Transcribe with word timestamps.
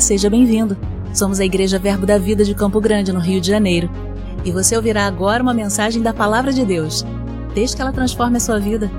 Seja 0.00 0.28
bem-vindo. 0.28 0.76
Somos 1.14 1.40
a 1.40 1.44
Igreja 1.44 1.78
Verbo 1.78 2.04
da 2.04 2.18
Vida 2.18 2.44
de 2.44 2.54
Campo 2.54 2.80
Grande, 2.80 3.12
no 3.12 3.18
Rio 3.18 3.40
de 3.40 3.48
Janeiro. 3.48 3.90
E 4.44 4.52
você 4.52 4.76
ouvirá 4.76 5.06
agora 5.06 5.42
uma 5.42 5.54
mensagem 5.54 6.02
da 6.02 6.12
Palavra 6.12 6.52
de 6.52 6.64
Deus. 6.64 7.04
Desde 7.54 7.74
que 7.74 7.82
ela 7.82 7.92
transforme 7.92 8.36
a 8.36 8.40
sua 8.40 8.60
vida. 8.60 8.90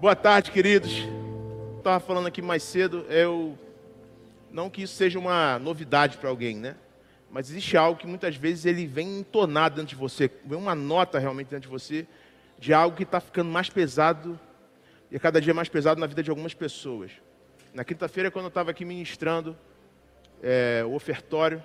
Boa 0.00 0.16
tarde, 0.16 0.50
queridos. 0.50 1.06
Estava 1.78 2.00
falando 2.00 2.26
aqui 2.26 2.40
mais 2.40 2.62
cedo, 2.62 3.04
eu 3.08 3.56
não 4.50 4.70
que 4.70 4.82
isso 4.82 4.94
seja 4.94 5.18
uma 5.18 5.58
novidade 5.58 6.16
para 6.16 6.30
alguém, 6.30 6.56
né? 6.56 6.74
Mas 7.32 7.48
existe 7.48 7.78
algo 7.78 7.98
que 7.98 8.06
muitas 8.06 8.36
vezes 8.36 8.66
ele 8.66 8.86
vem 8.86 9.20
entonado 9.20 9.76
dentro 9.76 9.88
de 9.88 9.96
você, 9.96 10.30
vem 10.44 10.58
uma 10.58 10.74
nota 10.74 11.18
realmente 11.18 11.48
dentro 11.48 11.62
de 11.62 11.72
você 11.72 12.06
de 12.58 12.74
algo 12.74 12.94
que 12.94 13.04
está 13.04 13.20
ficando 13.20 13.50
mais 13.50 13.70
pesado 13.70 14.38
e 15.10 15.16
a 15.16 15.18
cada 15.18 15.40
dia 15.40 15.54
mais 15.54 15.68
pesado 15.68 15.98
na 15.98 16.06
vida 16.06 16.22
de 16.22 16.28
algumas 16.28 16.52
pessoas. 16.52 17.10
Na 17.72 17.84
quinta-feira, 17.84 18.30
quando 18.30 18.44
eu 18.44 18.48
estava 18.50 18.70
aqui 18.70 18.84
ministrando 18.84 19.56
é, 20.42 20.84
o 20.86 20.92
ofertório, 20.92 21.62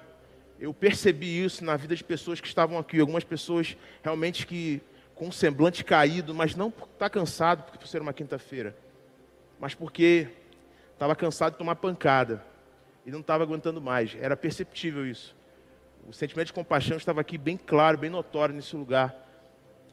eu 0.57 0.73
percebi 0.73 1.43
isso 1.43 1.63
na 1.65 1.75
vida 1.75 1.95
de 1.95 2.03
pessoas 2.03 2.39
que 2.39 2.47
estavam 2.47 2.79
aqui. 2.79 3.01
Algumas 3.01 3.25
pessoas 3.25 3.75
realmente 4.01 4.47
que 4.47 4.81
com 5.13 5.27
um 5.27 5.31
semblante 5.33 5.83
caído, 5.83 6.33
mas 6.33 6.55
não 6.55 6.71
por 6.71 6.85
estar 6.85 6.97
tá 6.97 7.09
cansado, 7.09 7.63
porque 7.63 7.77
por 7.77 7.87
ser 7.87 8.01
uma 8.01 8.13
quinta-feira, 8.13 8.75
mas 9.59 9.75
porque 9.75 10.29
estava 10.93 11.13
cansado 11.15 11.51
de 11.51 11.57
tomar 11.59 11.75
pancada 11.75 12.41
e 13.05 13.11
não 13.11 13.19
estava 13.19 13.43
aguentando 13.43 13.81
mais. 13.81 14.15
Era 14.19 14.35
perceptível 14.35 15.05
isso 15.05 15.36
o 16.07 16.13
sentimento 16.13 16.47
de 16.47 16.53
compaixão 16.53 16.95
estava 16.95 17.19
aqui 17.19 17.37
bem 17.37 17.57
claro, 17.57 17.97
bem 17.97 18.09
notório 18.09 18.55
nesse 18.55 18.73
lugar. 18.77 19.13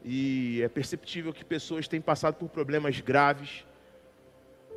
E 0.01 0.61
é 0.61 0.69
perceptível 0.69 1.33
que 1.33 1.43
pessoas 1.43 1.89
têm 1.89 1.99
passado 1.99 2.35
por 2.35 2.47
problemas 2.47 3.01
graves. 3.01 3.65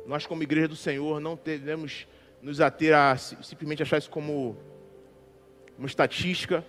Nós, 0.05 0.25
como 0.25 0.43
igreja 0.43 0.67
do 0.67 0.75
Senhor, 0.75 1.21
não 1.21 1.39
devemos 1.41 2.05
nos 2.41 2.59
ater 2.59 2.93
a 2.93 3.15
simplesmente 3.15 3.81
achar 3.81 3.97
isso 3.97 4.09
como 4.09 4.57
uma 5.77 5.87
estatística. 5.87 6.65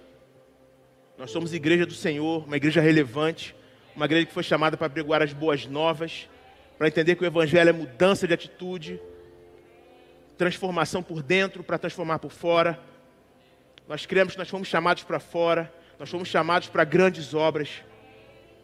Nós 1.19 1.33
somos 1.33 1.53
igreja 1.53 1.85
do 1.85 1.95
Senhor, 1.95 2.45
uma 2.47 2.57
igreja 2.57 2.81
relevante, 2.81 3.57
uma 3.97 4.05
igreja 4.05 4.27
que 4.27 4.33
foi 4.33 4.45
chamada 4.45 4.77
para 4.77 4.89
pregoar 4.89 5.21
as 5.21 5.33
boas 5.33 5.67
novas, 5.67 6.29
para 6.79 6.87
entender 6.87 7.17
que 7.17 7.25
o 7.25 7.27
Evangelho 7.27 7.71
é 7.71 7.73
mudança 7.73 8.25
de 8.25 8.35
atitude, 8.35 9.01
transformação 10.39 11.03
por 11.03 11.25
dentro 11.25 11.65
para 11.65 11.77
transformar 11.77 12.21
por 12.21 12.31
fora. 12.31 12.89
Nós 13.91 14.06
cremos 14.06 14.34
que 14.34 14.38
nós 14.38 14.48
fomos 14.48 14.69
chamados 14.69 15.02
para 15.02 15.19
fora, 15.19 15.69
nós 15.98 16.08
fomos 16.08 16.28
chamados 16.28 16.69
para 16.69 16.84
grandes 16.84 17.34
obras. 17.34 17.83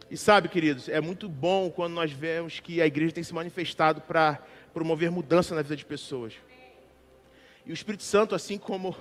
E 0.08 0.16
sabe, 0.16 0.48
queridos, 0.48 0.88
é 0.88 1.00
muito 1.00 1.28
bom 1.28 1.68
quando 1.68 1.94
nós 1.94 2.12
vemos 2.12 2.60
que 2.60 2.80
a 2.80 2.86
igreja 2.86 3.12
tem 3.12 3.24
se 3.24 3.34
manifestado 3.34 4.00
para 4.02 4.40
promover 4.72 5.10
mudança 5.10 5.52
na 5.52 5.62
vida 5.62 5.74
de 5.74 5.84
pessoas. 5.84 6.34
E 7.66 7.72
o 7.72 7.74
Espírito 7.74 8.04
Santo, 8.04 8.36
assim 8.36 8.56
como 8.56 8.94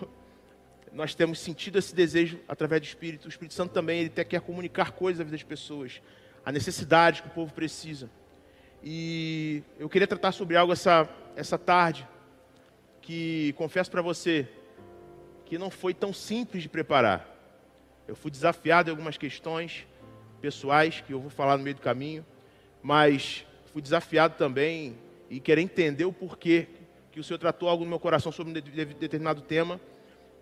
nós 0.91 1.13
temos 1.13 1.37
sentido 1.37 1.77
esse 1.77 1.93
desejo 1.93 2.39
através 2.47 2.81
do 2.81 2.85
Espírito, 2.85 3.25
o 3.25 3.29
Espírito 3.29 3.53
Santo 3.53 3.71
também 3.71 3.99
ele 3.99 4.09
quer 4.09 4.41
comunicar 4.41 4.93
coisas 4.93 5.21
à 5.21 5.23
vida 5.23 5.37
das 5.37 5.43
pessoas, 5.43 6.01
a 6.43 6.51
necessidade 6.51 7.21
que 7.21 7.27
o 7.27 7.31
povo 7.31 7.53
precisa. 7.53 8.09
E 8.83 9.61
eu 9.77 9.87
queria 9.87 10.07
tratar 10.07 10.31
sobre 10.31 10.57
algo 10.57 10.73
essa, 10.73 11.07
essa 11.35 11.59
tarde, 11.59 12.07
que 12.99 13.53
confesso 13.55 13.91
para 13.91 14.01
você, 14.01 14.49
que 15.45 15.57
não 15.57 15.69
foi 15.69 15.93
tão 15.93 16.11
simples 16.11 16.63
de 16.63 16.69
preparar. 16.69 17.27
Eu 18.07 18.15
fui 18.15 18.29
desafiado 18.29 18.89
em 18.89 18.91
algumas 18.91 19.17
questões 19.17 19.87
pessoais 20.41 21.01
que 21.01 21.13
eu 21.13 21.19
vou 21.19 21.29
falar 21.29 21.57
no 21.57 21.63
meio 21.63 21.75
do 21.75 21.81
caminho, 21.81 22.25
mas 22.81 23.45
fui 23.71 23.81
desafiado 23.81 24.35
também 24.37 24.97
e 25.29 25.39
querer 25.39 25.61
entender 25.61 26.05
o 26.05 26.13
porquê 26.13 26.67
que 27.11 27.19
o 27.19 27.23
Senhor 27.23 27.39
tratou 27.39 27.69
algo 27.69 27.83
no 27.83 27.89
meu 27.89 27.99
coração 27.99 28.31
sobre 28.31 28.51
um 28.51 28.53
determinado 28.53 29.41
tema, 29.41 29.79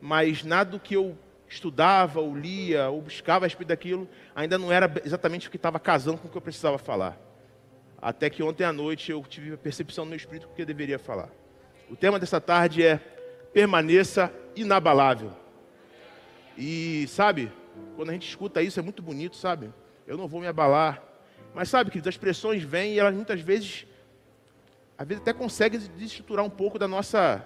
mas 0.01 0.43
nada 0.43 0.71
do 0.71 0.79
que 0.79 0.95
eu 0.95 1.17
estudava, 1.47 2.19
ou 2.19 2.35
lia, 2.35 2.89
ou 2.89 3.01
buscava 3.01 3.45
a 3.45 3.47
respeito 3.47 3.69
daquilo, 3.69 4.09
ainda 4.35 4.57
não 4.57 4.71
era 4.71 4.91
exatamente 5.05 5.47
o 5.47 5.51
que 5.51 5.57
estava 5.57 5.79
casando 5.79 6.17
com 6.17 6.27
o 6.27 6.31
que 6.31 6.37
eu 6.37 6.41
precisava 6.41 6.77
falar. 6.77 7.17
Até 8.01 8.29
que 8.29 8.41
ontem 8.43 8.63
à 8.63 8.73
noite 8.73 9.11
eu 9.11 9.23
tive 9.23 9.53
a 9.53 9.57
percepção 9.57 10.03
no 10.03 10.09
meu 10.09 10.17
espírito 10.17 10.47
do 10.47 10.53
que 10.53 10.63
eu 10.63 10.65
deveria 10.65 10.97
falar. 10.97 11.29
O 11.89 11.95
tema 11.95 12.19
dessa 12.19 12.41
tarde 12.41 12.83
é 12.83 12.97
permaneça 13.53 14.33
inabalável. 14.55 15.31
E 16.57 17.05
sabe, 17.07 17.51
quando 17.95 18.09
a 18.09 18.13
gente 18.13 18.27
escuta 18.27 18.61
isso 18.61 18.79
é 18.79 18.83
muito 18.83 19.01
bonito, 19.01 19.35
sabe? 19.35 19.73
Eu 20.05 20.17
não 20.17 20.27
vou 20.27 20.41
me 20.41 20.47
abalar. 20.47 21.01
Mas 21.53 21.69
sabe, 21.69 21.91
que 21.91 22.07
as 22.07 22.17
pressões 22.17 22.63
vêm 22.63 22.93
e 22.93 22.99
elas 22.99 23.13
muitas 23.13 23.39
vezes, 23.39 23.85
às 24.97 25.07
vezes 25.07 25.21
até 25.21 25.33
conseguem 25.33 25.79
desestruturar 25.79 26.43
um 26.43 26.49
pouco 26.49 26.79
da 26.79 26.87
nossa, 26.87 27.45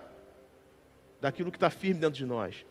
daquilo 1.19 1.51
que 1.51 1.57
está 1.57 1.69
firme 1.69 1.99
dentro 1.99 2.17
de 2.17 2.25
nós. 2.25 2.65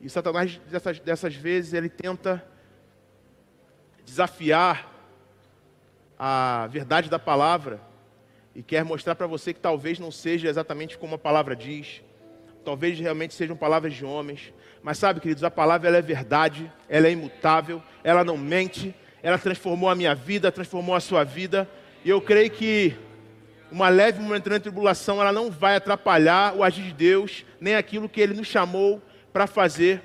E 0.00 0.10
Satanás, 0.10 0.58
dessas, 0.70 1.00
dessas 1.00 1.34
vezes, 1.34 1.72
ele 1.72 1.88
tenta 1.88 2.46
desafiar 4.04 4.92
a 6.18 6.66
verdade 6.70 7.08
da 7.10 7.18
palavra 7.18 7.80
e 8.54 8.62
quer 8.62 8.84
mostrar 8.84 9.14
para 9.14 9.26
você 9.26 9.52
que 9.52 9.60
talvez 9.60 9.98
não 9.98 10.10
seja 10.10 10.48
exatamente 10.48 10.96
como 10.96 11.14
a 11.14 11.18
palavra 11.18 11.56
diz 11.56 12.02
talvez 12.66 12.98
realmente 12.98 13.32
sejam 13.32 13.56
palavras 13.56 13.94
de 13.94 14.04
homens, 14.04 14.52
mas 14.82 14.98
sabe, 14.98 15.20
queridos, 15.20 15.44
a 15.44 15.50
palavra 15.52 15.86
ela 15.86 15.98
é 15.98 16.02
verdade, 16.02 16.68
ela 16.88 17.06
é 17.06 17.12
imutável, 17.12 17.80
ela 18.02 18.24
não 18.24 18.36
mente, 18.36 18.92
ela 19.22 19.38
transformou 19.38 19.88
a 19.88 19.94
minha 19.94 20.16
vida, 20.16 20.50
transformou 20.50 20.96
a 20.96 20.98
sua 20.98 21.22
vida, 21.22 21.70
e 22.04 22.10
eu 22.10 22.20
creio 22.20 22.50
que 22.50 22.96
uma 23.70 23.88
leve 23.88 24.20
momentânea 24.20 24.58
tribulação, 24.58 25.20
ela 25.20 25.30
não 25.30 25.48
vai 25.48 25.76
atrapalhar 25.76 26.56
o 26.56 26.64
agir 26.64 26.82
de 26.82 26.92
Deus, 26.92 27.46
nem 27.60 27.76
aquilo 27.76 28.08
que 28.08 28.20
Ele 28.20 28.34
nos 28.34 28.48
chamou 28.48 29.00
para 29.32 29.46
fazer 29.46 30.02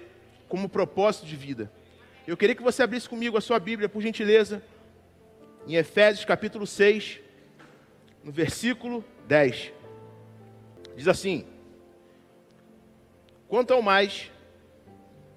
como 0.48 0.70
propósito 0.70 1.26
de 1.26 1.36
vida. 1.36 1.72
Eu 2.28 2.38
queria 2.38 2.54
que 2.54 2.62
você 2.62 2.84
abrisse 2.84 3.10
comigo 3.10 3.36
a 3.40 3.42
sua 3.42 3.58
Bíblia, 3.58 3.90
por 3.90 4.04
gentileza, 4.04 4.62
em 5.68 5.78
Efésios 5.78 6.26
capítulo 6.26 6.68
6, 6.68 7.22
no 8.24 8.32
versículo 8.32 9.04
10. 9.28 9.74
Diz 10.96 11.08
assim: 11.08 11.51
Quanto 13.52 13.74
ao 13.74 13.82
mais, 13.82 14.32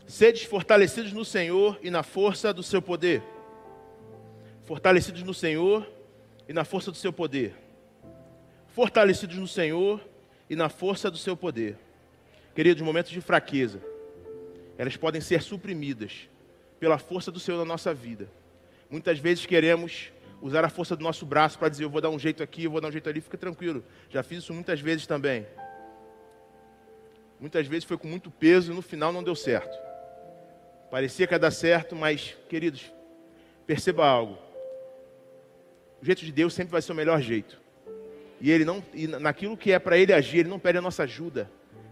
sedes 0.06 0.44
fortalecidos 0.44 1.12
no 1.12 1.24
Senhor 1.24 1.76
e 1.82 1.90
na 1.90 2.04
força 2.04 2.54
do 2.54 2.62
seu 2.62 2.80
poder. 2.80 3.20
Fortalecidos 4.62 5.24
no 5.24 5.34
Senhor 5.34 5.84
e 6.48 6.52
na 6.52 6.64
força 6.64 6.92
do 6.92 6.96
seu 6.96 7.12
poder. 7.12 7.56
Fortalecidos 8.68 9.36
no 9.36 9.48
Senhor 9.48 10.00
e 10.48 10.54
na 10.54 10.68
força 10.68 11.10
do 11.10 11.18
seu 11.18 11.36
poder. 11.36 11.76
Queridos, 12.54 12.84
momentos 12.84 13.10
de 13.10 13.20
fraqueza, 13.20 13.82
elas 14.78 14.96
podem 14.96 15.20
ser 15.20 15.42
suprimidas 15.42 16.28
pela 16.78 16.98
força 16.98 17.32
do 17.32 17.40
Senhor 17.40 17.58
na 17.58 17.64
nossa 17.64 17.92
vida. 17.92 18.30
Muitas 18.88 19.18
vezes 19.18 19.44
queremos 19.44 20.12
usar 20.40 20.64
a 20.64 20.68
força 20.68 20.94
do 20.94 21.02
nosso 21.02 21.26
braço 21.26 21.58
para 21.58 21.68
dizer: 21.68 21.82
eu 21.82 21.90
vou 21.90 22.00
dar 22.00 22.10
um 22.10 22.18
jeito 22.20 22.44
aqui, 22.44 22.62
eu 22.62 22.70
vou 22.70 22.80
dar 22.80 22.86
um 22.86 22.92
jeito 22.92 23.08
ali, 23.08 23.20
fica 23.20 23.36
tranquilo. 23.36 23.82
Já 24.08 24.22
fiz 24.22 24.38
isso 24.38 24.54
muitas 24.54 24.80
vezes 24.80 25.04
também. 25.04 25.44
Muitas 27.40 27.66
vezes 27.66 27.84
foi 27.84 27.98
com 27.98 28.08
muito 28.08 28.30
peso 28.30 28.72
e 28.72 28.74
no 28.74 28.82
final 28.82 29.12
não 29.12 29.22
deu 29.22 29.34
certo. 29.34 29.76
Parecia 30.90 31.26
que 31.26 31.34
ia 31.34 31.38
dar 31.38 31.50
certo, 31.50 31.96
mas, 31.96 32.36
queridos, 32.48 32.92
perceba 33.66 34.06
algo. 34.06 34.38
O 36.00 36.04
jeito 36.04 36.24
de 36.24 36.30
Deus 36.30 36.54
sempre 36.54 36.72
vai 36.72 36.82
ser 36.82 36.92
o 36.92 36.94
melhor 36.94 37.20
jeito. 37.20 37.60
E 38.40 38.50
ele 38.50 38.64
não, 38.64 38.84
e 38.92 39.06
naquilo 39.06 39.56
que 39.56 39.72
é 39.72 39.78
para 39.78 39.96
ele 39.96 40.12
agir, 40.12 40.38
ele 40.38 40.48
não 40.48 40.58
pede 40.58 40.78
a 40.78 40.82
nossa 40.82 41.02
ajuda. 41.04 41.50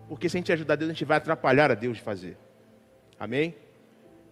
Porque 0.08 0.28
se 0.28 0.36
a 0.36 0.40
gente 0.40 0.52
ajudar 0.52 0.76
Deus, 0.76 0.90
a 0.90 0.92
gente 0.92 1.04
vai 1.04 1.16
atrapalhar 1.16 1.70
a 1.70 1.74
Deus 1.74 1.96
de 1.96 2.02
fazer. 2.02 2.36
Amém? 3.18 3.54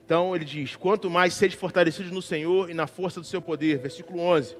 Então 0.05 0.35
ele 0.37 0.45
diz: 0.45 0.77
Quanto 0.77 1.09
mais 1.09 1.35
sede 1.35 1.56
fortalecidos 1.56 2.13
no 2.13 2.21
Senhor 2.21 2.69
e 2.69 2.75
na 2.75 2.87
força 2.87 3.21
do 3.21 3.27
seu 3.27 3.41
poder. 3.41 3.79
Versículo 3.79 4.21
11. 4.21 4.56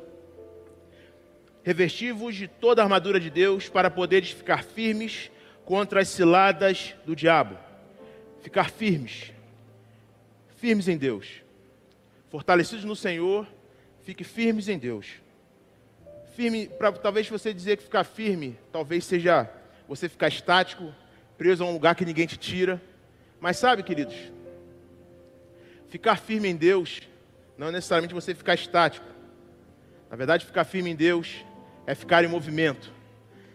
Revesti-vos 1.62 2.35
de 2.35 2.49
toda 2.49 2.81
a 2.81 2.85
armadura 2.85 3.20
de 3.20 3.29
Deus 3.29 3.69
para 3.69 3.91
poderes 3.91 4.31
ficar 4.31 4.64
firmes 4.64 5.31
contra 5.70 6.00
as 6.00 6.08
ciladas 6.08 6.96
do 7.06 7.14
diabo. 7.14 7.56
Ficar 8.43 8.72
firmes. 8.72 9.32
Firmes 10.56 10.88
em 10.88 10.99
Deus. 10.99 11.44
Fortalecidos 12.28 12.84
no 12.84 12.96
Senhor, 12.96 13.46
fique 14.02 14.25
firmes 14.25 14.69
em 14.69 14.76
Deus. 14.76 15.06
Firme, 16.34 16.67
para 16.67 16.90
talvez 16.90 17.28
você 17.28 17.55
dizer 17.55 17.76
que 17.76 17.84
ficar 17.84 18.02
firme, 18.02 18.58
talvez 18.72 19.05
seja 19.05 19.49
você 19.87 20.08
ficar 20.08 20.26
estático, 20.26 20.93
preso 21.38 21.62
a 21.62 21.69
um 21.69 21.72
lugar 21.72 21.94
que 21.94 22.05
ninguém 22.05 22.26
te 22.26 22.37
tira. 22.37 22.82
Mas 23.40 23.56
sabe, 23.56 23.84
queridos, 23.84 24.17
ficar 25.88 26.17
firme 26.17 26.49
em 26.49 26.56
Deus 26.56 27.02
não 27.56 27.69
é 27.69 27.70
necessariamente 27.70 28.12
você 28.12 28.34
ficar 28.34 28.55
estático. 28.55 29.06
Na 30.11 30.17
verdade, 30.17 30.44
ficar 30.44 30.64
firme 30.64 30.90
em 30.90 30.96
Deus 30.96 31.44
é 31.87 31.94
ficar 31.94 32.25
em 32.25 32.28
movimento. 32.28 32.90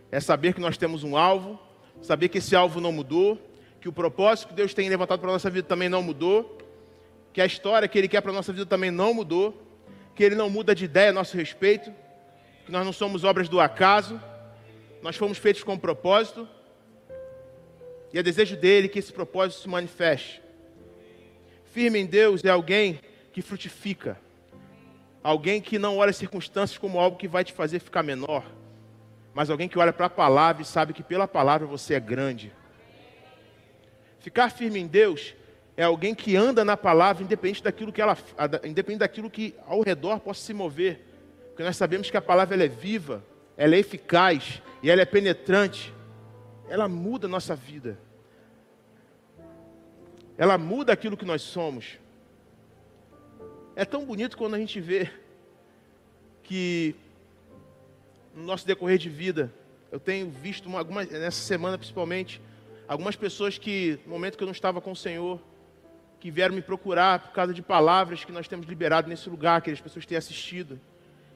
É 0.09 0.21
saber 0.21 0.53
que 0.53 0.61
nós 0.61 0.77
temos 0.77 1.03
um 1.03 1.17
alvo, 1.17 1.64
saber 2.01 2.29
que 2.29 2.37
esse 2.37 2.55
alvo 2.55 2.79
não 2.79 2.91
mudou, 2.91 3.39
que 3.81 3.89
o 3.89 3.93
propósito 3.93 4.49
que 4.49 4.53
Deus 4.53 4.73
tem 4.73 4.89
levantado 4.89 5.19
para 5.19 5.29
a 5.29 5.33
nossa 5.33 5.49
vida 5.49 5.67
também 5.67 5.89
não 5.89 6.01
mudou, 6.01 6.57
que 7.31 7.41
a 7.41 7.45
história 7.45 7.87
que 7.87 7.97
Ele 7.97 8.07
quer 8.07 8.21
para 8.21 8.31
a 8.31 8.33
nossa 8.33 8.51
vida 8.53 8.65
também 8.65 8.89
não 8.89 9.13
mudou, 9.13 9.61
que 10.15 10.23
Ele 10.23 10.35
não 10.35 10.49
muda 10.49 10.73
de 10.73 10.85
ideia 10.85 11.09
a 11.09 11.13
nosso 11.13 11.35
respeito, 11.35 11.93
que 12.65 12.71
nós 12.71 12.85
não 12.85 12.93
somos 12.93 13.23
obras 13.23 13.49
do 13.49 13.59
acaso, 13.59 14.19
nós 15.01 15.15
fomos 15.15 15.37
feitos 15.37 15.61
com 15.61 15.73
um 15.73 15.77
propósito, 15.77 16.47
e 18.13 18.17
é 18.17 18.23
desejo 18.23 18.55
dele 18.55 18.87
que 18.87 18.97
esse 18.97 19.11
propósito 19.11 19.61
se 19.61 19.67
manifeste. 19.67 20.41
Firme 21.65 21.99
em 21.99 22.05
Deus 22.05 22.43
é 22.45 22.49
alguém 22.49 22.99
que 23.33 23.41
frutifica, 23.41 24.17
alguém 25.21 25.59
que 25.59 25.77
não 25.77 25.97
olha 25.97 26.11
as 26.11 26.15
circunstâncias 26.15 26.77
como 26.77 26.99
algo 26.99 27.17
que 27.17 27.27
vai 27.27 27.43
te 27.43 27.51
fazer 27.51 27.79
ficar 27.79 28.01
menor, 28.01 28.45
mas 29.35 29.49
alguém 29.49 29.67
que 29.67 29.77
olha 29.77 29.91
para 29.91 30.05
a 30.05 30.09
palavra 30.09 30.61
e 30.61 30.65
sabe 30.65 30.93
que 30.93 31.03
pela 31.03 31.27
palavra 31.27 31.67
você 31.67 31.93
é 31.93 31.99
grande. 31.99 32.53
Ficar 34.17 34.49
firme 34.49 34.79
em 34.79 34.87
Deus 34.87 35.35
é 35.75 35.83
alguém 35.83 36.15
que 36.15 36.37
anda 36.37 36.63
na 36.63 36.77
palavra 36.77 37.21
independente 37.21 37.61
daquilo 37.61 37.91
que 37.91 38.01
ela, 38.01 38.17
independente 38.63 38.99
daquilo 38.99 39.29
que 39.29 39.53
ao 39.67 39.81
redor 39.81 40.21
possa 40.21 40.39
se 40.39 40.53
mover, 40.53 41.01
porque 41.49 41.63
nós 41.63 41.75
sabemos 41.75 42.09
que 42.09 42.15
a 42.15 42.21
palavra 42.21 42.55
ela 42.55 42.63
é 42.63 42.69
viva, 42.69 43.21
ela 43.57 43.75
é 43.75 43.79
eficaz 43.79 44.61
e 44.81 44.89
ela 44.89 45.01
é 45.01 45.05
penetrante. 45.05 45.93
Ela 46.69 46.87
muda 46.87 47.27
a 47.27 47.29
nossa 47.29 47.57
vida. 47.57 47.99
Ela 50.37 50.57
muda 50.57 50.93
aquilo 50.93 51.17
que 51.17 51.25
nós 51.25 51.41
somos. 51.41 51.99
É 53.75 53.83
tão 53.83 54.05
bonito 54.05 54.37
quando 54.37 54.55
a 54.55 54.59
gente 54.59 54.79
vê 54.79 55.11
que 56.41 56.95
no 58.35 58.43
nosso 58.43 58.67
decorrer 58.67 58.97
de 58.97 59.09
vida, 59.09 59.51
eu 59.91 59.99
tenho 59.99 60.29
visto 60.29 60.65
uma, 60.67 60.79
algumas, 60.79 61.09
nessa 61.09 61.41
semana 61.41 61.77
principalmente, 61.77 62.41
algumas 62.87 63.15
pessoas 63.15 63.57
que, 63.57 63.97
no 64.05 64.11
momento 64.11 64.37
que 64.37 64.43
eu 64.43 64.47
não 64.47 64.51
estava 64.51 64.81
com 64.81 64.91
o 64.91 64.95
Senhor, 64.95 65.39
que 66.19 66.29
vieram 66.29 66.53
me 66.53 66.61
procurar 66.61 67.19
por 67.19 67.31
causa 67.31 67.53
de 67.53 67.61
palavras 67.61 68.25
que 68.25 68.31
nós 68.31 68.47
temos 68.47 68.67
liberado 68.67 69.07
nesse 69.07 69.29
lugar, 69.29 69.61
que 69.61 69.71
as 69.71 69.79
pessoas 69.79 70.05
têm 70.05 70.17
assistido. 70.17 70.79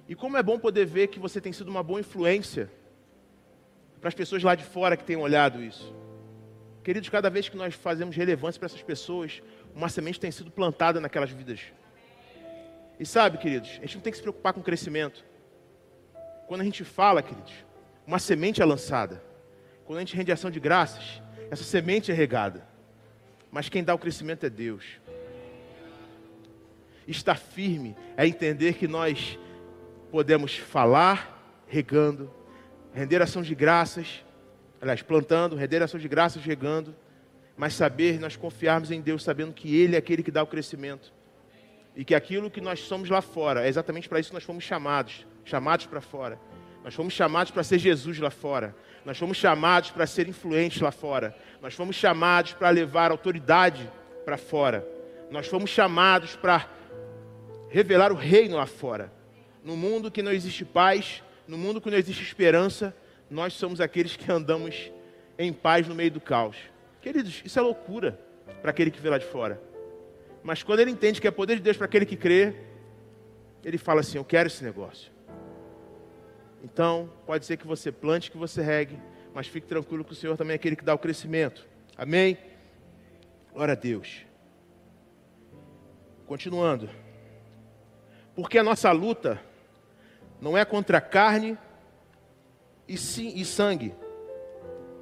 E 0.08 0.16
como 0.16 0.36
é 0.36 0.44
bom 0.44 0.60
poder 0.60 0.86
ver 0.86 1.08
que 1.08 1.20
você 1.20 1.40
tem 1.40 1.54
sido 1.54 1.70
uma 1.70 1.84
boa 1.84 2.00
influência 2.00 2.70
para 4.02 4.10
as 4.10 4.16
pessoas 4.16 4.44
lá 4.44 4.56
de 4.56 4.64
fora 4.64 4.98
que 4.98 5.04
têm 5.04 5.16
olhado 5.16 5.64
isso. 5.64 5.94
Queridos, 6.84 7.10
cada 7.10 7.30
vez 7.30 7.48
que 7.48 7.56
nós 7.56 7.76
fazemos 7.76 8.16
relevância 8.16 8.60
para 8.60 8.66
essas 8.66 8.82
pessoas, 8.82 9.42
uma 9.76 9.90
semente 9.90 10.20
tem 10.20 10.32
sido 10.32 10.50
plantada 10.50 11.00
naquelas 11.00 11.30
vidas. 11.30 11.62
E 13.00 13.06
sabe, 13.06 13.38
queridos, 13.38 13.70
a 13.78 13.82
gente 13.82 13.96
não 13.96 14.02
tem 14.02 14.12
que 14.12 14.18
se 14.18 14.24
preocupar 14.24 14.54
com 14.54 14.60
o 14.60 14.64
crescimento. 14.64 15.24
Quando 16.50 16.62
a 16.62 16.64
gente 16.64 16.84
fala, 16.84 17.22
queridos, 17.22 17.54
uma 18.08 18.18
semente 18.18 18.60
é 18.60 18.66
lançada. 18.66 19.24
Quando 19.86 19.98
a 19.98 20.02
gente 20.02 20.16
rende 20.16 20.32
ação 20.32 20.50
de 20.50 20.60
graças, 20.60 21.22
essa 21.52 21.64
semente 21.64 22.12
é 22.12 22.16
regada. 22.16 22.68
Mas 23.52 23.70
quem 23.70 23.84
dá 23.84 23.94
o 23.94 24.00
crescimento 24.00 24.48
é 24.48 24.50
Deus. 24.50 24.84
Estar 27.08 27.36
firme 27.36 27.96
é 28.18 28.26
entender 28.26 28.74
que 28.74 28.88
nós 28.88 29.38
podemos 30.10 30.58
falar 30.58 31.64
regando, 31.68 32.34
render 32.96 33.22
ação 33.22 33.44
de 33.44 33.54
graças, 33.54 34.26
aliás, 34.82 35.04
plantando, 35.04 35.56
render 35.56 35.84
ação 35.84 36.00
de 36.00 36.08
graças 36.08 36.44
regando, 36.44 36.96
mas 37.56 37.76
saber, 37.76 38.20
nós 38.20 38.36
confiarmos 38.36 38.90
em 38.90 39.02
Deus, 39.02 39.22
sabendo 39.22 39.54
que 39.54 39.80
Ele 39.80 39.94
é 39.94 40.00
aquele 40.00 40.24
que 40.24 40.32
dá 40.32 40.42
o 40.42 40.48
crescimento. 40.48 41.14
E 41.96 42.04
que 42.04 42.16
aquilo 42.16 42.50
que 42.50 42.60
nós 42.60 42.80
somos 42.80 43.08
lá 43.08 43.22
fora, 43.22 43.66
é 43.66 43.70
exatamente 43.70 44.10
para 44.10 44.20
isso 44.20 44.30
que 44.30 44.36
nós 44.36 44.44
fomos 44.44 44.64
chamados 44.64 45.28
chamados 45.50 45.86
para 45.86 46.00
fora. 46.00 46.40
Nós 46.84 46.94
fomos 46.94 47.14
chamados 47.14 47.52
para 47.52 47.64
ser 47.64 47.80
Jesus 47.80 48.20
lá 48.20 48.30
fora. 48.30 48.76
Nós 49.04 49.18
fomos 49.18 49.38
chamados 49.38 49.92
para 49.92 50.08
ser 50.08 50.28
influentes 50.28 50.80
lá 50.82 50.92
fora. 50.92 51.36
Nós 51.62 51.74
fomos 51.74 51.96
chamados 51.96 52.54
para 52.54 52.70
levar 52.70 53.12
autoridade 53.12 53.92
para 54.24 54.38
fora. 54.38 54.88
Nós 55.30 55.48
fomos 55.48 55.70
chamados 55.70 56.36
para 56.36 56.70
revelar 57.70 58.12
o 58.12 58.16
reino 58.16 58.58
lá 58.58 58.66
fora. 58.66 59.12
No 59.64 59.76
mundo 59.76 60.10
que 60.10 60.22
não 60.22 60.32
existe 60.32 60.64
paz, 60.64 61.24
no 61.48 61.58
mundo 61.58 61.82
que 61.82 61.90
não 61.90 61.98
existe 61.98 62.24
esperança, 62.24 62.96
nós 63.30 63.54
somos 63.54 63.82
aqueles 63.82 64.16
que 64.16 64.32
andamos 64.32 64.92
em 65.38 65.52
paz 65.52 65.88
no 65.88 65.96
meio 65.96 66.12
do 66.12 66.22
caos. 66.22 66.58
Queridos, 67.02 67.42
isso 67.46 67.60
é 67.60 67.62
loucura 67.62 68.20
para 68.62 68.72
aquele 68.72 68.92
que 68.92 69.00
vê 69.00 69.10
lá 69.10 69.18
de 69.18 69.26
fora. 69.26 69.62
Mas 70.44 70.64
quando 70.64 70.80
ele 70.80 70.92
entende 70.92 71.20
que 71.20 71.28
é 71.28 71.32
poder 71.32 71.56
de 71.56 71.62
Deus 71.62 71.78
para 71.78 71.86
aquele 71.86 72.06
que 72.06 72.16
crê, 72.16 72.56
ele 73.64 73.78
fala 73.78 74.02
assim: 74.02 74.18
Eu 74.18 74.26
quero 74.26 74.48
esse 74.48 74.64
negócio. 74.64 75.12
Então, 76.64 77.10
pode 77.26 77.46
ser 77.46 77.58
que 77.58 77.66
você 77.66 77.92
plante, 77.92 78.30
que 78.30 78.38
você 78.38 78.62
regue, 78.62 79.00
mas 79.34 79.48
fique 79.48 79.68
tranquilo 79.68 80.04
que 80.04 80.12
o 80.12 80.16
Senhor 80.16 80.36
também 80.36 80.54
é 80.54 80.56
aquele 80.56 80.76
que 80.76 80.84
dá 80.84 80.94
o 80.94 81.00
crescimento. 81.00 81.68
Amém? 81.98 82.38
Glória 83.54 83.74
a 83.74 83.76
Deus. 83.76 84.26
Continuando. 86.26 86.90
Porque 88.36 88.58
a 88.58 88.64
nossa 88.64 88.92
luta 88.92 89.42
não 90.42 90.58
é 90.58 90.64
contra 90.64 91.02
carne 91.02 91.58
e, 92.88 92.98
sim, 92.98 93.34
e 93.36 93.46
sangue, 93.46 93.94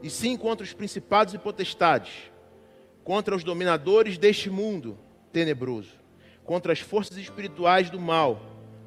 e 0.01 0.10
sim 0.10 0.38
contra 0.38 0.63
os 0.63 0.74
principados 0.74 1.33
e 1.33 1.38
potestades, 1.38 2.31
contra 3.03 3.36
os 3.36 3.44
dominadores 3.44 4.18
deste 4.18 4.50
mundo 4.50 4.98
tenebroso, 5.31 5.94
contra 6.44 6.74
as 6.74 6.80
forças 6.80 7.18
espirituais 7.18 7.89
do 7.89 8.00
mal 8.00 8.42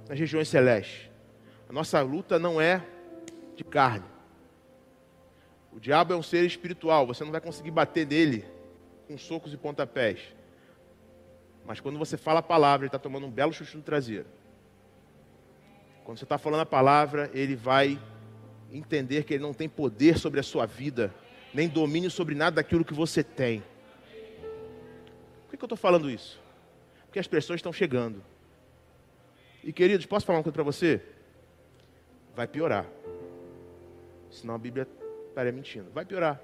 nas 0.08 0.18
regiões 0.18 0.48
celestes. 0.48 1.09
A 1.70 1.72
nossa 1.72 2.02
luta 2.02 2.36
não 2.36 2.60
é 2.60 2.84
de 3.54 3.62
carne. 3.62 4.04
O 5.72 5.78
diabo 5.78 6.12
é 6.12 6.16
um 6.16 6.22
ser 6.22 6.44
espiritual, 6.44 7.06
você 7.06 7.22
não 7.22 7.30
vai 7.30 7.40
conseguir 7.40 7.70
bater 7.70 8.04
nele 8.04 8.44
com 9.06 9.16
socos 9.16 9.54
e 9.54 9.56
pontapés. 9.56 10.18
Mas 11.64 11.78
quando 11.78 11.96
você 11.96 12.16
fala 12.16 12.40
a 12.40 12.42
palavra, 12.42 12.86
ele 12.86 12.88
está 12.88 12.98
tomando 12.98 13.24
um 13.28 13.30
belo 13.30 13.52
chuchu 13.52 13.76
no 13.76 13.84
traseiro. 13.84 14.26
Quando 16.02 16.18
você 16.18 16.24
está 16.24 16.36
falando 16.38 16.62
a 16.62 16.66
palavra, 16.66 17.30
ele 17.32 17.54
vai 17.54 18.00
entender 18.72 19.22
que 19.22 19.34
ele 19.34 19.42
não 19.44 19.54
tem 19.54 19.68
poder 19.68 20.18
sobre 20.18 20.40
a 20.40 20.42
sua 20.42 20.66
vida, 20.66 21.14
nem 21.54 21.68
domínio 21.68 22.10
sobre 22.10 22.34
nada 22.34 22.56
daquilo 22.56 22.84
que 22.84 22.94
você 22.94 23.22
tem. 23.22 23.62
Por 25.44 25.50
que, 25.52 25.56
que 25.56 25.62
eu 25.62 25.66
estou 25.66 25.78
falando 25.78 26.10
isso? 26.10 26.40
Porque 27.06 27.20
as 27.20 27.28
pressões 27.28 27.58
estão 27.58 27.72
chegando. 27.72 28.24
E 29.62 29.72
queridos, 29.72 30.04
posso 30.04 30.26
falar 30.26 30.38
uma 30.38 30.42
coisa 30.42 30.54
para 30.54 30.64
você? 30.64 31.00
Vai 32.34 32.46
piorar. 32.46 32.86
Senão 34.30 34.54
a 34.54 34.58
Bíblia 34.58 34.86
estaria 35.28 35.52
mentindo. 35.52 35.90
Vai 35.92 36.04
piorar. 36.04 36.40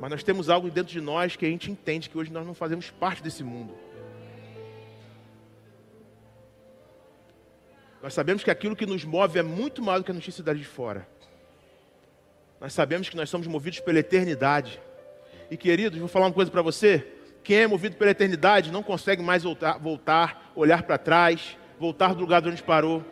Mas 0.00 0.10
nós 0.10 0.22
temos 0.22 0.48
algo 0.48 0.70
dentro 0.70 0.92
de 0.92 1.00
nós 1.00 1.36
que 1.36 1.46
a 1.46 1.48
gente 1.48 1.70
entende 1.70 2.08
que 2.08 2.18
hoje 2.18 2.32
nós 2.32 2.46
não 2.46 2.54
fazemos 2.54 2.90
parte 2.90 3.22
desse 3.22 3.42
mundo. 3.42 3.74
Nós 8.02 8.12
sabemos 8.12 8.44
que 8.44 8.50
aquilo 8.50 8.76
que 8.76 8.84
nos 8.84 9.04
move 9.04 9.38
é 9.38 9.42
muito 9.42 9.82
mais 9.82 10.00
do 10.00 10.04
que 10.04 10.10
a 10.10 10.14
notícia 10.14 10.42
de 10.42 10.64
fora. 10.64 11.08
Nós 12.60 12.72
sabemos 12.72 13.08
que 13.08 13.16
nós 13.16 13.30
somos 13.30 13.46
movidos 13.46 13.80
pela 13.80 13.98
eternidade. 13.98 14.80
E 15.50 15.56
queridos, 15.56 15.98
vou 15.98 16.08
falar 16.08 16.26
uma 16.26 16.32
coisa 16.32 16.50
para 16.50 16.62
você. 16.62 17.06
Quem 17.42 17.58
é 17.58 17.66
movido 17.66 17.96
pela 17.96 18.10
eternidade 18.10 18.70
não 18.70 18.82
consegue 18.82 19.22
mais 19.22 19.42
voltar, 19.42 19.78
voltar 19.78 20.52
olhar 20.54 20.82
para 20.82 20.98
trás, 20.98 21.56
voltar 21.78 22.14
do 22.14 22.20
lugar 22.20 22.40
de 22.40 22.48
onde 22.48 22.62
parou. 22.62 23.04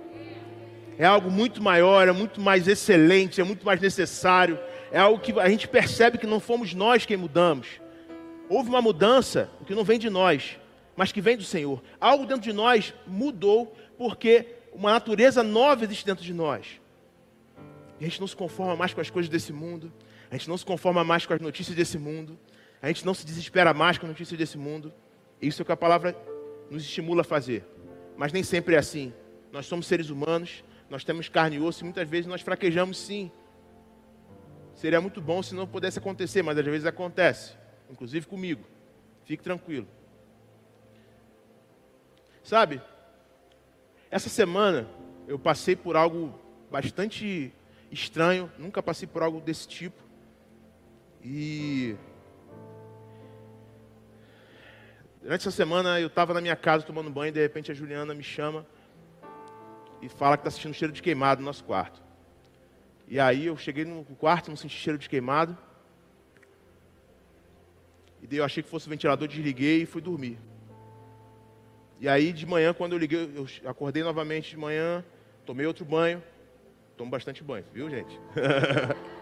É 0.99 1.05
algo 1.05 1.31
muito 1.31 1.63
maior, 1.63 2.07
é 2.09 2.13
muito 2.13 2.41
mais 2.41 2.69
excelente, 2.69 3.41
é 3.41 3.45
muito 3.45 3.65
mais 3.65 3.81
necessário. 3.81 4.59
É 4.91 4.99
algo 4.99 5.21
que 5.21 5.39
a 5.41 5.49
gente 5.49 5.67
percebe 5.67 6.19
que 6.19 6.27
não 6.27 6.39
fomos 6.39 6.75
nós 6.75 7.07
quem 7.07 7.17
mudamos. 7.17 7.81
Houve 8.49 8.69
uma 8.69 8.83
mudança 8.83 9.51
que 9.67 9.75
não 9.75 9.85
vem 9.85 9.99
de 9.99 10.11
nós, 10.11 10.59
mas 10.95 11.11
que 11.11 11.21
vem 11.21 11.37
do 11.37 11.45
Senhor. 11.45 11.83
Algo 12.01 12.27
dentro 12.27 12.43
de 12.43 12.53
nós 12.53 12.93
mudou 13.07 13.75
porque 13.97 14.47
uma 14.73 14.91
natureza 14.91 15.43
nova 15.43 15.85
existe 15.85 16.05
dentro 16.05 16.25
de 16.25 16.35
nós. 16.35 16.81
A 18.01 18.05
gente 18.05 18.21
não 18.21 18.27
se 18.27 18.37
conforma 18.37 18.75
mais 18.77 18.93
com 18.93 19.01
as 19.01 19.09
coisas 19.09 19.31
desse 19.31 19.53
mundo, 19.53 19.93
a 20.31 20.37
gente 20.37 20.49
não 20.49 20.59
se 20.59 20.65
conforma 20.65 21.05
mais 21.05 21.25
com 21.25 21.33
as 21.33 21.41
notícias 21.41 21.77
desse 21.77 21.99
mundo, 21.99 22.39
a 22.81 22.89
gente 22.89 23.07
não 23.07 23.15
se 23.15 23.25
desespera 23.25 23.73
mais 23.73 23.97
com 23.97 24.07
as 24.07 24.11
notícias 24.11 24.37
desse 24.37 24.59
mundo. 24.59 24.93
Isso 25.41 25.61
é 25.61 25.63
o 25.63 25.67
que 25.67 25.73
a 25.73 25.77
palavra 25.77 26.17
nos 26.71 26.83
estimula 26.83 27.21
a 27.21 27.25
fazer. 27.25 27.65
Mas 28.17 28.33
nem 28.33 28.43
sempre 28.43 28.75
é 28.75 28.79
assim. 28.79 29.13
Nós 29.53 29.67
somos 29.67 29.87
seres 29.87 30.11
humanos, 30.11 30.65
nós 30.93 31.05
temos 31.05 31.27
carne 31.27 31.57
e 31.57 31.59
osso 31.59 31.83
e 31.83 31.85
muitas 31.85 32.07
vezes 32.07 32.27
nós 32.27 32.43
fraquejamos 32.43 32.99
sim. 32.99 33.33
Seria 34.75 35.01
muito 35.01 35.23
bom 35.23 35.43
se 35.43 35.55
não 35.55 35.67
pudesse 35.67 35.99
acontecer, 35.99 36.43
mas 36.43 36.59
às 36.59 36.65
vezes 36.67 36.85
acontece, 36.85 37.55
inclusive 37.91 38.27
comigo. 38.27 38.63
Fique 39.25 39.43
tranquilo. 39.43 39.89
Sabe, 42.45 42.83
essa 44.11 44.29
semana 44.29 44.87
eu 45.27 45.39
passei 45.39 45.75
por 45.75 45.97
algo 45.97 46.39
bastante 46.71 47.51
estranho, 47.91 48.53
nunca 48.59 48.83
passei 48.83 49.09
por 49.09 49.23
algo 49.23 49.41
desse 49.41 49.67
tipo. 49.67 50.03
E 51.25 51.97
durante 55.23 55.41
essa 55.41 55.51
semana 55.51 55.99
eu 55.99 56.09
estava 56.09 56.35
na 56.35 56.41
minha 56.43 56.57
casa 56.57 56.85
tomando 56.85 57.09
banho 57.09 57.31
e 57.31 57.33
de 57.33 57.41
repente 57.41 57.73
a 57.73 57.75
Juliana 57.75 58.15
me 58.15 58.23
chama 58.23 58.67
e 60.03 60.09
fala 60.09 60.37
que 60.37 60.41
está 60.41 60.51
sentindo 60.51 60.75
cheiro 60.75 60.93
de 60.93 61.01
queimado 61.01 61.41
no 61.41 61.47
nosso 61.47 61.63
quarto. 61.63 62.03
E 63.07 63.21
aí 63.21 63.47
eu 63.47 63.57
cheguei 63.57 63.85
no 63.85 64.05
quarto, 64.17 64.51
não 64.51 64.57
senti 64.57 64.77
cheiro 64.77 64.99
de 64.99 65.09
queimado. 65.09 65.57
E 68.21 68.27
daí 68.27 68.39
eu 68.39 68.45
achei 68.45 68.63
que 68.63 68.69
fosse 68.69 68.87
o 68.87 68.91
ventilador, 68.91 69.29
desliguei 69.29 69.83
e 69.83 69.87
fui 69.87 70.03
dormir. 70.03 70.39
E 72.01 72.09
aí 72.09 72.33
de 72.33 72.45
manhã, 72.45 72.75
quando 72.75 72.93
eu 72.93 72.99
liguei, 72.99 73.31
eu 73.35 73.47
acordei 73.71 74.03
novamente 74.03 74.51
de 74.51 74.57
manhã, 74.57 75.05
tomei 75.47 75.67
outro 75.67 75.85
banho. 75.85 76.23
Tomo 76.97 77.11
bastante 77.11 77.43
banho, 77.43 77.65
viu, 77.73 77.89
gente? 77.89 78.21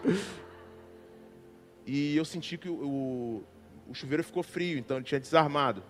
e 1.85 2.17
eu 2.17 2.25
senti 2.25 2.57
que 2.57 2.69
o, 2.69 3.43
o 3.87 3.93
chuveiro 3.93 4.23
ficou 4.23 4.43
frio, 4.43 4.77
então 4.77 4.97
ele 4.97 5.05
tinha 5.05 5.19
desarmado. 5.19 5.83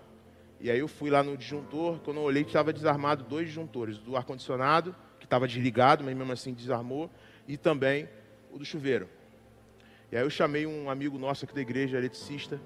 E 0.62 0.70
aí 0.70 0.78
eu 0.78 0.88
fui 0.88 1.10
lá 1.10 1.24
no 1.24 1.36
disjuntor, 1.36 2.00
quando 2.02 2.18
eu 2.18 2.24
olhei, 2.24 2.44
estava 2.44 2.72
desarmado 2.72 3.24
dois 3.24 3.48
disjuntores, 3.48 3.98
do 3.98 4.16
ar-condicionado, 4.16 4.96
que 5.20 5.26
estava 5.26 5.48
desligado, 5.48 6.04
mas 6.04 6.16
mesmo 6.16 6.32
assim 6.32 6.54
desarmou, 6.54 7.10
e 7.48 7.58
também 7.58 8.08
o 8.52 8.60
do 8.60 8.64
chuveiro. 8.64 9.10
E 10.12 10.18
aí 10.18 10.24
eu 10.24 10.30
chamei 10.30 10.68
um 10.68 10.88
amigo 10.88 11.18
nosso 11.18 11.46
aqui 11.46 11.56
da 11.56 11.62
igreja, 11.62 11.98
eletricista, 11.98 12.62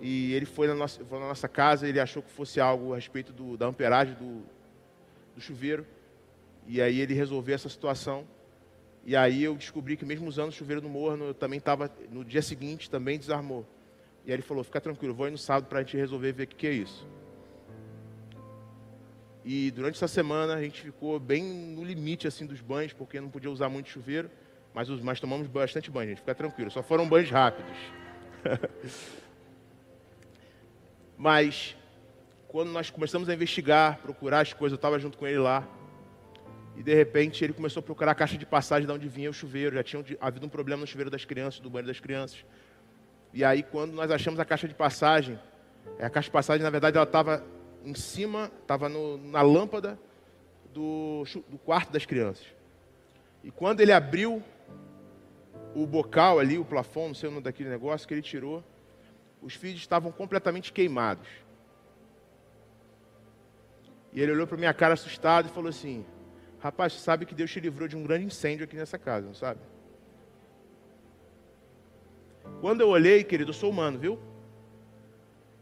e 0.00 0.34
ele 0.34 0.46
foi 0.46 0.68
na 0.68 0.74
nossa, 0.76 1.04
foi 1.04 1.18
na 1.18 1.26
nossa 1.26 1.48
casa, 1.48 1.88
ele 1.88 1.98
achou 1.98 2.22
que 2.22 2.30
fosse 2.30 2.60
algo 2.60 2.92
a 2.92 2.96
respeito 2.96 3.32
do, 3.32 3.56
da 3.56 3.66
amperagem 3.66 4.14
do, 4.14 4.44
do 5.34 5.40
chuveiro, 5.40 5.84
e 6.64 6.80
aí 6.80 7.00
ele 7.00 7.12
resolveu 7.12 7.56
essa 7.56 7.68
situação. 7.68 8.24
E 9.04 9.16
aí 9.16 9.42
eu 9.42 9.56
descobri 9.56 9.96
que 9.96 10.04
mesmo 10.04 10.28
usando 10.28 10.50
o 10.50 10.52
chuveiro 10.52 10.80
no 10.80 10.88
morno, 10.88 11.24
eu 11.26 11.34
também 11.34 11.58
estava, 11.58 11.90
no 12.08 12.24
dia 12.24 12.42
seguinte, 12.42 12.88
também 12.88 13.18
desarmou. 13.18 13.66
E 14.26 14.30
aí 14.30 14.34
ele 14.34 14.42
falou, 14.42 14.64
fica 14.64 14.80
tranquilo, 14.80 15.14
vou 15.14 15.28
ir 15.28 15.30
no 15.30 15.38
sábado 15.38 15.68
para 15.68 15.78
a 15.78 15.82
gente 15.82 15.96
resolver 15.96 16.32
ver 16.32 16.42
o 16.42 16.46
que, 16.48 16.56
que 16.56 16.66
é 16.66 16.72
isso. 16.72 17.06
E 19.44 19.70
durante 19.70 19.94
essa 19.94 20.08
semana 20.08 20.54
a 20.54 20.60
gente 20.60 20.82
ficou 20.82 21.20
bem 21.20 21.44
no 21.44 21.84
limite 21.84 22.26
assim 22.26 22.44
dos 22.44 22.60
banhos, 22.60 22.92
porque 22.92 23.20
não 23.20 23.30
podia 23.30 23.48
usar 23.48 23.68
muito 23.68 23.88
chuveiro, 23.88 24.28
mas, 24.74 24.88
mas 24.88 25.20
tomamos 25.20 25.46
bastante 25.46 25.88
banho, 25.92 26.08
gente, 26.08 26.18
fica 26.18 26.34
tranquilo. 26.34 26.72
Só 26.72 26.82
foram 26.82 27.08
banhos 27.08 27.30
rápidos. 27.30 27.76
mas 31.16 31.76
quando 32.48 32.72
nós 32.72 32.90
começamos 32.90 33.28
a 33.28 33.34
investigar, 33.34 33.98
procurar 33.98 34.40
as 34.40 34.52
coisas, 34.52 34.72
eu 34.72 34.76
estava 34.76 34.98
junto 34.98 35.16
com 35.16 35.26
ele 35.26 35.38
lá. 35.38 35.64
E 36.76 36.82
de 36.82 36.92
repente 36.92 37.44
ele 37.44 37.52
começou 37.52 37.80
a 37.80 37.82
procurar 37.84 38.10
a 38.10 38.14
caixa 38.16 38.36
de 38.36 38.44
passagem 38.44 38.86
de 38.86 38.92
onde 38.92 39.08
vinha 39.08 39.30
o 39.30 39.32
chuveiro. 39.32 39.76
Já 39.76 39.84
tinha 39.84 40.04
havido 40.20 40.46
um 40.46 40.48
problema 40.48 40.80
no 40.80 40.86
chuveiro 40.88 41.10
das 41.10 41.24
crianças, 41.24 41.60
do 41.60 41.70
banho 41.70 41.86
das 41.86 42.00
crianças. 42.00 42.44
E 43.32 43.44
aí 43.44 43.62
quando 43.62 43.92
nós 43.92 44.10
achamos 44.10 44.40
a 44.40 44.44
caixa 44.44 44.66
de 44.66 44.74
passagem, 44.74 45.38
a 46.00 46.10
caixa 46.10 46.26
de 46.26 46.32
passagem 46.32 46.62
na 46.62 46.70
verdade 46.70 46.96
ela 46.96 47.04
estava 47.04 47.44
em 47.84 47.94
cima, 47.94 48.50
estava 48.62 48.88
na 48.88 49.42
lâmpada 49.42 49.98
do, 50.72 51.24
do 51.48 51.58
quarto 51.58 51.92
das 51.92 52.04
crianças. 52.04 52.46
E 53.44 53.50
quando 53.50 53.80
ele 53.80 53.92
abriu 53.92 54.42
o 55.74 55.86
bocal 55.86 56.38
ali, 56.38 56.58
o 56.58 56.64
plafond, 56.64 57.08
não 57.08 57.14
sei 57.14 57.28
o 57.28 57.32
nome 57.32 57.44
daquele 57.44 57.68
negócio 57.68 58.08
que 58.08 58.14
ele 58.14 58.22
tirou, 58.22 58.64
os 59.40 59.54
fios 59.54 59.76
estavam 59.76 60.10
completamente 60.10 60.72
queimados. 60.72 61.28
E 64.12 64.20
ele 64.20 64.32
olhou 64.32 64.46
para 64.46 64.56
minha 64.56 64.74
cara 64.74 64.94
assustado 64.94 65.46
e 65.46 65.50
falou 65.50 65.68
assim: 65.68 66.04
Rapaz, 66.58 66.94
você 66.94 67.00
sabe 67.00 67.26
que 67.26 67.34
Deus 67.34 67.50
te 67.50 67.60
livrou 67.60 67.86
de 67.86 67.96
um 67.96 68.02
grande 68.02 68.24
incêndio 68.24 68.64
aqui 68.64 68.74
nessa 68.74 68.98
casa, 68.98 69.26
não 69.26 69.34
sabe? 69.34 69.60
Quando 72.60 72.80
eu 72.80 72.88
olhei, 72.88 73.22
querido, 73.22 73.50
eu 73.50 73.54
sou 73.54 73.70
humano, 73.70 73.98
viu? 73.98 74.18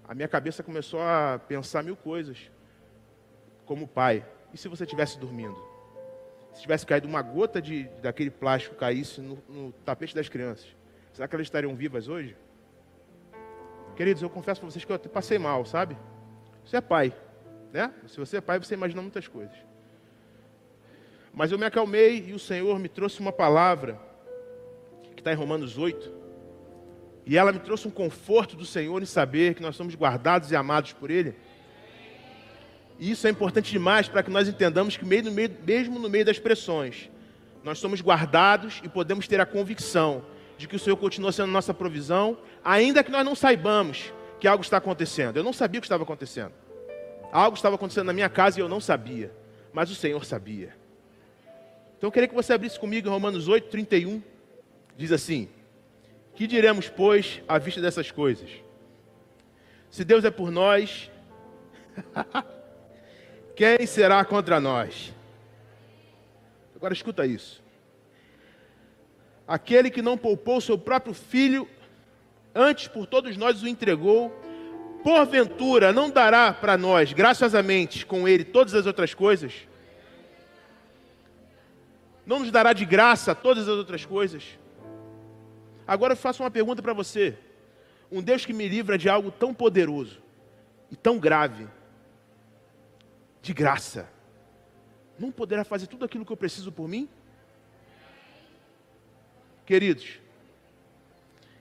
a 0.06 0.14
minha 0.14 0.28
cabeça 0.28 0.62
começou 0.62 1.00
a 1.00 1.40
pensar 1.48 1.82
mil 1.82 1.96
coisas. 1.96 2.50
Como 3.64 3.88
pai, 3.88 4.24
e 4.52 4.58
se 4.58 4.68
você 4.68 4.84
estivesse 4.84 5.18
dormindo? 5.18 5.56
Se 6.52 6.62
tivesse 6.62 6.86
caído 6.86 7.08
uma 7.08 7.22
gota 7.22 7.60
de, 7.60 7.84
daquele 8.02 8.30
plástico 8.30 8.76
caísse 8.76 9.20
no, 9.20 9.38
no 9.48 9.72
tapete 9.84 10.14
das 10.14 10.28
crianças, 10.28 10.66
será 11.12 11.26
que 11.26 11.34
elas 11.34 11.46
estariam 11.46 11.74
vivas 11.74 12.08
hoje? 12.08 12.36
Queridos, 13.96 14.22
eu 14.22 14.28
confesso 14.28 14.60
para 14.60 14.70
vocês 14.70 14.84
que 14.84 14.92
eu 14.92 14.98
passei 14.98 15.38
mal, 15.38 15.64
sabe? 15.64 15.96
Você 16.64 16.76
é 16.76 16.80
pai, 16.80 17.12
né? 17.72 17.92
Se 18.06 18.18
você 18.18 18.36
é 18.36 18.40
pai, 18.40 18.58
você 18.58 18.74
imagina 18.74 19.00
muitas 19.00 19.26
coisas. 19.26 19.56
Mas 21.32 21.50
eu 21.50 21.58
me 21.58 21.64
acalmei 21.64 22.26
e 22.28 22.32
o 22.34 22.38
Senhor 22.38 22.78
me 22.78 22.88
trouxe 22.88 23.18
uma 23.20 23.32
palavra 23.32 23.98
que 25.14 25.20
está 25.20 25.32
em 25.32 25.36
Romanos 25.36 25.78
8, 25.78 26.23
e 27.26 27.36
ela 27.36 27.52
me 27.52 27.58
trouxe 27.58 27.88
um 27.88 27.90
conforto 27.90 28.56
do 28.56 28.64
Senhor 28.66 29.02
em 29.02 29.06
saber 29.06 29.54
que 29.54 29.62
nós 29.62 29.76
somos 29.76 29.94
guardados 29.94 30.50
e 30.50 30.56
amados 30.56 30.92
por 30.92 31.10
Ele. 31.10 31.34
E 32.98 33.10
isso 33.10 33.26
é 33.26 33.30
importante 33.30 33.70
demais 33.70 34.08
para 34.08 34.22
que 34.22 34.30
nós 34.30 34.48
entendamos 34.48 34.96
que, 34.96 35.04
mesmo 35.04 35.98
no 35.98 36.08
meio 36.08 36.24
das 36.24 36.38
pressões, 36.38 37.10
nós 37.62 37.78
somos 37.78 38.00
guardados 38.00 38.80
e 38.84 38.88
podemos 38.88 39.26
ter 39.26 39.40
a 39.40 39.46
convicção 39.46 40.24
de 40.58 40.68
que 40.68 40.76
o 40.76 40.78
Senhor 40.78 40.96
continua 40.96 41.32
sendo 41.32 41.50
nossa 41.50 41.74
provisão, 41.74 42.38
ainda 42.62 43.02
que 43.02 43.10
nós 43.10 43.24
não 43.24 43.34
saibamos 43.34 44.12
que 44.38 44.46
algo 44.46 44.62
está 44.62 44.76
acontecendo. 44.76 45.36
Eu 45.36 45.42
não 45.42 45.52
sabia 45.52 45.78
o 45.78 45.82
que 45.82 45.86
estava 45.86 46.02
acontecendo. 46.02 46.52
Algo 47.32 47.56
estava 47.56 47.74
acontecendo 47.74 48.06
na 48.06 48.12
minha 48.12 48.28
casa 48.28 48.60
e 48.60 48.62
eu 48.62 48.68
não 48.68 48.80
sabia, 48.80 49.32
mas 49.72 49.90
o 49.90 49.94
Senhor 49.94 50.24
sabia. 50.24 50.76
Então 51.96 52.08
eu 52.08 52.12
queria 52.12 52.28
que 52.28 52.34
você 52.34 52.52
abrisse 52.52 52.78
comigo 52.78 53.08
em 53.08 53.10
Romanos 53.10 53.48
8, 53.48 53.68
31. 53.68 54.22
Diz 54.96 55.10
assim: 55.10 55.48
que 56.34 56.46
diremos, 56.46 56.88
pois, 56.88 57.40
à 57.46 57.58
vista 57.58 57.80
dessas 57.80 58.10
coisas? 58.10 58.50
Se 59.90 60.04
Deus 60.04 60.24
é 60.24 60.30
por 60.30 60.50
nós, 60.50 61.10
quem 63.54 63.86
será 63.86 64.24
contra 64.24 64.58
nós? 64.58 65.12
Agora 66.74 66.92
escuta 66.92 67.24
isso. 67.24 67.62
Aquele 69.46 69.90
que 69.90 70.02
não 70.02 70.18
poupou 70.18 70.60
seu 70.60 70.76
próprio 70.76 71.14
filho, 71.14 71.68
antes 72.54 72.88
por 72.88 73.06
todos 73.06 73.36
nós 73.36 73.62
o 73.62 73.68
entregou, 73.68 74.30
porventura 75.04 75.92
não 75.92 76.10
dará 76.10 76.52
para 76.52 76.76
nós, 76.76 77.12
graciosamente, 77.12 78.04
com 78.04 78.26
ele 78.26 78.42
todas 78.42 78.74
as 78.74 78.86
outras 78.86 79.14
coisas? 79.14 79.52
Não 82.26 82.40
nos 82.40 82.50
dará 82.50 82.72
de 82.72 82.84
graça 82.84 83.34
todas 83.34 83.68
as 83.68 83.76
outras 83.76 84.04
coisas? 84.04 84.58
Agora 85.86 86.12
eu 86.12 86.16
faço 86.16 86.42
uma 86.42 86.50
pergunta 86.50 86.82
para 86.82 86.92
você. 86.92 87.36
Um 88.10 88.22
Deus 88.22 88.44
que 88.44 88.52
me 88.52 88.68
livra 88.68 88.96
de 88.96 89.08
algo 89.08 89.30
tão 89.30 89.52
poderoso 89.52 90.22
e 90.90 90.96
tão 90.96 91.18
grave, 91.18 91.66
de 93.42 93.52
graça, 93.52 94.08
não 95.18 95.30
poderá 95.30 95.64
fazer 95.64 95.86
tudo 95.86 96.04
aquilo 96.04 96.24
que 96.24 96.32
eu 96.32 96.36
preciso 96.36 96.72
por 96.72 96.88
mim? 96.88 97.08
Queridos, 99.66 100.20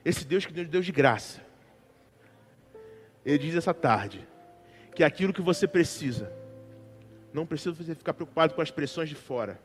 esse 0.04 0.24
Deus 0.24 0.44
que 0.44 0.58
é 0.58 0.64
Deus 0.64 0.84
de 0.84 0.92
graça, 0.92 1.40
Ele 3.24 3.38
diz 3.38 3.54
essa 3.54 3.72
tarde 3.72 4.26
que 4.94 5.02
aquilo 5.02 5.32
que 5.32 5.42
você 5.42 5.66
precisa, 5.66 6.32
não 7.32 7.46
precisa 7.46 7.72
você 7.72 7.94
ficar 7.94 8.14
preocupado 8.14 8.54
com 8.54 8.60
as 8.60 8.70
pressões 8.70 9.08
de 9.08 9.14
fora, 9.14 9.60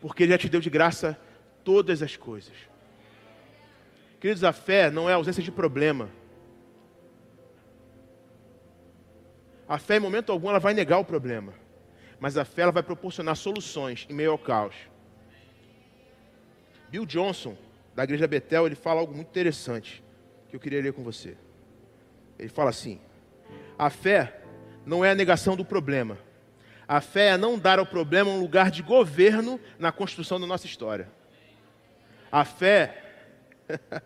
porque 0.00 0.22
Ele 0.22 0.32
já 0.32 0.38
te 0.38 0.48
deu 0.48 0.60
de 0.60 0.70
graça 0.70 1.18
todas 1.64 2.02
as 2.02 2.16
coisas. 2.16 2.54
Queridos, 4.20 4.42
a 4.42 4.52
fé 4.52 4.90
não 4.90 5.08
é 5.08 5.12
ausência 5.12 5.42
de 5.42 5.52
problema. 5.52 6.10
A 9.68 9.78
fé, 9.78 9.96
em 9.96 10.00
momento 10.00 10.32
algum, 10.32 10.48
ela 10.48 10.58
vai 10.58 10.74
negar 10.74 10.98
o 10.98 11.04
problema. 11.04 11.52
Mas 12.18 12.36
a 12.36 12.44
fé 12.44 12.62
ela 12.62 12.72
vai 12.72 12.82
proporcionar 12.82 13.36
soluções 13.36 14.06
em 14.08 14.14
meio 14.14 14.32
ao 14.32 14.38
caos. 14.38 14.74
Bill 16.88 17.06
Johnson, 17.06 17.56
da 17.94 18.02
igreja 18.02 18.26
Betel, 18.26 18.66
ele 18.66 18.74
fala 18.74 19.00
algo 19.00 19.14
muito 19.14 19.28
interessante 19.28 20.02
que 20.48 20.56
eu 20.56 20.60
queria 20.60 20.82
ler 20.82 20.92
com 20.92 21.02
você. 21.02 21.36
Ele 22.38 22.48
fala 22.48 22.70
assim: 22.70 22.98
a 23.78 23.90
fé 23.90 24.40
não 24.84 25.04
é 25.04 25.10
a 25.10 25.14
negação 25.14 25.54
do 25.54 25.64
problema. 25.64 26.18
A 26.88 27.02
fé 27.02 27.28
é 27.28 27.36
não 27.36 27.58
dar 27.58 27.78
ao 27.78 27.84
problema 27.84 28.30
um 28.30 28.40
lugar 28.40 28.70
de 28.70 28.82
governo 28.82 29.60
na 29.78 29.92
construção 29.92 30.40
da 30.40 30.46
nossa 30.46 30.66
história. 30.66 31.08
A 32.32 32.44
fé 32.44 33.07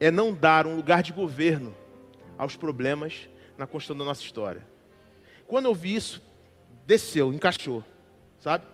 é 0.00 0.10
não 0.10 0.32
dar 0.32 0.66
um 0.66 0.76
lugar 0.76 1.02
de 1.02 1.12
governo 1.12 1.74
aos 2.36 2.56
problemas 2.56 3.28
na 3.56 3.66
construção 3.66 3.96
da 3.96 4.04
nossa 4.04 4.22
história. 4.22 4.66
Quando 5.46 5.66
eu 5.66 5.74
vi 5.74 5.94
isso, 5.94 6.22
desceu, 6.86 7.32
encaixou, 7.32 7.84
sabe? 8.38 8.64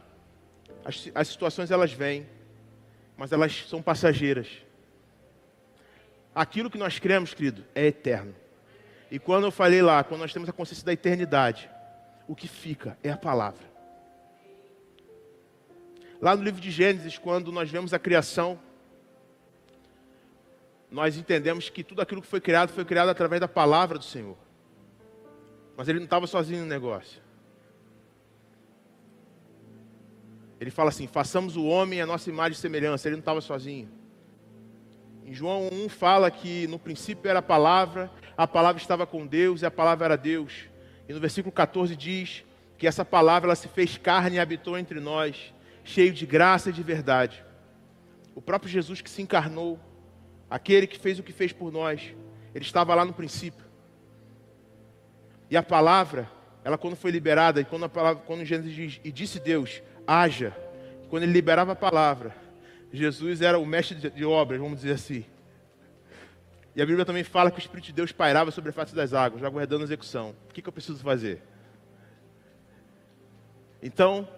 As, 0.84 1.10
as 1.14 1.28
situações 1.28 1.70
elas 1.70 1.92
vêm, 1.92 2.26
mas 3.16 3.30
elas 3.32 3.66
são 3.68 3.80
passageiras. 3.80 4.48
Aquilo 6.34 6.70
que 6.70 6.78
nós 6.78 6.98
cremos, 6.98 7.34
querido, 7.34 7.64
é 7.74 7.86
eterno. 7.86 8.34
E 9.10 9.18
quando 9.18 9.44
eu 9.44 9.50
falei 9.50 9.82
lá, 9.82 10.02
quando 10.02 10.22
nós 10.22 10.32
temos 10.32 10.48
a 10.48 10.52
consciência 10.52 10.84
da 10.84 10.92
eternidade, 10.92 11.68
o 12.26 12.34
que 12.34 12.48
fica 12.48 12.96
é 13.02 13.10
a 13.10 13.16
palavra. 13.16 13.71
Lá 16.22 16.36
no 16.36 16.44
livro 16.44 16.60
de 16.60 16.70
Gênesis, 16.70 17.18
quando 17.18 17.50
nós 17.50 17.68
vemos 17.68 17.92
a 17.92 17.98
criação, 17.98 18.56
nós 20.88 21.16
entendemos 21.16 21.68
que 21.68 21.82
tudo 21.82 22.00
aquilo 22.00 22.22
que 22.22 22.28
foi 22.28 22.40
criado 22.40 22.72
foi 22.72 22.84
criado 22.84 23.08
através 23.08 23.40
da 23.40 23.48
palavra 23.48 23.98
do 23.98 24.04
Senhor. 24.04 24.36
Mas 25.76 25.88
ele 25.88 25.98
não 25.98 26.04
estava 26.04 26.28
sozinho 26.28 26.60
no 26.60 26.66
negócio. 26.66 27.20
Ele 30.60 30.70
fala 30.70 30.90
assim: 30.90 31.08
façamos 31.08 31.56
o 31.56 31.64
homem 31.64 32.00
a 32.00 32.06
nossa 32.06 32.30
imagem 32.30 32.52
e 32.52 32.60
semelhança. 32.60 33.08
Ele 33.08 33.16
não 33.16 33.20
estava 33.20 33.40
sozinho. 33.40 33.90
Em 35.24 35.34
João 35.34 35.68
1 35.72 35.88
fala 35.88 36.30
que 36.30 36.68
no 36.68 36.78
princípio 36.78 37.28
era 37.28 37.40
a 37.40 37.42
palavra, 37.42 38.08
a 38.36 38.46
palavra 38.46 38.80
estava 38.80 39.04
com 39.06 39.26
Deus 39.26 39.62
e 39.62 39.66
a 39.66 39.72
palavra 39.72 40.04
era 40.04 40.16
Deus. 40.16 40.68
E 41.08 41.12
no 41.12 41.18
versículo 41.18 41.50
14 41.50 41.96
diz 41.96 42.44
que 42.78 42.86
essa 42.86 43.04
palavra 43.04 43.48
ela 43.48 43.56
se 43.56 43.66
fez 43.66 43.98
carne 43.98 44.36
e 44.36 44.38
habitou 44.38 44.78
entre 44.78 45.00
nós, 45.00 45.52
cheio 45.84 46.12
de 46.12 46.26
graça 46.26 46.70
e 46.70 46.72
de 46.72 46.82
verdade. 46.82 47.44
O 48.34 48.40
próprio 48.40 48.70
Jesus 48.70 49.00
que 49.00 49.10
se 49.10 49.22
encarnou, 49.22 49.78
aquele 50.48 50.86
que 50.86 50.98
fez 50.98 51.18
o 51.18 51.22
que 51.22 51.32
fez 51.32 51.52
por 51.52 51.72
nós, 51.72 52.14
ele 52.54 52.64
estava 52.64 52.94
lá 52.94 53.04
no 53.04 53.12
princípio. 53.12 53.64
E 55.50 55.56
a 55.56 55.62
palavra, 55.62 56.30
ela 56.64 56.78
quando 56.78 56.96
foi 56.96 57.10
liberada, 57.10 57.60
e 57.60 57.64
quando 57.64 57.84
a 57.84 57.88
palavra, 57.88 58.22
quando 58.26 58.44
Gênesis 58.44 58.74
diz, 58.74 59.00
e 59.04 59.12
disse 59.12 59.38
Deus, 59.38 59.82
haja, 60.06 60.56
quando 61.10 61.24
ele 61.24 61.32
liberava 61.32 61.72
a 61.72 61.76
palavra, 61.76 62.34
Jesus 62.92 63.42
era 63.42 63.58
o 63.58 63.66
mestre 63.66 64.10
de, 64.10 64.24
obras, 64.24 64.60
vamos 64.60 64.80
dizer 64.80 64.92
assim. 64.92 65.24
E 66.74 66.80
a 66.80 66.86
Bíblia 66.86 67.04
também 67.04 67.22
fala 67.22 67.50
que 67.50 67.58
o 67.58 67.60
Espírito 67.60 67.86
de 67.86 67.92
Deus 67.92 68.12
pairava 68.12 68.50
sobre 68.50 68.70
a 68.70 68.72
face 68.72 68.94
das 68.94 69.12
águas, 69.12 69.44
aguardando 69.44 69.82
a 69.82 69.84
execução. 69.84 70.34
O 70.48 70.54
que, 70.54 70.62
que 70.62 70.68
eu 70.68 70.72
preciso 70.72 70.98
fazer? 70.98 71.42
Então, 73.82 74.28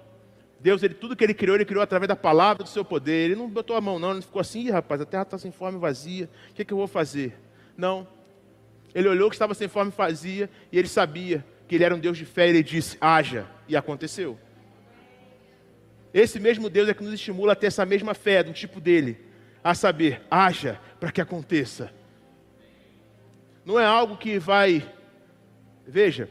Deus, 0.65 0.83
ele, 0.83 0.95
tudo 0.95 1.15
que 1.15 1.23
ele 1.23 1.35
criou, 1.35 1.57
ele 1.57 1.67
criou 1.67 1.83
através 1.83 2.09
da 2.09 2.17
palavra 2.17 2.65
do 2.65 2.71
seu 2.71 2.83
poder. 2.83 3.27
Ele 3.27 3.35
não 3.37 3.51
botou 3.51 3.77
a 3.77 3.83
mão, 3.83 3.99
não, 3.99 4.13
ele 4.13 4.23
ficou 4.23 4.41
assim, 4.41 4.71
rapaz, 4.71 4.99
a 4.99 5.05
terra 5.05 5.23
está 5.23 5.37
sem 5.37 5.53
forma 5.53 5.77
e 5.77 5.81
vazia. 5.83 6.31
O 6.51 6.55
que, 6.55 6.65
que 6.65 6.73
eu 6.73 6.79
vou 6.79 6.87
fazer? 6.87 7.39
Não. 7.77 8.09
Ele 8.95 9.07
olhou 9.07 9.29
que 9.29 9.35
estava 9.35 9.53
sem 9.53 9.69
forma 9.69 9.93
e 9.93 9.95
vazia, 9.95 10.49
e 10.73 10.79
ele 10.79 10.89
sabia 10.89 11.45
que 11.69 11.75
ele 11.75 11.85
era 11.85 11.95
um 11.95 11.99
Deus 11.99 12.17
de 12.17 12.25
fé, 12.25 12.47
e 12.47 12.49
ele 12.49 12.63
disse: 12.63 12.97
haja. 12.99 13.47
E 13.69 13.77
aconteceu. 13.77 14.39
Esse 16.15 16.41
mesmo 16.41 16.71
Deus 16.71 16.89
é 16.89 16.95
que 16.95 17.05
nos 17.05 17.13
estimula 17.13 17.53
a 17.53 17.57
ter 17.57 17.67
essa 17.67 17.85
mesma 17.85 18.15
fé, 18.15 18.43
do 18.43 18.55
tipo 18.55 18.81
dele, 18.81 19.19
a 19.63 19.75
saber, 19.75 20.23
haja 20.31 20.81
para 20.99 21.13
que 21.13 21.21
aconteça. 21.21 21.93
Não 23.67 23.79
é 23.79 23.85
algo 23.85 24.17
que 24.17 24.39
vai, 24.39 24.83
veja, 25.87 26.27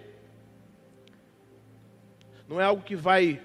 não 2.50 2.60
é 2.60 2.64
algo 2.64 2.82
que 2.82 2.96
vai 2.96 3.40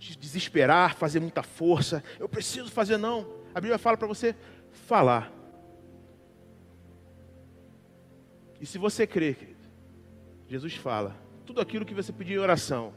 te 0.00 0.18
desesperar, 0.18 0.96
fazer 0.96 1.20
muita 1.20 1.42
força. 1.42 2.02
Eu 2.18 2.28
preciso 2.28 2.70
fazer, 2.70 2.96
não. 2.96 3.30
A 3.54 3.60
Bíblia 3.60 3.78
fala 3.78 3.98
para 3.98 4.08
você 4.08 4.34
falar. 4.86 5.30
E 8.58 8.64
se 8.64 8.78
você 8.78 9.06
crê, 9.06 9.34
querido, 9.34 9.60
Jesus 10.48 10.74
fala, 10.74 11.14
tudo 11.44 11.60
aquilo 11.60 11.84
que 11.84 11.94
você 11.94 12.12
pediu 12.12 12.40
em 12.40 12.42
oração, 12.42 12.94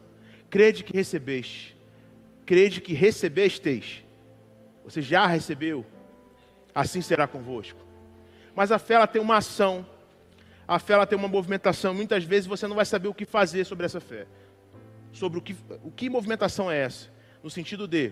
crede 0.49 0.83
que 0.83 0.93
recebeste, 0.93 1.77
crede 2.45 2.79
que 2.79 2.93
recebesteis, 2.93 4.03
você 4.83 5.01
já 5.01 5.27
recebeu, 5.27 5.85
assim 6.73 7.01
será 7.01 7.27
convosco. 7.27 7.79
Mas 8.55 8.71
a 8.71 8.79
fé 8.79 8.93
ela 8.93 9.07
tem 9.07 9.21
uma 9.21 9.37
ação, 9.37 9.85
a 10.65 10.79
fé 10.79 10.93
ela 10.93 11.05
tem 11.05 11.17
uma 11.17 11.27
movimentação. 11.27 11.93
Muitas 11.93 12.23
vezes 12.23 12.47
você 12.47 12.65
não 12.65 12.75
vai 12.75 12.85
saber 12.85 13.09
o 13.09 13.13
que 13.13 13.25
fazer 13.25 13.65
sobre 13.65 13.85
essa 13.85 13.99
fé, 13.99 14.25
sobre 15.13 15.37
o 15.37 15.41
que, 15.41 15.55
o 15.83 15.91
que 15.91 16.09
movimentação 16.09 16.69
é 16.69 16.79
essa, 16.79 17.09
no 17.41 17.49
sentido 17.49 17.87
de, 17.87 18.11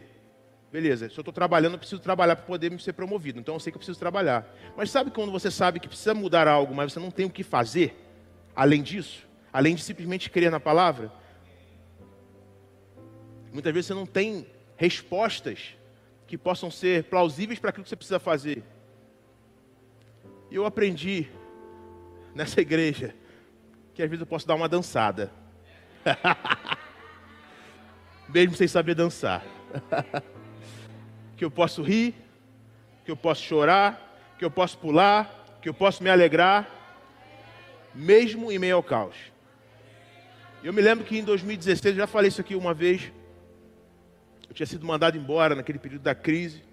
beleza, 0.72 1.10
se 1.10 1.18
eu 1.18 1.22
estou 1.22 1.34
trabalhando, 1.34 1.74
eu 1.74 1.80
preciso 1.80 2.02
trabalhar 2.02 2.36
para 2.36 2.46
poder 2.46 2.80
ser 2.80 2.94
promovido, 2.94 3.40
então 3.40 3.56
eu 3.56 3.60
sei 3.60 3.72
que 3.72 3.76
eu 3.76 3.80
preciso 3.80 4.00
trabalhar. 4.00 4.48
Mas 4.78 4.92
sabe 4.92 5.12
quando 5.12 5.32
você 5.32 5.50
sabe 5.50 5.80
que 5.80 5.88
precisa 5.88 6.14
mudar 6.14 6.48
algo, 6.48 6.74
mas 6.74 6.94
você 6.94 7.00
não 7.00 7.12
tem 7.12 7.26
o 7.26 7.30
que 7.30 7.44
fazer, 7.44 7.96
além 8.56 8.82
disso, 8.82 9.28
além 9.52 9.76
de 9.76 9.82
simplesmente 9.82 10.30
crer 10.30 10.52
na 10.52 10.60
palavra? 10.60 11.12
Muitas 13.52 13.74
vezes 13.74 13.88
você 13.88 13.94
não 13.94 14.06
tem 14.06 14.48
respostas 14.78 15.76
que 16.28 16.38
possam 16.38 16.72
ser 16.72 17.06
plausíveis 17.06 17.60
para 17.60 17.72
aquilo 17.72 17.84
que 17.84 17.90
você 17.90 17.96
precisa 17.96 18.20
fazer. 18.20 18.64
E 20.50 20.56
eu 20.56 20.66
aprendi 20.66 21.30
nessa 22.34 22.62
igreja 22.62 23.14
que 23.94 24.02
às 24.02 24.10
vezes 24.10 24.22
eu 24.22 24.28
posso 24.28 24.48
dar 24.48 24.56
uma 24.56 24.70
dançada. 24.70 25.32
Mesmo 28.34 28.56
sem 28.56 28.68
saber 28.68 28.96
dançar. 28.96 29.44
que 31.38 31.46
eu 31.46 31.52
posso 31.52 31.82
rir, 31.82 32.14
que 33.04 33.12
eu 33.12 33.18
posso 33.18 33.44
chorar, 33.44 34.34
que 34.38 34.46
eu 34.46 34.52
posso 34.52 34.78
pular, 34.78 35.58
que 35.62 35.70
eu 35.70 35.74
posso 35.74 36.04
me 36.04 36.10
alegrar, 36.10 36.70
mesmo 37.94 38.52
em 38.52 38.60
meio 38.60 38.76
ao 38.76 38.84
caos. 38.84 39.16
Eu 40.64 40.72
me 40.72 40.82
lembro 40.82 41.04
que 41.04 41.18
em 41.18 41.24
2016, 41.24 41.96
eu 41.96 42.02
já 42.02 42.08
falei 42.08 42.28
isso 42.28 42.42
aqui 42.42 42.56
uma 42.56 42.74
vez, 42.74 43.12
eu 44.48 44.54
tinha 44.54 44.68
sido 44.68 44.86
mandado 44.86 45.18
embora 45.18 45.56
naquele 45.56 45.80
período 45.80 46.04
da 46.04 46.14
crise. 46.14 46.64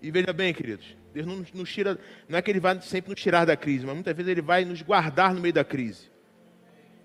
E 0.00 0.10
veja 0.10 0.32
bem, 0.32 0.52
queridos, 0.52 0.96
Deus 1.12 1.26
não 1.26 1.44
nos 1.54 1.72
tira, 1.72 1.98
não 2.28 2.38
é 2.38 2.42
que 2.42 2.50
Ele 2.50 2.60
vai 2.60 2.80
sempre 2.80 3.10
nos 3.10 3.20
tirar 3.20 3.44
da 3.44 3.56
crise, 3.56 3.84
mas 3.84 3.94
muitas 3.94 4.14
vezes 4.14 4.30
Ele 4.30 4.42
vai 4.42 4.64
nos 4.64 4.82
guardar 4.82 5.34
no 5.34 5.40
meio 5.40 5.54
da 5.54 5.64
crise. 5.64 6.10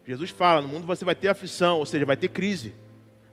Jesus 0.06 0.30
fala: 0.30 0.62
no 0.62 0.68
mundo 0.68 0.86
você 0.86 1.04
vai 1.04 1.16
ter 1.16 1.28
aflição, 1.28 1.80
ou 1.80 1.86
seja, 1.86 2.06
vai 2.06 2.18
ter 2.18 2.30
crise. 2.30 2.74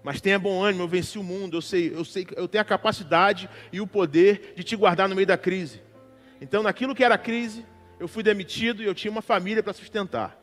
Mas 0.04 0.20
tenha 0.20 0.38
bom 0.38 0.62
ânimo, 0.62 0.84
eu 0.84 0.88
venci 0.88 1.18
o 1.18 1.22
mundo, 1.22 1.56
eu 1.56 1.62
sei, 1.62 1.90
eu 1.94 2.04
sei, 2.04 2.26
eu 2.36 2.46
tenho 2.46 2.60
a 2.60 2.64
capacidade 2.64 3.48
e 3.72 3.80
o 3.80 3.86
poder 3.86 4.52
de 4.54 4.62
te 4.62 4.76
guardar 4.76 5.08
no 5.08 5.14
meio 5.14 5.26
da 5.26 5.38
crise. 5.38 5.82
Então, 6.42 6.62
naquilo 6.62 6.94
que 6.94 7.02
era 7.02 7.16
crise, 7.16 7.64
eu 7.98 8.06
fui 8.06 8.22
demitido 8.22 8.82
e 8.82 8.86
eu 8.86 8.94
tinha 8.94 9.10
uma 9.10 9.22
família 9.22 9.62
para 9.62 9.72
sustentar. 9.72 10.38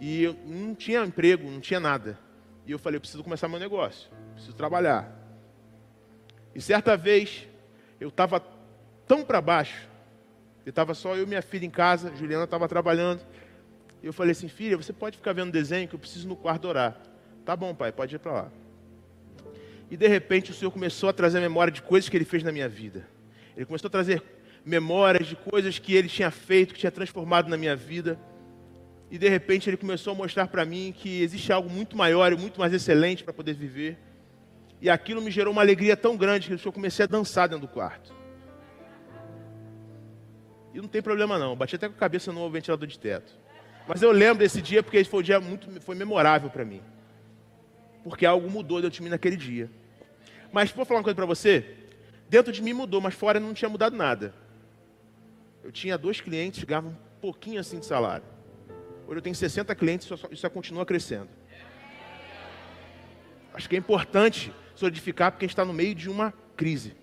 E 0.00 0.24
eu 0.24 0.36
não 0.44 0.74
tinha 0.74 1.04
emprego, 1.04 1.48
não 1.48 1.60
tinha 1.60 1.78
nada. 1.78 2.18
E 2.66 2.72
eu 2.72 2.80
falei, 2.80 2.96
eu 2.96 3.00
preciso 3.00 3.22
começar 3.22 3.46
meu 3.46 3.60
negócio, 3.60 4.10
preciso 4.34 4.56
trabalhar. 4.56 5.08
E 6.52 6.60
certa 6.60 6.96
vez, 6.96 7.46
eu 8.00 8.08
estava 8.08 8.44
tão 9.06 9.24
para 9.24 9.40
baixo, 9.40 9.88
estava 10.66 10.94
só 10.94 11.14
eu 11.14 11.22
e 11.22 11.26
minha 11.26 11.42
filha 11.42 11.64
em 11.64 11.70
casa, 11.70 12.12
Juliana 12.16 12.42
estava 12.42 12.66
trabalhando. 12.66 13.20
E 14.02 14.06
eu 14.06 14.12
falei 14.12 14.32
assim, 14.32 14.48
filha, 14.48 14.76
você 14.76 14.92
pode 14.92 15.16
ficar 15.16 15.32
vendo 15.32 15.52
desenho 15.52 15.86
que 15.86 15.94
eu 15.94 15.98
preciso 15.98 16.26
no 16.26 16.34
quarto 16.34 16.66
orar. 16.66 16.96
Tá 17.44 17.54
bom, 17.54 17.72
pai, 17.72 17.92
pode 17.92 18.16
ir 18.16 18.18
para 18.18 18.32
lá. 18.32 18.59
E 19.90 19.96
de 19.96 20.06
repente 20.06 20.52
o 20.52 20.54
Senhor 20.54 20.70
começou 20.70 21.08
a 21.08 21.12
trazer 21.12 21.40
memória 21.40 21.72
de 21.72 21.82
coisas 21.82 22.08
que 22.08 22.16
Ele 22.16 22.24
fez 22.24 22.42
na 22.42 22.52
minha 22.52 22.68
vida. 22.68 23.06
Ele 23.56 23.66
começou 23.66 23.88
a 23.88 23.90
trazer 23.90 24.22
memórias 24.64 25.26
de 25.26 25.34
coisas 25.34 25.78
que 25.78 25.94
Ele 25.94 26.08
tinha 26.08 26.30
feito, 26.30 26.74
que 26.74 26.80
tinha 26.80 26.92
transformado 26.92 27.48
na 27.48 27.56
minha 27.56 27.74
vida. 27.74 28.18
E 29.10 29.18
de 29.18 29.28
repente 29.28 29.68
Ele 29.68 29.76
começou 29.76 30.12
a 30.12 30.16
mostrar 30.16 30.46
para 30.46 30.64
mim 30.64 30.94
que 30.96 31.20
existe 31.22 31.52
algo 31.52 31.68
muito 31.68 31.96
maior 31.96 32.32
e 32.32 32.36
muito 32.36 32.60
mais 32.60 32.72
excelente 32.72 33.24
para 33.24 33.32
poder 33.32 33.54
viver. 33.54 33.98
E 34.80 34.88
aquilo 34.88 35.20
me 35.20 35.30
gerou 35.30 35.52
uma 35.52 35.60
alegria 35.60 35.96
tão 35.96 36.16
grande 36.16 36.56
que 36.56 36.66
eu 36.66 36.72
comecei 36.72 37.04
a 37.04 37.08
dançar 37.08 37.48
dentro 37.48 37.66
do 37.66 37.72
quarto. 37.72 38.14
E 40.72 40.80
não 40.80 40.88
tem 40.88 41.02
problema 41.02 41.36
não, 41.36 41.56
bati 41.56 41.74
até 41.74 41.88
com 41.88 41.94
a 41.94 41.98
cabeça 41.98 42.32
no 42.32 42.48
ventilador 42.48 42.86
de 42.86 42.98
teto. 42.98 43.32
Mas 43.88 44.02
eu 44.02 44.12
lembro 44.12 44.38
desse 44.38 44.62
dia 44.62 44.82
porque 44.82 45.02
foi 45.02 45.20
um 45.20 45.22
dia 45.22 45.40
muito 45.40 45.80
foi 45.80 45.96
memorável 45.96 46.48
para 46.48 46.64
mim. 46.64 46.80
Porque 48.04 48.24
algo 48.24 48.48
mudou 48.48 48.80
dentro 48.80 48.96
de 48.96 49.02
mim 49.02 49.08
naquele 49.08 49.36
dia. 49.36 49.68
Mas 50.52 50.70
vou 50.70 50.84
falar 50.84 50.98
uma 51.00 51.04
coisa 51.04 51.14
para 51.14 51.26
você, 51.26 51.76
dentro 52.28 52.52
de 52.52 52.62
mim 52.62 52.72
mudou, 52.72 53.00
mas 53.00 53.14
fora 53.14 53.38
não 53.38 53.54
tinha 53.54 53.68
mudado 53.68 53.96
nada. 53.96 54.34
Eu 55.62 55.70
tinha 55.70 55.96
dois 55.96 56.20
clientes, 56.20 56.64
ganhavam 56.64 56.90
um 56.90 57.20
pouquinho 57.20 57.60
assim 57.60 57.78
de 57.78 57.86
salário. 57.86 58.24
Hoje 59.06 59.18
eu 59.18 59.22
tenho 59.22 59.34
60 59.34 59.74
clientes 59.74 60.08
e 60.08 60.14
isso 60.14 60.28
só 60.36 60.48
continua 60.48 60.86
crescendo. 60.86 61.28
Acho 63.52 63.68
que 63.68 63.76
é 63.76 63.78
importante 63.78 64.52
solidificar 64.74 65.32
porque 65.32 65.44
a 65.44 65.46
gente 65.46 65.52
está 65.52 65.64
no 65.64 65.72
meio 65.72 65.94
de 65.94 66.08
uma 66.08 66.32
crise. 66.56 66.94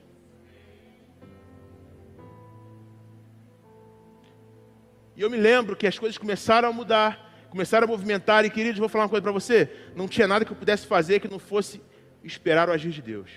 E 5.16 5.22
eu 5.22 5.30
me 5.30 5.38
lembro 5.38 5.76
que 5.76 5.88
as 5.88 5.98
coisas 5.98 6.18
começaram 6.18 6.70
a 6.70 6.72
mudar, 6.72 7.48
começaram 7.50 7.86
a 7.86 7.88
movimentar, 7.88 8.46
e 8.46 8.50
queridos, 8.50 8.80
vou 8.80 8.88
falar 8.88 9.06
uma 9.06 9.10
coisa 9.10 9.24
para 9.24 9.32
você: 9.32 9.70
não 9.96 10.08
tinha 10.08 10.28
nada 10.28 10.46
que 10.46 10.52
eu 10.52 10.56
pudesse 10.56 10.86
fazer 10.86 11.20
que 11.20 11.28
não 11.28 11.40
fosse 11.40 11.82
esperar 12.28 12.70
o 12.70 12.72
agir 12.72 12.92
de 12.92 13.02
Deus. 13.02 13.30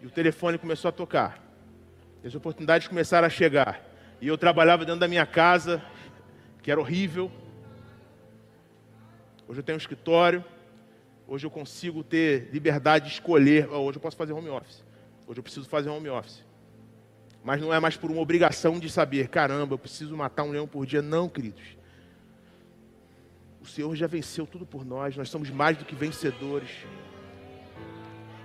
E 0.00 0.06
o 0.06 0.10
telefone 0.10 0.56
começou 0.58 0.88
a 0.88 0.92
tocar, 0.92 1.42
e 2.22 2.26
as 2.26 2.34
oportunidades 2.34 2.88
começaram 2.88 3.26
a 3.26 3.30
chegar, 3.30 3.84
e 4.20 4.28
eu 4.28 4.38
trabalhava 4.38 4.84
dentro 4.84 5.00
da 5.00 5.08
minha 5.08 5.26
casa, 5.26 5.82
que 6.62 6.70
era 6.70 6.80
horrível. 6.80 7.30
Hoje 9.46 9.60
eu 9.60 9.64
tenho 9.64 9.76
um 9.76 9.80
escritório, 9.80 10.44
Hoje 11.32 11.46
eu 11.46 11.50
consigo 11.50 12.02
ter 12.02 12.50
liberdade 12.52 13.06
de 13.06 13.12
escolher. 13.12 13.68
Hoje 13.68 13.98
eu 13.98 14.02
posso 14.02 14.16
fazer 14.16 14.32
home 14.32 14.48
office. 14.48 14.82
Hoje 15.28 15.38
eu 15.38 15.44
preciso 15.44 15.68
fazer 15.68 15.88
home 15.88 16.08
office. 16.08 16.44
Mas 17.44 17.60
não 17.60 17.72
é 17.72 17.78
mais 17.78 17.96
por 17.96 18.10
uma 18.10 18.20
obrigação 18.20 18.80
de 18.80 18.90
saber, 18.90 19.28
caramba, 19.28 19.74
eu 19.74 19.78
preciso 19.78 20.16
matar 20.16 20.42
um 20.42 20.50
leão 20.50 20.66
por 20.66 20.84
dia. 20.84 21.00
Não, 21.00 21.28
queridos. 21.28 21.62
O 23.62 23.64
Senhor 23.64 23.94
já 23.94 24.08
venceu 24.08 24.44
tudo 24.44 24.66
por 24.66 24.84
nós, 24.84 25.16
nós 25.16 25.30
somos 25.30 25.50
mais 25.50 25.76
do 25.76 25.84
que 25.84 25.94
vencedores. 25.94 26.68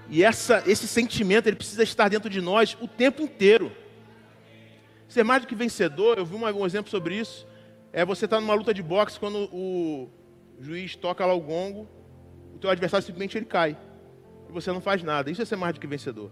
E 0.09 0.23
essa, 0.23 0.63
esse 0.67 0.87
sentimento 0.87 1.47
ele 1.47 1.55
precisa 1.55 1.83
estar 1.83 2.09
dentro 2.09 2.29
de 2.29 2.41
nós 2.41 2.77
o 2.79 2.87
tempo 2.87 3.21
inteiro. 3.21 3.71
Ser 5.07 5.23
mais 5.23 5.41
do 5.41 5.47
que 5.47 5.55
vencedor, 5.55 6.17
eu 6.17 6.25
vi 6.25 6.35
um, 6.35 6.65
exemplo 6.65 6.89
sobre 6.89 7.15
isso. 7.15 7.47
É 7.91 8.03
você 8.03 8.25
estar 8.25 8.39
numa 8.39 8.53
luta 8.53 8.73
de 8.73 8.83
boxe 8.83 9.19
quando 9.19 9.49
o 9.51 10.09
juiz 10.59 10.95
toca 10.95 11.25
lá 11.25 11.33
o 11.33 11.41
gongo 11.41 11.87
o 12.55 12.57
teu 12.57 12.69
adversário 12.69 13.05
simplesmente 13.05 13.37
ele 13.37 13.45
cai. 13.45 13.77
E 14.49 14.51
você 14.51 14.71
não 14.71 14.79
faz 14.79 15.03
nada. 15.03 15.29
Isso 15.29 15.41
é 15.41 15.45
ser 15.45 15.57
mais 15.57 15.73
do 15.73 15.79
que 15.79 15.85
vencedor. 15.85 16.31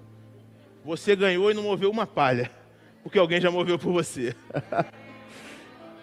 Você 0.86 1.16
ganhou 1.16 1.52
e 1.52 1.54
não 1.54 1.64
moveu 1.64 1.92
uma 1.92 2.08
palha. 2.08 2.50
Porque 3.04 3.20
alguém 3.20 3.42
já 3.42 3.52
moveu 3.52 3.78
por 3.78 3.92
você. 3.92 4.34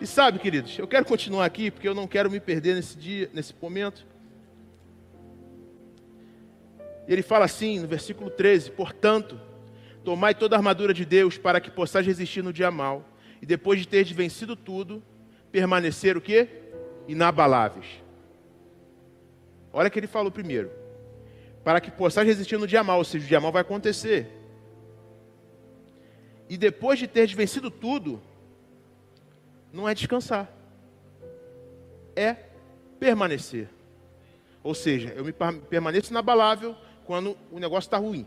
E 0.02 0.06
sabe, 0.06 0.38
queridos, 0.38 0.78
eu 0.78 0.88
quero 0.88 1.04
continuar 1.04 1.44
aqui 1.44 1.70
porque 1.70 1.87
eu 1.87 1.94
não 1.94 2.06
quero 2.06 2.30
me 2.30 2.40
perder 2.40 2.74
nesse 2.74 2.96
dia, 2.96 3.28
nesse 3.35 3.54
momento. 3.61 4.06
Ele 7.10 7.22
fala 7.22 7.44
assim 7.44 7.80
no 7.80 7.88
versículo 7.88 8.30
13: 8.30 8.70
Portanto, 8.70 9.38
tomai 10.04 10.32
toda 10.32 10.54
a 10.54 10.58
armadura 10.58 10.94
de 10.94 11.04
Deus 11.04 11.36
para 11.36 11.60
que 11.60 11.68
possais 11.68 12.06
resistir 12.06 12.40
no 12.40 12.52
dia 12.52 12.70
mal, 12.70 13.04
e 13.42 13.46
depois 13.46 13.80
de 13.80 13.88
ter 13.88 14.04
vencido 14.04 14.54
tudo, 14.54 15.02
permanecer 15.50 16.16
o 16.16 16.20
quê? 16.20 16.48
Inabaláveis. 17.08 18.00
Olha 19.72 19.88
o 19.88 19.90
que 19.90 19.98
ele 19.98 20.06
falou 20.06 20.30
primeiro. 20.30 20.70
Para 21.64 21.80
que 21.80 21.90
possais 21.90 22.26
resistir 22.28 22.56
no 22.56 22.66
dia 22.66 22.84
mal, 22.84 22.98
ou 22.98 23.04
seja, 23.04 23.24
o 23.24 23.28
dia 23.28 23.40
mal 23.40 23.50
vai 23.50 23.62
acontecer. 23.62 24.28
E 26.48 26.56
depois 26.56 26.96
de 26.96 27.08
ter 27.08 27.26
vencido 27.34 27.72
tudo, 27.72 28.22
não 29.72 29.88
é 29.88 29.94
descansar, 29.94 30.48
é 32.14 32.36
permanecer. 33.00 33.68
Ou 34.62 34.74
seja, 34.74 35.12
eu 35.16 35.24
me 35.24 35.32
permaneço 35.68 36.12
inabalável 36.12 36.76
quando 37.04 37.36
o 37.50 37.58
negócio 37.58 37.86
está 37.86 37.96
ruim. 37.96 38.26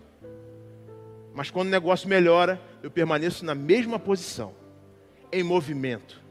Mas 1.33 1.49
quando 1.49 1.67
o 1.67 1.71
negócio 1.71 2.07
melhora, 2.07 2.61
eu 2.81 2.91
permaneço 2.91 3.43
na 3.43 3.55
mesma 3.55 3.97
posição, 3.97 4.53
em 5.31 5.41
movimento, 5.41 6.21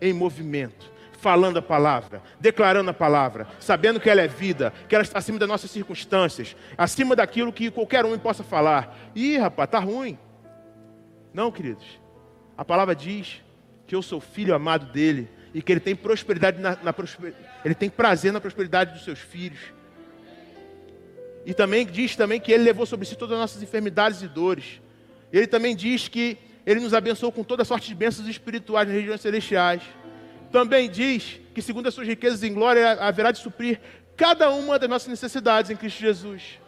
em 0.00 0.12
movimento, 0.12 0.90
falando 1.18 1.58
a 1.58 1.62
palavra, 1.62 2.22
declarando 2.40 2.90
a 2.90 2.94
palavra, 2.94 3.46
sabendo 3.58 3.98
que 3.98 4.08
ela 4.08 4.20
é 4.20 4.28
vida, 4.28 4.72
que 4.88 4.94
ela 4.94 5.02
está 5.02 5.18
acima 5.18 5.38
das 5.38 5.48
nossas 5.48 5.70
circunstâncias, 5.70 6.56
acima 6.76 7.16
daquilo 7.16 7.52
que 7.52 7.70
qualquer 7.70 8.04
um 8.04 8.16
possa 8.18 8.44
falar. 8.44 8.96
Ih, 9.14 9.38
rapaz, 9.38 9.68
está 9.68 9.78
ruim. 9.78 10.18
Não, 11.32 11.50
queridos. 11.50 12.00
A 12.56 12.64
palavra 12.64 12.94
diz 12.94 13.42
que 13.86 13.94
eu 13.94 14.02
sou 14.02 14.20
filho 14.20 14.54
amado 14.54 14.92
dele 14.92 15.28
e 15.54 15.60
que 15.62 15.72
ele 15.72 15.80
tem 15.80 15.94
prosperidade 15.94 16.60
na, 16.60 16.76
na 16.82 16.92
prosper... 16.92 17.34
ele 17.64 17.74
tem 17.74 17.90
prazer 17.90 18.32
na 18.32 18.40
prosperidade 18.40 18.92
dos 18.92 19.04
seus 19.04 19.18
filhos. 19.18 19.60
E 21.44 21.52
também 21.52 21.84
diz 21.84 22.14
também 22.14 22.40
que 22.40 22.52
ele 22.52 22.62
levou 22.62 22.86
sobre 22.86 23.06
si 23.06 23.16
todas 23.16 23.34
as 23.34 23.40
nossas 23.40 23.62
enfermidades 23.62 24.22
e 24.22 24.28
dores. 24.28 24.80
Ele 25.32 25.46
também 25.46 25.74
diz 25.74 26.08
que 26.08 26.38
ele 26.64 26.80
nos 26.80 26.94
abençoou 26.94 27.32
com 27.32 27.42
toda 27.42 27.64
sorte 27.64 27.88
de 27.88 27.94
bênçãos 27.94 28.28
espirituais 28.28 28.86
nas 28.86 28.96
regiões 28.96 29.20
celestiais. 29.20 29.82
Também 30.52 30.88
diz 30.88 31.40
que 31.54 31.60
segundo 31.60 31.88
as 31.88 31.94
suas 31.94 32.06
riquezas 32.06 32.42
em 32.42 32.52
glória 32.52 32.92
haverá 32.92 33.32
de 33.32 33.38
suprir 33.38 33.80
cada 34.16 34.50
uma 34.50 34.78
das 34.78 34.88
nossas 34.88 35.08
necessidades 35.08 35.70
em 35.70 35.76
Cristo 35.76 36.00
Jesus. 36.00 36.60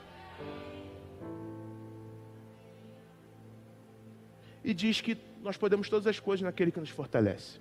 E 4.64 4.72
diz 4.72 5.00
que 5.00 5.16
nós 5.42 5.56
podemos 5.56 5.88
todas 5.88 6.06
as 6.06 6.18
coisas 6.18 6.42
naquele 6.42 6.72
que 6.72 6.80
nos 6.80 6.88
fortalece. 6.88 7.60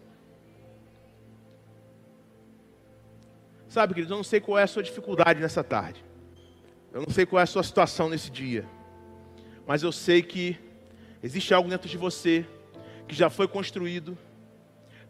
Sabe, 3.68 3.94
queridos, 3.94 4.12
eu 4.12 4.18
não 4.18 4.24
sei 4.24 4.40
qual 4.40 4.58
é 4.58 4.64
a 4.64 4.68
sua 4.68 4.82
dificuldade 4.82 5.42
nessa 5.42 5.64
tarde. 5.64 6.04
Eu 6.94 7.02
não 7.02 7.10
sei 7.10 7.26
qual 7.26 7.40
é 7.40 7.44
a 7.44 7.48
sua 7.48 7.64
situação 7.64 8.08
nesse 8.08 8.30
dia. 8.30 8.66
Mas 9.66 9.82
eu 9.82 9.92
sei 9.92 10.22
que 10.22 10.60
existe 11.24 11.52
algo 11.52 11.68
dentro 11.68 11.90
de 11.90 11.98
você 11.98 12.46
que 13.08 13.16
já 13.16 13.32
foi 13.32 13.48
construído 13.48 14.16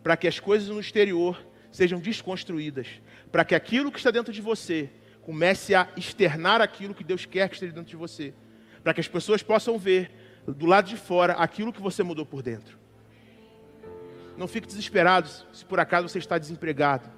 para 0.02 0.16
que 0.16 0.28
as 0.28 0.40
coisas 0.40 0.70
no 0.70 0.80
exterior 0.80 1.46
sejam 1.72 2.00
desconstruídas, 2.00 2.88
para 3.32 3.44
que 3.44 3.54
aquilo 3.54 3.92
que 3.92 3.98
está 3.98 4.12
dentro 4.12 4.32
de 4.32 4.42
você 4.42 4.90
comece 5.24 5.76
a 5.76 5.90
externar 5.98 6.62
aquilo 6.62 6.94
que 6.94 7.04
Deus 7.04 7.26
quer 7.26 7.50
que 7.50 7.56
esteja 7.56 7.74
dentro 7.74 7.90
de 7.90 7.96
você, 7.98 8.34
para 8.82 8.94
que 8.94 9.02
as 9.02 9.08
pessoas 9.08 9.44
possam 9.44 9.78
ver 9.78 10.12
do 10.48 10.66
lado 10.66 10.88
de 10.88 10.96
fora 10.98 11.34
aquilo 11.34 11.74
que 11.74 11.82
você 11.82 12.02
mudou 12.02 12.26
por 12.26 12.42
dentro. 12.42 12.78
Não 14.38 14.48
fique 14.48 14.68
desesperado 14.68 15.30
se 15.52 15.66
por 15.66 15.80
acaso 15.80 16.08
você 16.08 16.20
está 16.20 16.38
desempregado. 16.38 17.10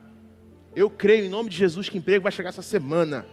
Eu 0.76 0.90
creio 0.90 1.26
em 1.26 1.30
nome 1.30 1.50
de 1.50 1.58
Jesus 1.58 1.88
que 1.88 1.98
emprego 1.98 2.24
vai 2.24 2.32
chegar 2.32 2.50
essa 2.50 2.62
semana. 2.62 3.26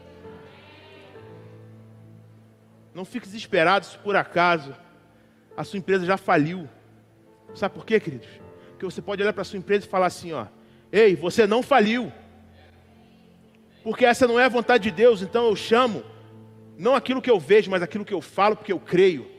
Não 2.94 3.05
fique 3.05 3.26
desesperado 3.26 3.87
se 3.87 3.98
por 3.98 4.16
acaso 4.16 4.74
a 5.57 5.64
sua 5.64 5.78
empresa 5.78 6.05
já 6.05 6.16
faliu. 6.16 6.68
Sabe 7.55 7.74
por 7.74 7.85
quê, 7.87 7.98
queridos? 7.98 8.28
Porque 8.70 8.85
você 8.85 9.00
pode 9.00 9.22
olhar 9.22 9.33
para 9.33 9.42
a 9.42 9.44
sua 9.44 9.59
empresa 9.59 9.87
e 9.87 9.88
falar 9.88 10.07
assim, 10.07 10.33
ó, 10.33 10.46
ei, 10.90 11.14
você 11.16 11.46
não 11.46 11.62
faliu. 11.62 12.12
Porque 13.83 14.05
essa 14.05 14.26
não 14.26 14.38
é 14.38 14.44
a 14.44 14.48
vontade 14.48 14.85
de 14.85 14.90
Deus, 14.90 15.22
então 15.22 15.46
eu 15.46 15.57
chamo 15.57 16.05
não 16.78 16.94
aquilo 16.94 17.22
que 17.22 17.31
eu 17.31 17.38
vejo, 17.38 17.70
mas 17.70 17.83
aquilo 17.83 18.05
que 18.05 18.14
eu 18.14 18.20
falo, 18.20 18.57
porque 18.57 18.72
eu 18.72 18.81
creio. 18.81 19.31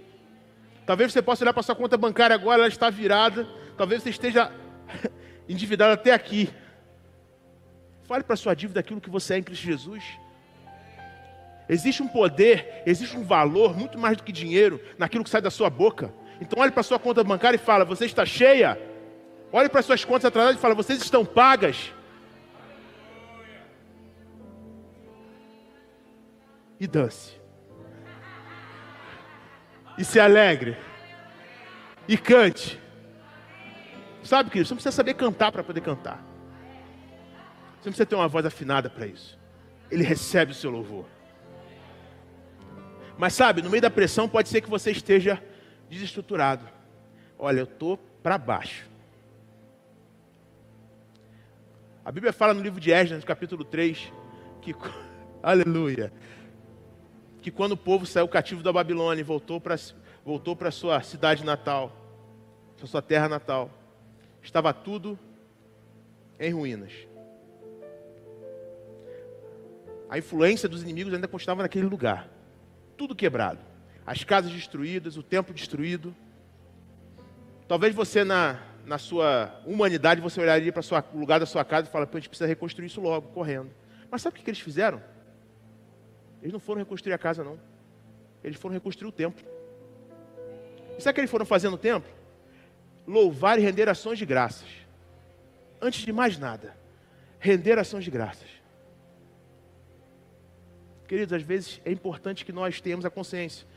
Talvez 0.85 1.11
você 1.11 1.21
possa 1.21 1.43
olhar 1.43 1.53
para 1.53 1.63
sua 1.63 1.75
conta 1.75 1.97
bancária 1.97 2.33
agora, 2.33 2.61
ela 2.61 2.67
está 2.67 2.89
virada. 2.89 3.47
Talvez 3.77 4.03
você 4.03 4.09
esteja 4.09 4.51
endividado 5.47 5.93
até 5.93 6.11
aqui. 6.11 6.49
Fale 8.03 8.23
para 8.23 8.35
sua 8.35 8.53
dívida 8.53 8.79
aquilo 8.79 9.01
que 9.01 9.09
você 9.09 9.35
é 9.35 9.37
em 9.37 9.43
Cristo 9.43 9.63
Jesus. 9.63 10.03
Existe 11.67 12.03
um 12.03 12.07
poder, 12.07 12.83
existe 12.85 13.17
um 13.17 13.23
valor 13.23 13.75
muito 13.75 13.97
mais 13.97 14.17
do 14.17 14.23
que 14.23 14.31
dinheiro 14.31 14.81
naquilo 14.97 15.23
que 15.23 15.29
sai 15.29 15.41
da 15.41 15.51
sua 15.51 15.69
boca. 15.69 16.13
Então 16.41 16.61
olhe 16.61 16.71
para 16.71 16.83
sua 16.83 16.99
conta 16.99 17.23
bancária 17.23 17.55
e 17.55 17.59
fala: 17.59 17.85
"Você 17.85 18.05
está 18.05 18.25
cheia?" 18.25 18.79
Olhe 19.51 19.69
para 19.69 19.81
suas 19.81 20.03
contas 20.03 20.25
atrasadas 20.25 20.57
e 20.57 20.61
fala: 20.61 20.75
"Vocês 20.75 21.01
estão 21.01 21.23
pagas?" 21.25 21.93
E 26.79 26.87
dance 26.87 27.43
e 29.97 30.03
se 30.03 30.19
alegre. 30.19 30.77
E 32.07 32.17
cante. 32.17 32.79
Sabe, 34.23 34.49
querido, 34.49 34.67
você 34.67 34.73
não 34.73 34.77
precisa 34.77 34.95
saber 34.95 35.13
cantar 35.15 35.51
para 35.51 35.63
poder 35.63 35.81
cantar. 35.81 36.17
Você 37.79 37.89
não 37.89 37.91
precisa 37.91 38.05
ter 38.05 38.15
uma 38.15 38.27
voz 38.27 38.45
afinada 38.45 38.89
para 38.89 39.05
isso. 39.05 39.37
Ele 39.91 40.03
recebe 40.03 40.51
o 40.51 40.55
seu 40.55 40.71
louvor. 40.71 41.05
Mas 43.23 43.35
sabe, 43.35 43.61
no 43.61 43.69
meio 43.69 43.81
da 43.81 43.89
pressão 43.89 44.27
pode 44.27 44.49
ser 44.49 44.59
que 44.59 44.69
você 44.69 44.91
esteja 44.91 45.41
desestruturado. 45.89 46.67
Olha, 47.39 47.61
eu 47.61 47.63
estou 47.63 47.95
para 48.21 48.37
baixo. 48.37 48.85
A 52.03 52.11
Bíblia 52.11 52.33
fala 52.33 52.53
no 52.53 52.59
livro 52.59 52.81
de 52.81 52.91
Esdras, 52.91 53.23
capítulo 53.23 53.63
3, 53.63 54.11
que. 54.61 54.75
Aleluia 55.41 56.11
que 57.41 57.49
quando 57.49 57.73
o 57.73 57.77
povo 57.77 58.05
saiu 58.05 58.27
cativo 58.27 58.61
da 58.61 58.73
Babilônia 58.73 59.21
e 59.21 59.23
voltou 59.23 59.61
para 59.61 59.77
voltou 60.25 60.57
a 60.59 60.71
sua 60.71 61.01
cidade 61.01 61.45
natal, 61.45 61.95
para 62.75 62.87
sua 62.87 63.01
terra 63.01 63.29
natal, 63.29 63.71
estava 64.41 64.73
tudo 64.73 65.17
em 66.37 66.51
ruínas. 66.51 66.91
A 70.09 70.17
influência 70.17 70.67
dos 70.67 70.83
inimigos 70.83 71.13
ainda 71.13 71.27
continuava 71.29 71.61
naquele 71.61 71.87
lugar. 71.87 72.32
Tudo 72.97 73.15
quebrado. 73.15 73.59
As 74.05 74.23
casas 74.23 74.51
destruídas, 74.51 75.17
o 75.17 75.23
templo 75.23 75.53
destruído. 75.53 76.15
Talvez 77.67 77.95
você, 77.95 78.23
na, 78.23 78.59
na 78.85 78.97
sua 78.97 79.61
humanidade, 79.65 80.21
você 80.21 80.41
olharia 80.41 80.71
para 80.71 80.83
o 81.13 81.17
lugar 81.17 81.39
da 81.39 81.45
sua 81.45 81.63
casa 81.63 81.87
e 81.87 81.91
falaria, 81.91 82.11
a 82.13 82.19
gente 82.19 82.29
precisa 82.29 82.47
reconstruir 82.47 82.87
isso 82.87 83.01
logo, 83.01 83.29
correndo. 83.29 83.71
Mas 84.11 84.21
sabe 84.21 84.37
o 84.37 84.43
que, 84.43 84.49
eles 84.49 84.59
fizeram? 84.59 85.01
Eles 86.41 86.53
não 86.53 86.59
foram 86.59 86.79
reconstruir 86.79 87.13
a 87.13 87.17
casa, 87.17 87.43
não. 87.43 87.59
Eles 88.43 88.59
foram 88.59 88.73
reconstruir 88.73 89.07
o 89.07 89.11
templo. 89.11 89.43
E 90.97 91.01
sabe 91.01 91.11
o 91.11 91.13
que 91.15 91.21
eles 91.21 91.31
foram 91.31 91.45
fazer 91.45 91.69
no 91.69 91.77
templo? 91.77 92.11
Louvar 93.07 93.57
e 93.57 93.61
render 93.61 93.89
ações 93.89 94.19
de 94.19 94.25
graças. 94.25 94.67
Antes 95.81 96.01
de 96.05 96.13
mais 96.13 96.37
nada, 96.37 96.75
render 97.39 97.79
ações 97.79 98.03
de 98.03 98.11
graças. 98.11 98.47
Queridos, 101.07 101.33
às 101.33 101.43
vezes 101.43 101.81
é 101.85 101.91
importante 101.91 102.45
que 102.45 102.51
nós 102.51 102.79
tenhamos 102.79 103.05
a 103.05 103.09
consciência 103.09 103.67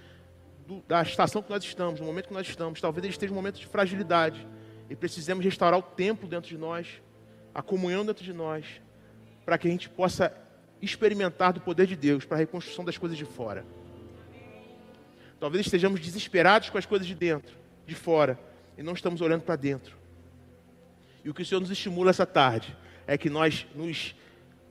do, 0.66 0.82
da 0.86 1.02
estação 1.02 1.42
que 1.42 1.50
nós 1.50 1.62
estamos, 1.62 2.00
do 2.00 2.06
momento 2.06 2.28
que 2.28 2.34
nós 2.34 2.46
estamos. 2.46 2.80
Talvez 2.80 3.04
ele 3.04 3.12
esteja 3.12 3.32
um 3.32 3.36
momento 3.36 3.58
de 3.58 3.66
fragilidade. 3.66 4.46
E 4.88 4.94
precisemos 4.94 5.44
restaurar 5.44 5.78
o 5.78 5.82
templo 5.82 6.28
dentro 6.28 6.48
de 6.48 6.56
nós, 6.56 7.02
a 7.54 7.60
comunhão 7.60 8.06
dentro 8.06 8.24
de 8.24 8.32
nós, 8.32 8.64
para 9.44 9.58
que 9.58 9.66
a 9.66 9.70
gente 9.70 9.88
possa 9.88 10.32
experimentar 10.80 11.52
do 11.52 11.60
poder 11.60 11.86
de 11.86 11.96
Deus 11.96 12.24
para 12.24 12.36
a 12.36 12.38
reconstrução 12.38 12.84
das 12.84 12.96
coisas 12.96 13.18
de 13.18 13.24
fora. 13.24 13.64
Talvez 15.40 15.66
estejamos 15.66 16.00
desesperados 16.00 16.70
com 16.70 16.78
as 16.78 16.86
coisas 16.86 17.06
de 17.06 17.14
dentro, 17.14 17.56
de 17.86 17.94
fora, 17.94 18.38
e 18.78 18.82
não 18.82 18.92
estamos 18.92 19.20
olhando 19.20 19.42
para 19.42 19.56
dentro. 19.56 19.96
E 21.24 21.30
o 21.30 21.34
que 21.34 21.42
o 21.42 21.44
Senhor 21.44 21.60
nos 21.60 21.70
estimula 21.70 22.10
essa 22.10 22.24
tarde 22.24 22.76
é 23.06 23.18
que 23.18 23.28
nós 23.28 23.66
nos 23.74 24.14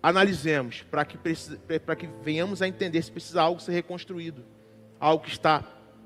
analisemos 0.06 0.84
para 0.84 1.04
que, 1.04 1.18
para 1.80 1.96
que 1.96 2.08
venhamos 2.22 2.62
a 2.62 2.68
entender 2.68 3.02
se 3.02 3.12
precisa 3.12 3.42
algo 3.42 3.60
ser 3.60 3.72
reconstruído, 3.72 4.46
algo 5.00 5.24
que 5.24 5.32
está 5.32 5.64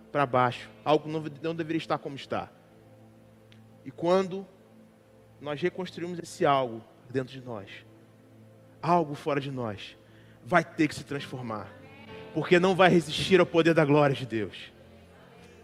para 0.10 0.26
baixo, 0.26 0.70
algo 0.86 1.04
que 1.04 1.12
não, 1.12 1.26
não 1.44 1.54
deveria 1.54 1.80
estar 1.80 1.98
como 1.98 2.16
está. 2.16 2.50
E 3.84 3.92
quando 3.92 4.48
nós 5.42 5.62
reconstruímos 5.62 6.18
esse 6.18 6.46
algo 6.46 6.82
dentro 7.10 7.34
de 7.34 7.42
nós, 7.42 7.70
algo 8.82 9.16
fora 9.16 9.42
de 9.42 9.52
nós 9.52 9.98
vai 10.46 10.64
ter 10.64 10.88
que 10.88 10.96
se 10.96 11.04
transformar, 11.04 11.68
porque 12.34 12.58
não 12.58 12.76
vai 12.76 12.90
resistir 12.90 13.42
ao 13.42 13.46
poder 13.46 13.74
da 13.74 13.84
glória 13.84 14.16
de 14.16 14.26
Deus. 14.26 14.72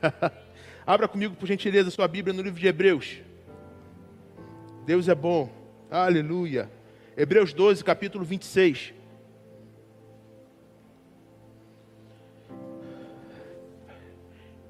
Abra 0.86 1.08
comigo, 1.08 1.36
por 1.36 1.48
gentileza, 1.48 1.90
sua 1.90 2.08
Bíblia 2.08 2.34
no 2.34 2.42
livro 2.42 2.60
de 2.60 2.68
Hebreus. 2.68 3.22
Deus 4.86 5.08
é 5.08 5.16
bom. 5.16 5.50
Aleluia. 5.90 6.70
Hebreus 7.18 7.54
12, 7.54 7.82
capítulo 7.82 8.26
26. 8.26 8.94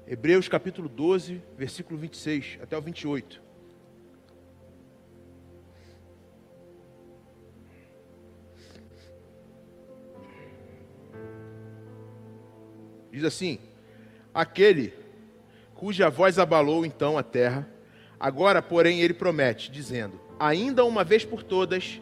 Hebreus 0.06 0.46
capítulo 0.46 0.88
12, 0.88 1.42
versículo 1.58 1.98
26 1.98 2.58
até 2.62 2.78
o 2.78 2.80
28. 2.80 3.42
Diz 13.10 13.24
assim: 13.24 13.58
Aquele 14.32 14.94
cuja 15.74 16.08
voz 16.08 16.38
abalou 16.38 16.86
então 16.86 17.18
a 17.18 17.24
terra, 17.24 17.68
agora, 18.20 18.62
porém, 18.62 19.00
ele 19.00 19.14
promete, 19.14 19.68
dizendo: 19.68 20.20
Ainda 20.38 20.84
uma 20.84 21.02
vez 21.02 21.24
por 21.24 21.42
todas 21.42 22.00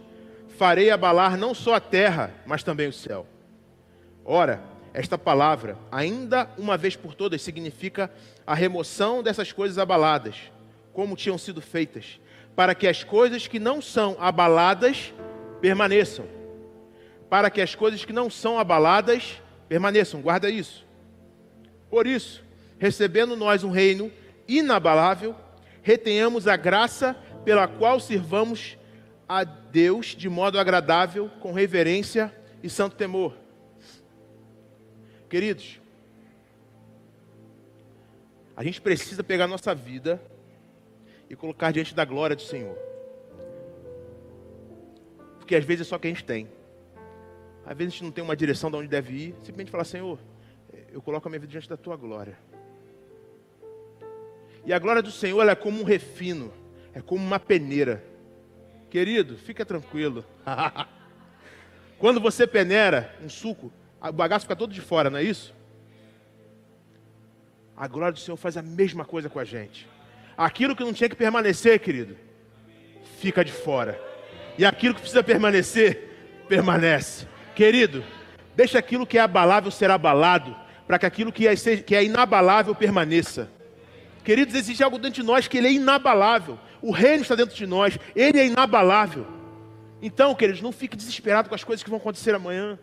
farei 0.55 0.91
abalar 0.91 1.37
não 1.37 1.53
só 1.55 1.75
a 1.75 1.81
terra, 1.81 2.33
mas 2.47 2.63
também 2.63 2.89
o 2.89 2.93
céu. 2.93 3.27
Ora, 4.25 4.63
esta 4.93 5.19
palavra, 5.19 5.77
ainda 5.91 6.49
uma 6.57 6.77
vez 6.77 6.97
por 6.97 7.15
todas, 7.15 7.43
significa 7.43 8.11
a 8.47 8.55
remoção 8.55 9.23
dessas 9.23 9.53
coisas 9.53 9.79
abaladas, 9.79 10.37
como 10.93 11.17
tinham 11.17 11.37
sido 11.37 11.61
feitas, 11.61 12.21
para 12.55 12.75
que 12.75 12.87
as 12.87 13.03
coisas 13.03 13.49
que 13.49 13.59
não 13.59 13.83
são 13.83 14.17
abaladas 14.21 15.13
permaneçam. 15.61 16.27
Para 17.29 17.51
que 17.51 17.61
as 17.61 17.75
coisas 17.75 18.05
que 18.05 18.13
não 18.13 18.31
são 18.31 18.59
abaladas 18.59 19.43
permaneçam, 19.69 20.21
guarda 20.21 20.49
isso. 20.49 20.87
Por 21.91 22.07
isso, 22.07 22.45
recebendo 22.79 23.37
nós 23.37 23.65
um 23.65 23.71
reino 23.71 24.13
inabalável, 24.47 25.35
retenhamos 25.83 26.47
a 26.47 26.57
graça 26.57 27.17
pela 27.45 27.67
qual 27.67 27.99
sirvamos 27.99 28.79
a 29.29 29.43
Deus 29.43 29.64
de 30.17 30.29
modo 30.29 30.59
agradável, 30.59 31.29
com 31.41 31.53
reverência 31.53 32.33
e 32.63 32.71
santo 32.71 32.97
temor 32.97 33.35
Queridos, 35.35 35.81
a 38.57 38.63
gente 38.63 38.81
precisa 38.81 39.25
pegar 39.25 39.49
nossa 39.49 39.75
vida 39.75 40.23
e 41.29 41.35
colocar 41.35 41.73
diante 41.73 41.93
da 41.93 42.05
glória 42.05 42.37
do 42.37 42.43
Senhor. 42.43 42.79
Porque 45.41 45.57
às 45.57 45.65
vezes 45.65 45.89
é 45.89 45.91
só 45.91 45.99
que 45.99 46.07
a 46.07 46.11
gente 46.11 46.25
tem. 46.25 46.49
Às 47.67 47.77
vezes 47.77 47.95
a 47.95 47.97
gente 47.97 48.05
não 48.05 48.13
tem 48.13 48.23
uma 48.23 48.37
direção 48.37 48.71
de 48.71 48.77
onde 48.77 48.87
deve 48.87 49.13
ir. 49.13 49.35
Simplesmente 49.43 49.73
falar, 49.73 49.85
Senhor, 49.85 50.21
eu 50.93 51.03
coloco 51.03 51.27
a 51.27 51.29
minha 51.29 51.41
vida 51.41 51.51
diante 51.51 51.69
da 51.69 51.77
tua 51.77 51.97
glória. 51.97 52.39
E 54.65 54.73
a 54.73 54.79
glória 54.79 55.03
do 55.03 55.11
Senhor 55.11 55.43
é 55.49 55.55
como 55.57 55.81
um 55.81 55.85
refino, 55.85 56.53
é 56.93 57.01
como 57.01 57.25
uma 57.25 57.41
peneira. 57.41 58.05
Querido, 58.95 59.37
fica 59.37 59.67
tranquilo. 59.67 60.25
Quando 61.99 62.21
você 62.21 62.47
peneira 62.47 63.13
um 63.21 63.29
suco, 63.29 63.73
o 64.01 64.13
bagaço 64.13 64.45
fica 64.45 64.55
todo 64.55 64.73
de 64.73 64.81
fora, 64.81 65.11
não 65.11 65.19
é 65.19 65.23
isso? 65.25 65.53
A 67.77 67.89
glória 67.89 68.13
do 68.13 68.21
Senhor 68.21 68.37
faz 68.37 68.57
a 68.57 68.63
mesma 68.63 69.05
coisa 69.05 69.29
com 69.29 69.41
a 69.41 69.45
gente. 69.45 69.89
Aquilo 70.39 70.77
que 70.77 70.85
não 70.85 70.93
tinha 70.93 71.09
que 71.09 71.17
permanecer, 71.17 71.81
querido, 71.81 72.17
fica 73.19 73.45
de 73.45 73.51
fora. 73.51 74.01
E 74.57 74.65
aquilo 74.65 74.95
que 74.95 75.01
precisa 75.01 75.25
permanecer, 75.25 76.45
permanece. 76.49 77.27
Querido, 77.57 78.05
deixa 78.55 78.79
aquilo 78.79 79.05
que 79.05 79.19
é 79.19 79.23
abalável 79.23 79.73
ser 79.73 79.91
abalado, 79.91 80.57
para 80.87 81.01
que 81.01 81.07
aquilo 81.07 81.33
que 81.33 81.49
é, 81.49 81.57
que 81.57 81.97
é 81.97 82.05
inabalável 82.05 82.77
permaneça. 82.77 83.51
Queridos, 84.23 84.55
existe 84.55 84.85
algo 84.85 85.01
dentro 85.01 85.21
de 85.21 85.27
nós 85.27 85.49
que 85.49 85.59
ele 85.59 85.67
é 85.67 85.73
inabalável. 85.73 86.61
O 86.85 86.93
reino 86.93 87.23
está 87.23 87.35
dentro 87.35 87.55
de 87.55 87.67
nós, 87.67 87.99
ele 88.15 88.39
é 88.39 88.47
inabalável. 88.47 89.27
Então, 90.03 90.35
queridos, 90.35 90.61
não 90.61 90.73
fique 90.73 90.97
desesperado 90.97 91.49
com 91.49 91.55
as 91.55 91.65
coisas 91.65 91.83
que 91.83 91.89
vão 91.89 91.99
acontecer 91.99 92.35
amanhã 92.35 92.79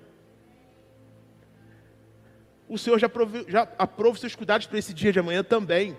o 2.71 2.77
Senhor 2.77 2.97
já, 2.97 3.07
aprove, 3.07 3.43
já 3.49 3.67
aprova 3.77 4.13
os 4.13 4.21
seus 4.21 4.33
cuidados 4.33 4.65
para 4.65 4.79
esse 4.79 4.93
dia 4.93 5.11
de 5.11 5.19
amanhã 5.19 5.43
também. 5.43 5.93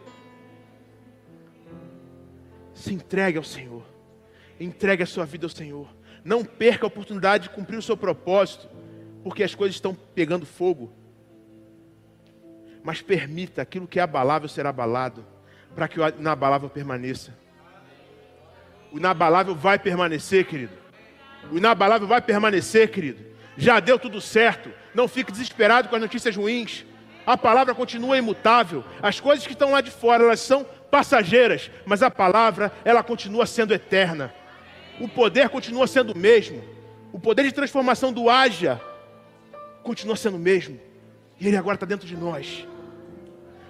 Se 2.73 2.95
entregue 2.95 3.37
ao 3.37 3.45
Senhor. 3.45 3.85
Entregue 4.59 5.03
a 5.03 5.07
sua 5.07 5.27
vida 5.27 5.45
ao 5.45 5.51
Senhor. 5.51 5.87
Não 6.25 6.43
perca 6.43 6.87
a 6.87 6.89
oportunidade 6.89 7.45
de 7.45 7.51
cumprir 7.51 7.77
o 7.77 7.83
seu 7.83 7.95
propósito, 7.95 8.71
porque 9.23 9.43
as 9.43 9.55
coisas 9.55 9.77
estão 9.77 9.95
pegando 9.95 10.47
fogo. 10.47 10.91
Mas 12.83 13.03
permita 13.03 13.61
aquilo 13.61 13.87
que 13.87 14.01
é 14.01 14.03
abalável 14.03 14.49
ser 14.49 14.65
abalado, 14.65 15.27
para 15.75 15.87
que 15.87 16.01
o 16.01 16.09
inabalável 16.09 16.71
permaneça. 16.71 17.37
O 18.93 18.99
inabalável 18.99 19.55
vai 19.55 19.79
permanecer, 19.79 20.45
querido. 20.45 20.75
O 21.51 21.57
inabalável 21.57 22.07
vai 22.07 22.21
permanecer, 22.21 22.91
querido. 22.91 23.25
Já 23.57 23.81
deu 23.81 23.99
tudo 23.99 24.21
certo. 24.21 24.71
Não 24.95 25.09
fique 25.09 25.33
desesperado 25.33 25.89
com 25.89 25.97
as 25.97 26.03
notícias 26.03 26.37
ruins. 26.37 26.85
A 27.27 27.37
palavra 27.37 27.75
continua 27.75 28.19
imutável. 28.19 28.85
As 29.01 29.19
coisas 29.19 29.47
que 29.47 29.53
estão 29.53 29.71
lá 29.71 29.81
de 29.81 29.91
fora, 29.91 30.25
elas 30.25 30.41
são 30.41 30.65
passageiras, 30.91 31.71
mas 31.87 32.03
a 32.03 32.11
palavra, 32.11 32.71
ela 32.85 33.03
continua 33.03 33.47
sendo 33.47 33.73
eterna. 33.73 34.33
O 35.01 35.09
poder 35.09 35.49
continua 35.49 35.87
sendo 35.87 36.13
o 36.13 36.19
mesmo. 36.19 36.63
O 37.13 37.19
poder 37.19 37.45
de 37.45 37.53
transformação 37.53 38.13
do 38.13 38.29
Ágia 38.29 38.81
continua 39.83 40.17
sendo 40.17 40.37
o 40.37 40.41
mesmo. 40.41 40.79
E 41.41 41.49
ele 41.49 41.57
agora 41.57 41.77
está 41.77 41.87
dentro 41.87 42.07
de 42.07 42.17
nós. 42.17 42.67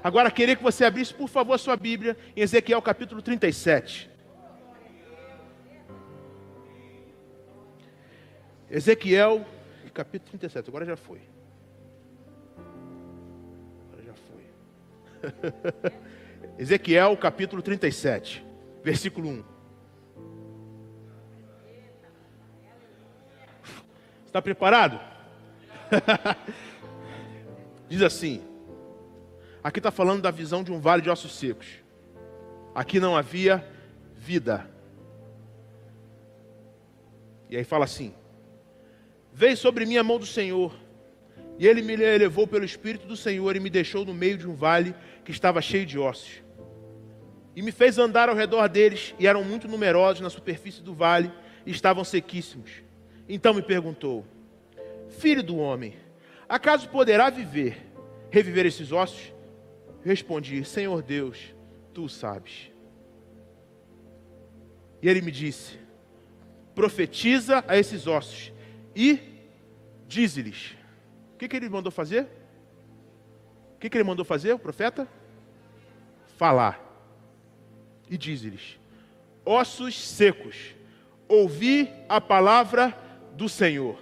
Agora, 0.02 0.32
queria 0.32 0.56
que 0.56 0.62
você 0.62 0.84
abrisse, 0.84 1.14
por 1.14 1.28
favor, 1.28 1.54
a 1.54 1.58
sua 1.58 1.76
Bíblia 1.76 2.16
em 2.36 2.40
Ezequiel 2.42 2.82
capítulo 2.82 3.22
37. 3.22 4.11
Ezequiel 8.72 9.44
capítulo 9.92 10.30
37, 10.30 10.70
agora 10.70 10.86
já 10.86 10.96
foi. 10.96 11.20
Agora 13.88 14.02
já 14.02 14.14
foi. 14.14 15.92
Ezequiel, 16.58 17.14
capítulo 17.18 17.60
37, 17.60 18.42
versículo 18.82 19.28
1. 19.28 19.44
Está 24.26 24.40
preparado? 24.40 24.98
Diz 27.90 28.00
assim: 28.00 28.42
aqui 29.62 29.80
está 29.80 29.90
falando 29.90 30.22
da 30.22 30.30
visão 30.30 30.64
de 30.64 30.72
um 30.72 30.80
vale 30.80 31.02
de 31.02 31.10
ossos 31.10 31.38
secos. 31.38 31.82
Aqui 32.74 32.98
não 32.98 33.14
havia 33.14 33.62
vida. 34.16 34.66
E 37.50 37.56
aí 37.58 37.64
fala 37.64 37.84
assim: 37.84 38.14
Veio 39.32 39.56
sobre 39.56 39.86
mim 39.86 39.96
a 39.96 40.02
mão 40.02 40.18
do 40.18 40.26
Senhor, 40.26 40.74
e 41.58 41.66
ele 41.66 41.80
me 41.80 41.94
elevou 41.94 42.46
pelo 42.46 42.64
Espírito 42.64 43.06
do 43.06 43.16
Senhor 43.16 43.56
e 43.56 43.60
me 43.60 43.70
deixou 43.70 44.04
no 44.04 44.12
meio 44.12 44.36
de 44.36 44.46
um 44.48 44.54
vale 44.54 44.94
que 45.24 45.30
estava 45.30 45.62
cheio 45.62 45.86
de 45.86 45.98
ossos. 45.98 46.42
E 47.56 47.62
me 47.62 47.72
fez 47.72 47.98
andar 47.98 48.28
ao 48.28 48.34
redor 48.34 48.68
deles, 48.68 49.14
e 49.18 49.26
eram 49.26 49.42
muito 49.42 49.68
numerosos 49.68 50.20
na 50.20 50.30
superfície 50.30 50.82
do 50.82 50.94
vale, 50.94 51.32
e 51.64 51.70
estavam 51.70 52.04
sequíssimos. 52.04 52.70
Então 53.28 53.54
me 53.54 53.62
perguntou: 53.62 54.26
Filho 55.18 55.42
do 55.42 55.56
homem, 55.56 55.94
acaso 56.48 56.88
poderá 56.88 57.30
viver, 57.30 57.78
reviver 58.30 58.66
esses 58.66 58.92
ossos? 58.92 59.32
Respondi: 60.04 60.64
Senhor 60.64 61.02
Deus, 61.02 61.54
tu 61.94 62.08
sabes. 62.08 62.70
E 65.00 65.08
ele 65.08 65.20
me 65.20 65.30
disse: 65.30 65.78
Profetiza 66.74 67.64
a 67.66 67.78
esses 67.78 68.06
ossos 68.06 68.52
e 68.94 69.18
diz-lhes. 70.06 70.74
O 71.34 71.38
que, 71.38 71.48
que 71.48 71.56
ele 71.56 71.68
mandou 71.68 71.90
fazer? 71.90 72.26
O 73.76 73.78
que, 73.80 73.88
que 73.88 73.96
ele 73.96 74.04
mandou 74.04 74.24
fazer, 74.24 74.52
o 74.52 74.58
profeta? 74.58 75.08
Falar. 76.36 76.80
E 78.08 78.16
diz-lhes: 78.16 78.78
Ossos 79.44 79.98
secos, 79.98 80.74
ouvi 81.28 81.90
a 82.08 82.20
palavra 82.20 82.96
do 83.34 83.48
Senhor. 83.48 83.98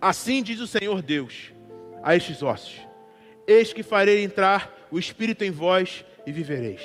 Assim 0.00 0.42
diz 0.42 0.58
o 0.58 0.66
Senhor 0.66 1.02
Deus 1.02 1.52
a 2.02 2.16
estes 2.16 2.42
ossos: 2.42 2.80
Eis 3.46 3.72
que 3.72 3.82
farei 3.82 4.24
entrar 4.24 4.88
o 4.90 4.98
espírito 4.98 5.44
em 5.44 5.50
vós 5.50 6.04
e 6.26 6.32
vivereis. 6.32 6.82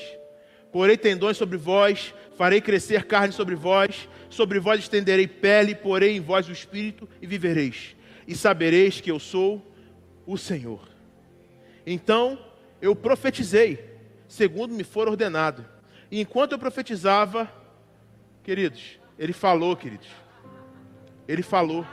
Porei 0.72 0.98
tendões 0.98 1.38
sobre 1.38 1.58
vós, 1.58 2.14
farei 2.38 2.62
crescer 2.62 3.06
carne 3.06 3.34
sobre 3.34 3.56
vós, 3.56 4.08
sobre 4.30 4.60
vós 4.60 4.80
estenderei 4.80 5.28
pele, 5.28 5.74
porei 5.74 6.16
em 6.16 6.22
vós 6.22 6.48
o 6.48 6.52
espírito 6.52 7.10
e 7.20 7.26
vivereis, 7.26 7.96
e 8.28 8.36
sabereis 8.36 9.02
que 9.02 9.10
eu 9.10 9.20
sou 9.20 9.66
o 10.26 10.38
Senhor. 10.38 10.88
Então 11.86 12.38
eu 12.80 12.96
profetizei, 12.96 13.84
segundo 14.28 14.74
me 14.74 14.84
for 14.84 15.08
ordenado. 15.08 15.66
E 16.12 16.22
enquanto 16.22 16.52
eu 16.52 16.60
profetizava, 16.60 17.52
queridos, 18.44 19.00
ele 19.18 19.34
falou, 19.34 19.76
queridos. 19.76 20.08
Ele 21.28 21.42
falou. 21.42 21.86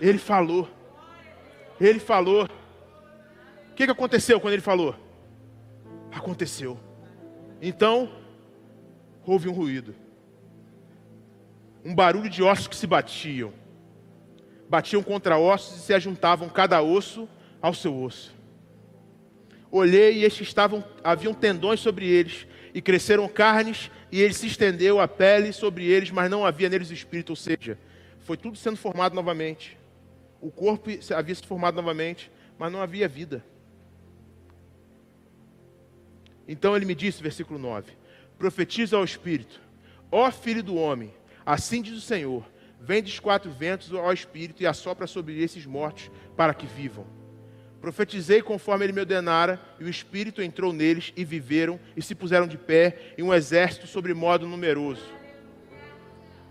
Ele 0.00 0.18
falou. 0.18 0.68
Ele 1.80 1.98
falou. 1.98 2.44
O 2.44 3.74
que, 3.74 3.86
que 3.86 3.90
aconteceu 3.90 4.38
quando 4.38 4.52
ele 4.52 4.62
falou? 4.62 4.94
Aconteceu. 6.12 6.78
Então, 7.60 8.21
houve 9.26 9.48
um 9.48 9.52
ruído. 9.52 9.94
Um 11.84 11.94
barulho 11.94 12.28
de 12.28 12.42
ossos 12.42 12.68
que 12.68 12.76
se 12.76 12.86
batiam. 12.86 13.52
Batiam 14.68 15.02
contra 15.02 15.38
ossos 15.38 15.78
e 15.78 15.80
se 15.80 15.94
ajuntavam 15.94 16.48
cada 16.48 16.80
osso 16.82 17.28
ao 17.60 17.74
seu 17.74 17.96
osso. 18.00 18.34
Olhei 19.70 20.18
e 20.18 20.24
estes 20.24 20.48
estavam, 20.48 20.84
haviam 21.02 21.32
tendões 21.32 21.80
sobre 21.80 22.06
eles, 22.06 22.46
e 22.74 22.80
cresceram 22.80 23.28
carnes, 23.28 23.90
e 24.10 24.20
ele 24.20 24.34
se 24.34 24.46
estendeu 24.46 25.00
a 25.00 25.08
pele 25.08 25.52
sobre 25.52 25.86
eles, 25.86 26.10
mas 26.10 26.30
não 26.30 26.44
havia 26.44 26.68
neles 26.68 26.90
espírito, 26.90 27.30
ou 27.30 27.36
seja, 27.36 27.78
foi 28.20 28.36
tudo 28.36 28.56
sendo 28.56 28.76
formado 28.76 29.14
novamente. 29.14 29.78
O 30.40 30.50
corpo 30.50 30.90
havia 31.14 31.34
se 31.34 31.46
formado 31.46 31.74
novamente, 31.74 32.30
mas 32.58 32.72
não 32.72 32.80
havia 32.80 33.08
vida. 33.08 33.44
Então 36.46 36.74
ele 36.76 36.84
me 36.84 36.94
disse, 36.94 37.22
versículo 37.22 37.58
9: 37.58 37.92
Profetiza 38.42 38.96
ao 38.96 39.04
Espírito, 39.04 39.60
ó 40.10 40.28
Filho 40.32 40.64
do 40.64 40.74
homem, 40.74 41.14
assim 41.46 41.80
diz 41.80 41.96
o 41.96 42.00
Senhor: 42.00 42.44
Vem 42.80 43.00
dos 43.00 43.20
quatro 43.20 43.48
ventos 43.52 43.94
ao 43.94 44.12
Espírito 44.12 44.60
e 44.60 44.66
assopra 44.66 45.06
sobre 45.06 45.40
esses 45.40 45.64
mortos 45.64 46.10
para 46.36 46.52
que 46.52 46.66
vivam. 46.66 47.06
Profetizei 47.80 48.42
conforme 48.42 48.84
ele 48.84 48.92
me 48.92 48.98
ordenara, 48.98 49.62
e 49.78 49.84
o 49.84 49.88
Espírito 49.88 50.42
entrou 50.42 50.72
neles, 50.72 51.12
e 51.16 51.24
viveram, 51.24 51.78
e 51.96 52.02
se 52.02 52.16
puseram 52.16 52.48
de 52.48 52.58
pé, 52.58 53.14
em 53.16 53.22
um 53.22 53.32
exército 53.32 53.86
sobre 53.86 54.12
modo 54.12 54.44
numeroso. 54.44 55.04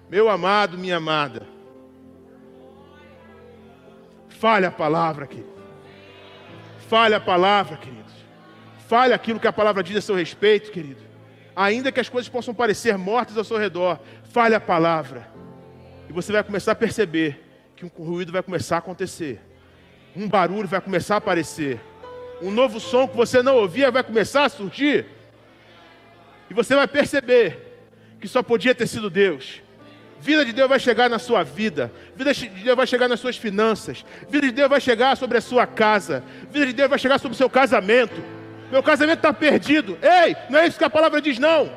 Meu 0.09 0.29
amado, 0.29 0.77
minha 0.77 0.95
amada, 0.95 1.45
fale 4.29 4.65
a 4.65 4.71
palavra, 4.71 5.27
querido. 5.27 5.51
Fale 6.87 7.15
a 7.15 7.19
palavra, 7.19 7.75
queridos. 7.75 8.13
Fale 8.87 9.13
aquilo 9.13 9.41
que 9.41 9.47
a 9.47 9.51
palavra 9.51 9.83
diz 9.83 9.97
a 9.97 10.01
seu 10.01 10.15
respeito, 10.15 10.71
querido. 10.71 11.10
Ainda 11.55 11.91
que 11.91 11.99
as 11.99 12.09
coisas 12.09 12.29
possam 12.29 12.53
parecer 12.53 12.97
mortas 12.97 13.37
ao 13.37 13.43
seu 13.43 13.57
redor, 13.57 13.99
fale 14.31 14.55
a 14.55 14.59
palavra. 14.59 15.27
E 16.09 16.13
você 16.13 16.31
vai 16.31 16.43
começar 16.43 16.71
a 16.71 16.75
perceber 16.75 17.43
que 17.75 17.85
um 17.85 17.89
ruído 18.03 18.31
vai 18.31 18.43
começar 18.43 18.75
a 18.75 18.79
acontecer. 18.79 19.39
Um 20.15 20.27
barulho 20.27 20.67
vai 20.67 20.81
começar 20.81 21.15
a 21.15 21.17
aparecer. 21.17 21.79
Um 22.41 22.51
novo 22.51 22.79
som 22.79 23.07
que 23.07 23.15
você 23.15 23.41
não 23.41 23.55
ouvia 23.55 23.91
vai 23.91 24.03
começar 24.03 24.45
a 24.45 24.49
surgir. 24.49 25.05
E 26.49 26.53
você 26.53 26.75
vai 26.75 26.87
perceber 26.87 27.71
que 28.19 28.27
só 28.27 28.43
podia 28.43 28.75
ter 28.75 28.87
sido 28.87 29.09
Deus. 29.09 29.61
Vida 30.19 30.45
de 30.45 30.53
Deus 30.53 30.69
vai 30.69 30.79
chegar 30.79 31.09
na 31.09 31.17
sua 31.17 31.43
vida. 31.43 31.91
Vida 32.15 32.33
de 32.33 32.47
Deus 32.47 32.77
vai 32.77 32.85
chegar 32.85 33.07
nas 33.07 33.19
suas 33.19 33.37
finanças. 33.37 34.05
Vida 34.29 34.47
de 34.47 34.53
Deus 34.53 34.69
vai 34.69 34.79
chegar 34.79 35.17
sobre 35.17 35.37
a 35.37 35.41
sua 35.41 35.65
casa. 35.65 36.23
Vida 36.51 36.67
de 36.67 36.73
Deus 36.73 36.89
vai 36.89 36.99
chegar 36.99 37.19
sobre 37.19 37.33
o 37.33 37.37
seu 37.37 37.49
casamento. 37.49 38.21
Meu 38.71 38.81
casamento 38.81 39.17
está 39.17 39.33
perdido. 39.33 39.99
Ei, 40.01 40.35
não 40.49 40.57
é 40.57 40.65
isso 40.65 40.77
que 40.77 40.85
a 40.85 40.89
palavra 40.89 41.21
diz, 41.21 41.37
não. 41.37 41.69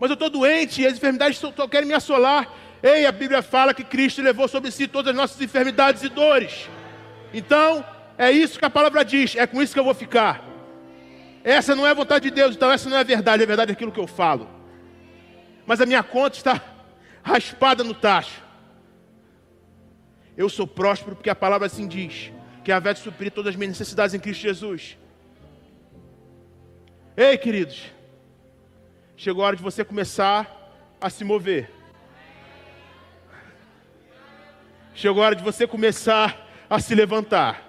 Mas 0.00 0.10
eu 0.10 0.14
estou 0.14 0.28
doente 0.28 0.82
e 0.82 0.86
as 0.86 0.94
enfermidades 0.94 1.38
só 1.38 1.68
querem 1.68 1.86
me 1.86 1.94
assolar. 1.94 2.52
Ei, 2.82 3.06
a 3.06 3.12
Bíblia 3.12 3.40
fala 3.40 3.72
que 3.72 3.84
Cristo 3.84 4.20
levou 4.20 4.48
sobre 4.48 4.72
si 4.72 4.88
todas 4.88 5.10
as 5.10 5.16
nossas 5.16 5.40
enfermidades 5.40 6.02
e 6.02 6.08
dores. 6.08 6.68
Então, 7.32 7.84
é 8.18 8.32
isso 8.32 8.58
que 8.58 8.64
a 8.64 8.70
palavra 8.70 9.04
diz, 9.04 9.36
é 9.36 9.46
com 9.46 9.62
isso 9.62 9.72
que 9.72 9.78
eu 9.78 9.84
vou 9.84 9.94
ficar. 9.94 10.44
Essa 11.44 11.76
não 11.76 11.86
é 11.86 11.92
a 11.92 11.94
vontade 11.94 12.28
de 12.28 12.34
Deus, 12.34 12.56
então 12.56 12.72
essa 12.72 12.90
não 12.90 12.96
é 12.96 13.00
a 13.00 13.04
verdade, 13.04 13.44
a 13.44 13.46
verdade 13.46 13.70
é 13.70 13.74
aquilo 13.74 13.92
que 13.92 14.00
eu 14.00 14.08
falo. 14.08 14.48
Mas 15.64 15.80
a 15.80 15.86
minha 15.86 16.02
conta 16.02 16.36
está 16.36 16.60
raspada 17.22 17.84
no 17.84 17.94
tacho. 17.94 18.42
Eu 20.36 20.48
sou 20.48 20.66
próspero 20.66 21.14
porque 21.14 21.30
a 21.30 21.36
palavra 21.36 21.68
assim 21.68 21.86
diz 21.86 22.32
que 22.64 22.70
é 22.70 22.74
a 22.74 22.80
de 22.80 22.98
suprir 22.98 23.30
todas 23.32 23.50
as 23.50 23.56
minhas 23.56 23.70
necessidades 23.70 24.14
em 24.14 24.20
Cristo 24.20 24.42
Jesus. 24.42 24.96
Ei, 27.16 27.36
queridos, 27.36 27.90
chegou 29.16 29.42
a 29.42 29.48
hora 29.48 29.56
de 29.56 29.62
você 29.62 29.84
começar 29.84 30.48
a 31.00 31.10
se 31.10 31.24
mover. 31.24 31.70
Chegou 34.94 35.22
a 35.22 35.26
hora 35.26 35.36
de 35.36 35.42
você 35.42 35.66
começar 35.66 36.48
a 36.70 36.78
se 36.78 36.94
levantar. 36.94 37.68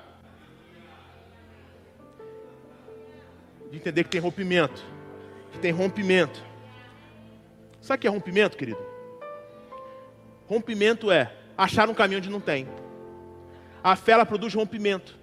De 3.72 3.78
entender 3.78 4.04
que 4.04 4.10
tem 4.12 4.22
rompimento. 4.22 4.84
Que 5.52 5.60
tem 5.60 5.72
rompimento. 5.72 6.44
Sabe 7.82 7.98
o 7.98 8.02
que 8.02 8.08
é 8.08 8.10
rompimento, 8.10 8.56
querido? 8.56 8.80
Rompimento 10.48 11.12
é 11.12 11.34
achar 11.58 11.90
um 11.90 11.94
caminho 11.94 12.20
onde 12.20 12.30
não 12.30 12.40
tem. 12.40 12.68
A 13.84 13.96
fé 13.96 14.14
ela 14.14 14.26
produz 14.26 14.54
rompimento. 14.54 15.16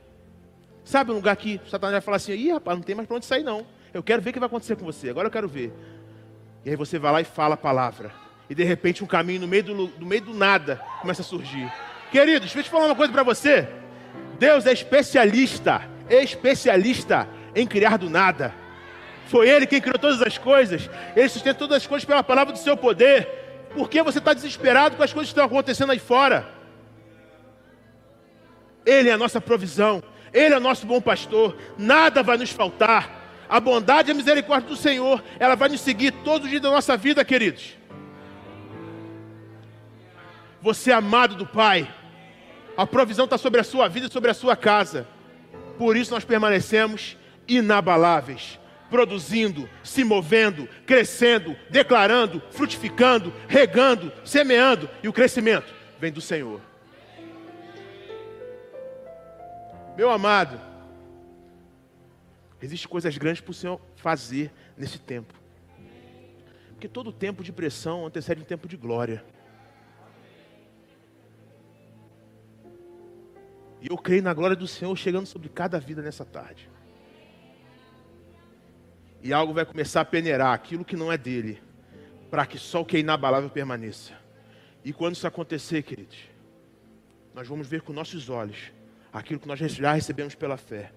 Sabe 0.84 1.10
um 1.10 1.14
lugar 1.14 1.36
que 1.36 1.60
Satanás 1.68 1.92
vai 1.92 2.00
falar 2.00 2.16
assim: 2.18 2.32
ih, 2.32 2.52
rapaz, 2.52 2.76
não 2.76 2.82
tem 2.82 2.94
mais 2.94 3.08
para 3.08 3.16
onde 3.16 3.26
sair, 3.26 3.42
não. 3.42 3.66
Eu 3.92 4.02
quero 4.02 4.20
ver 4.20 4.30
o 4.30 4.32
que 4.32 4.38
vai 4.38 4.46
acontecer 4.46 4.76
com 4.76 4.84
você. 4.84 5.08
Agora 5.08 5.28
eu 5.28 5.32
quero 5.32 5.48
ver. 5.48 5.72
E 6.64 6.70
aí 6.70 6.76
você 6.76 6.98
vai 6.98 7.12
lá 7.12 7.20
e 7.20 7.24
fala 7.24 7.54
a 7.54 7.58
palavra. 7.58 8.12
E 8.48 8.54
de 8.54 8.64
repente 8.64 9.02
um 9.02 9.06
caminho 9.06 9.40
no 9.40 9.48
meio 9.48 9.64
do, 9.64 9.74
no 9.74 10.06
meio 10.06 10.22
do 10.22 10.34
nada 10.34 10.80
começa 11.00 11.22
a 11.22 11.24
surgir. 11.24 11.72
Queridos, 12.10 12.40
deixa 12.40 12.58
eu 12.58 12.62
te 12.64 12.70
falar 12.70 12.86
uma 12.86 12.94
coisa 12.94 13.12
para 13.12 13.22
você. 13.22 13.68
Deus 14.38 14.66
é 14.66 14.72
especialista, 14.72 15.82
especialista 16.08 17.28
em 17.54 17.66
criar 17.66 17.96
do 17.96 18.10
nada. 18.10 18.52
Foi 19.26 19.48
Ele 19.48 19.66
quem 19.66 19.80
criou 19.80 19.98
todas 19.98 20.20
as 20.20 20.36
coisas. 20.36 20.90
Ele 21.14 21.28
sustenta 21.28 21.58
todas 21.58 21.78
as 21.78 21.86
coisas 21.86 22.04
pela 22.04 22.22
palavra 22.22 22.52
do 22.52 22.58
seu 22.58 22.76
poder. 22.76 23.28
Por 23.72 23.88
que 23.88 24.02
você 24.02 24.18
está 24.18 24.34
desesperado 24.34 24.96
com 24.96 25.02
as 25.02 25.12
coisas 25.12 25.28
que 25.28 25.38
estão 25.38 25.44
acontecendo 25.44 25.92
aí 25.92 26.00
fora? 26.00 26.59
Ele 28.84 29.08
é 29.08 29.12
a 29.12 29.18
nossa 29.18 29.40
provisão, 29.40 30.02
Ele 30.32 30.54
é 30.54 30.56
o 30.56 30.60
nosso 30.60 30.86
bom 30.86 31.00
pastor, 31.00 31.56
nada 31.78 32.22
vai 32.22 32.36
nos 32.36 32.50
faltar. 32.50 33.18
A 33.48 33.58
bondade 33.58 34.10
e 34.10 34.12
a 34.12 34.14
misericórdia 34.14 34.68
do 34.68 34.76
Senhor, 34.76 35.22
ela 35.38 35.56
vai 35.56 35.68
nos 35.68 35.80
seguir 35.80 36.12
todos 36.24 36.44
os 36.44 36.50
dias 36.50 36.62
da 36.62 36.70
nossa 36.70 36.96
vida, 36.96 37.24
queridos. 37.24 37.76
Você 40.62 40.90
é 40.92 40.94
amado 40.94 41.34
do 41.34 41.46
Pai, 41.46 41.92
a 42.76 42.86
provisão 42.86 43.24
está 43.24 43.36
sobre 43.36 43.60
a 43.60 43.64
sua 43.64 43.88
vida 43.88 44.06
e 44.06 44.12
sobre 44.12 44.30
a 44.30 44.34
sua 44.34 44.54
casa. 44.54 45.06
Por 45.78 45.96
isso 45.96 46.12
nós 46.12 46.24
permanecemos 46.24 47.16
inabaláveis, 47.48 48.58
produzindo, 48.88 49.68
se 49.82 50.04
movendo, 50.04 50.68
crescendo, 50.86 51.56
declarando, 51.68 52.40
frutificando, 52.50 53.32
regando, 53.48 54.12
semeando, 54.24 54.88
e 55.02 55.08
o 55.08 55.12
crescimento 55.12 55.72
vem 55.98 56.12
do 56.12 56.20
Senhor. 56.20 56.69
Meu 59.96 60.10
amado, 60.10 60.60
existem 62.62 62.88
coisas 62.88 63.16
grandes 63.18 63.40
para 63.40 63.50
o 63.50 63.54
Senhor 63.54 63.80
fazer 63.96 64.52
nesse 64.76 64.98
tempo. 64.98 65.34
Porque 66.70 66.88
todo 66.88 67.12
tempo 67.12 67.42
de 67.42 67.52
pressão 67.52 68.06
antecede 68.06 68.40
um 68.40 68.44
tempo 68.44 68.66
de 68.66 68.76
glória. 68.76 69.24
E 73.82 73.88
eu 73.90 73.98
creio 73.98 74.22
na 74.22 74.32
glória 74.32 74.56
do 74.56 74.66
Senhor 74.66 74.94
chegando 74.96 75.26
sobre 75.26 75.48
cada 75.48 75.78
vida 75.78 76.02
nessa 76.02 76.24
tarde. 76.24 76.70
E 79.22 79.32
algo 79.32 79.52
vai 79.52 79.66
começar 79.66 80.00
a 80.00 80.04
peneirar 80.04 80.54
aquilo 80.54 80.84
que 80.84 80.96
não 80.96 81.12
é 81.12 81.18
dele, 81.18 81.62
para 82.30 82.46
que 82.46 82.58
só 82.58 82.80
o 82.80 82.84
que 82.84 82.96
é 82.96 83.00
inabalável 83.00 83.50
permaneça. 83.50 84.14
E 84.82 84.92
quando 84.92 85.14
isso 85.14 85.26
acontecer, 85.26 85.82
queridos, 85.82 86.18
nós 87.34 87.46
vamos 87.46 87.66
ver 87.66 87.82
com 87.82 87.92
nossos 87.92 88.30
olhos 88.30 88.72
aquilo 89.12 89.40
que 89.40 89.48
nós 89.48 89.58
já 89.58 89.92
recebemos 89.92 90.34
pela 90.34 90.56
fé. 90.56 90.92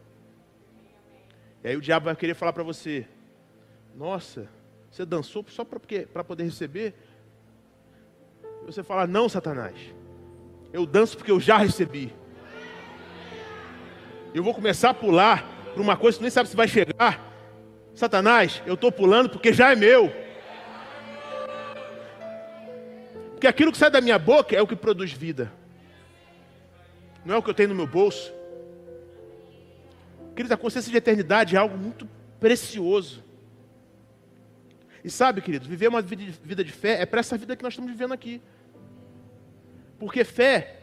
E 1.63 1.69
aí 1.69 1.76
o 1.76 1.82
diabo 1.82 2.06
vai 2.06 2.15
querer 2.15 2.34
falar 2.34 2.54
para 2.54 2.63
você: 2.63 3.08
Nossa, 3.95 4.47
você 4.91 5.05
dançou 5.05 5.45
só 5.47 5.64
para 5.64 6.24
poder 6.24 6.43
receber? 6.43 6.93
E 8.61 8.66
você 8.66 8.84
fala: 8.84 9.07
Não, 9.07 9.28
Satanás, 9.28 9.78
eu 10.72 10.86
danço 10.86 11.18
porque 11.18 11.32
eu 11.32 11.39
já 11.39 11.57
recebi. 11.57 12.14
Eu 14.34 14.43
vou 14.43 14.53
começar 14.53 14.89
a 14.89 14.93
pular 14.93 15.47
para 15.74 15.82
uma 15.82 15.95
coisa 15.95 16.18
que 16.18 16.24
nem 16.24 16.32
sabe 16.32 16.49
se 16.49 16.55
vai 16.55 16.68
chegar. 16.68 17.32
Satanás, 17.93 18.61
eu 18.66 18.74
estou 18.74 18.91
pulando 18.91 19.30
porque 19.30 19.53
já 19.53 19.72
é 19.72 19.76
meu. 19.76 20.11
Porque 23.32 23.45
aquilo 23.45 23.72
que 23.72 23.78
sai 23.78 23.91
da 23.91 24.01
minha 24.01 24.18
boca 24.18 24.55
é 24.55 24.61
o 24.61 24.68
que 24.68 24.76
produz 24.76 25.11
vida 25.11 25.51
não 27.26 27.36
é 27.36 27.38
o 27.38 27.43
que 27.43 27.49
eu 27.49 27.53
tenho 27.53 27.69
no 27.69 27.76
meu 27.76 27.88
bolso. 27.88 28.34
Querido, 30.36 30.53
a 30.53 30.57
consciência 30.57 30.91
de 30.91 30.97
eternidade 30.97 31.55
é 31.55 31.59
algo 31.59 31.78
muito 31.78 32.07
precioso. 32.39 33.24
E 35.03 35.09
sabe, 35.09 35.41
querido, 35.41 35.67
viver 35.67 35.88
uma 35.88 36.01
vida 36.01 36.63
de 36.63 36.71
fé 36.71 37.01
é 37.01 37.05
para 37.05 37.19
essa 37.19 37.38
vida 37.38 37.55
que 37.55 37.63
nós 37.63 37.74
estamos 37.74 37.91
vivendo 37.91 38.13
aqui. 38.13 38.41
Porque 39.99 40.24
fé 40.24 40.80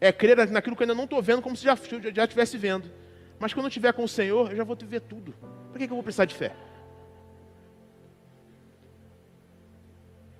é 0.00 0.12
crer 0.12 0.50
naquilo 0.50 0.76
que 0.76 0.82
eu 0.82 0.84
ainda 0.84 0.94
não 0.94 1.04
estou 1.04 1.22
vendo, 1.22 1.40
como 1.40 1.56
se 1.56 1.64
já, 1.64 1.76
já 2.14 2.24
estivesse 2.24 2.56
vendo. 2.56 2.90
Mas 3.38 3.54
quando 3.54 3.66
eu 3.66 3.68
estiver 3.68 3.92
com 3.92 4.04
o 4.04 4.08
Senhor, 4.08 4.50
eu 4.50 4.56
já 4.56 4.64
vou 4.64 4.76
ver 4.76 5.00
tudo. 5.00 5.32
Para 5.70 5.78
que, 5.78 5.86
que 5.86 5.92
eu 5.92 5.96
vou 5.96 6.02
precisar 6.02 6.24
de 6.24 6.34
fé? 6.34 6.52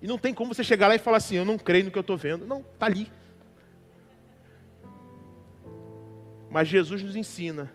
E 0.00 0.06
não 0.06 0.18
tem 0.18 0.34
como 0.34 0.54
você 0.54 0.62
chegar 0.62 0.88
lá 0.88 0.94
e 0.94 0.98
falar 0.98 1.16
assim, 1.16 1.36
eu 1.36 1.44
não 1.44 1.58
creio 1.58 1.86
no 1.86 1.90
que 1.90 1.98
eu 1.98 2.02
estou 2.02 2.16
vendo. 2.16 2.46
Não, 2.46 2.60
está 2.60 2.86
ali. 2.86 3.10
Mas 6.56 6.68
Jesus 6.68 7.02
nos 7.02 7.14
ensina, 7.14 7.70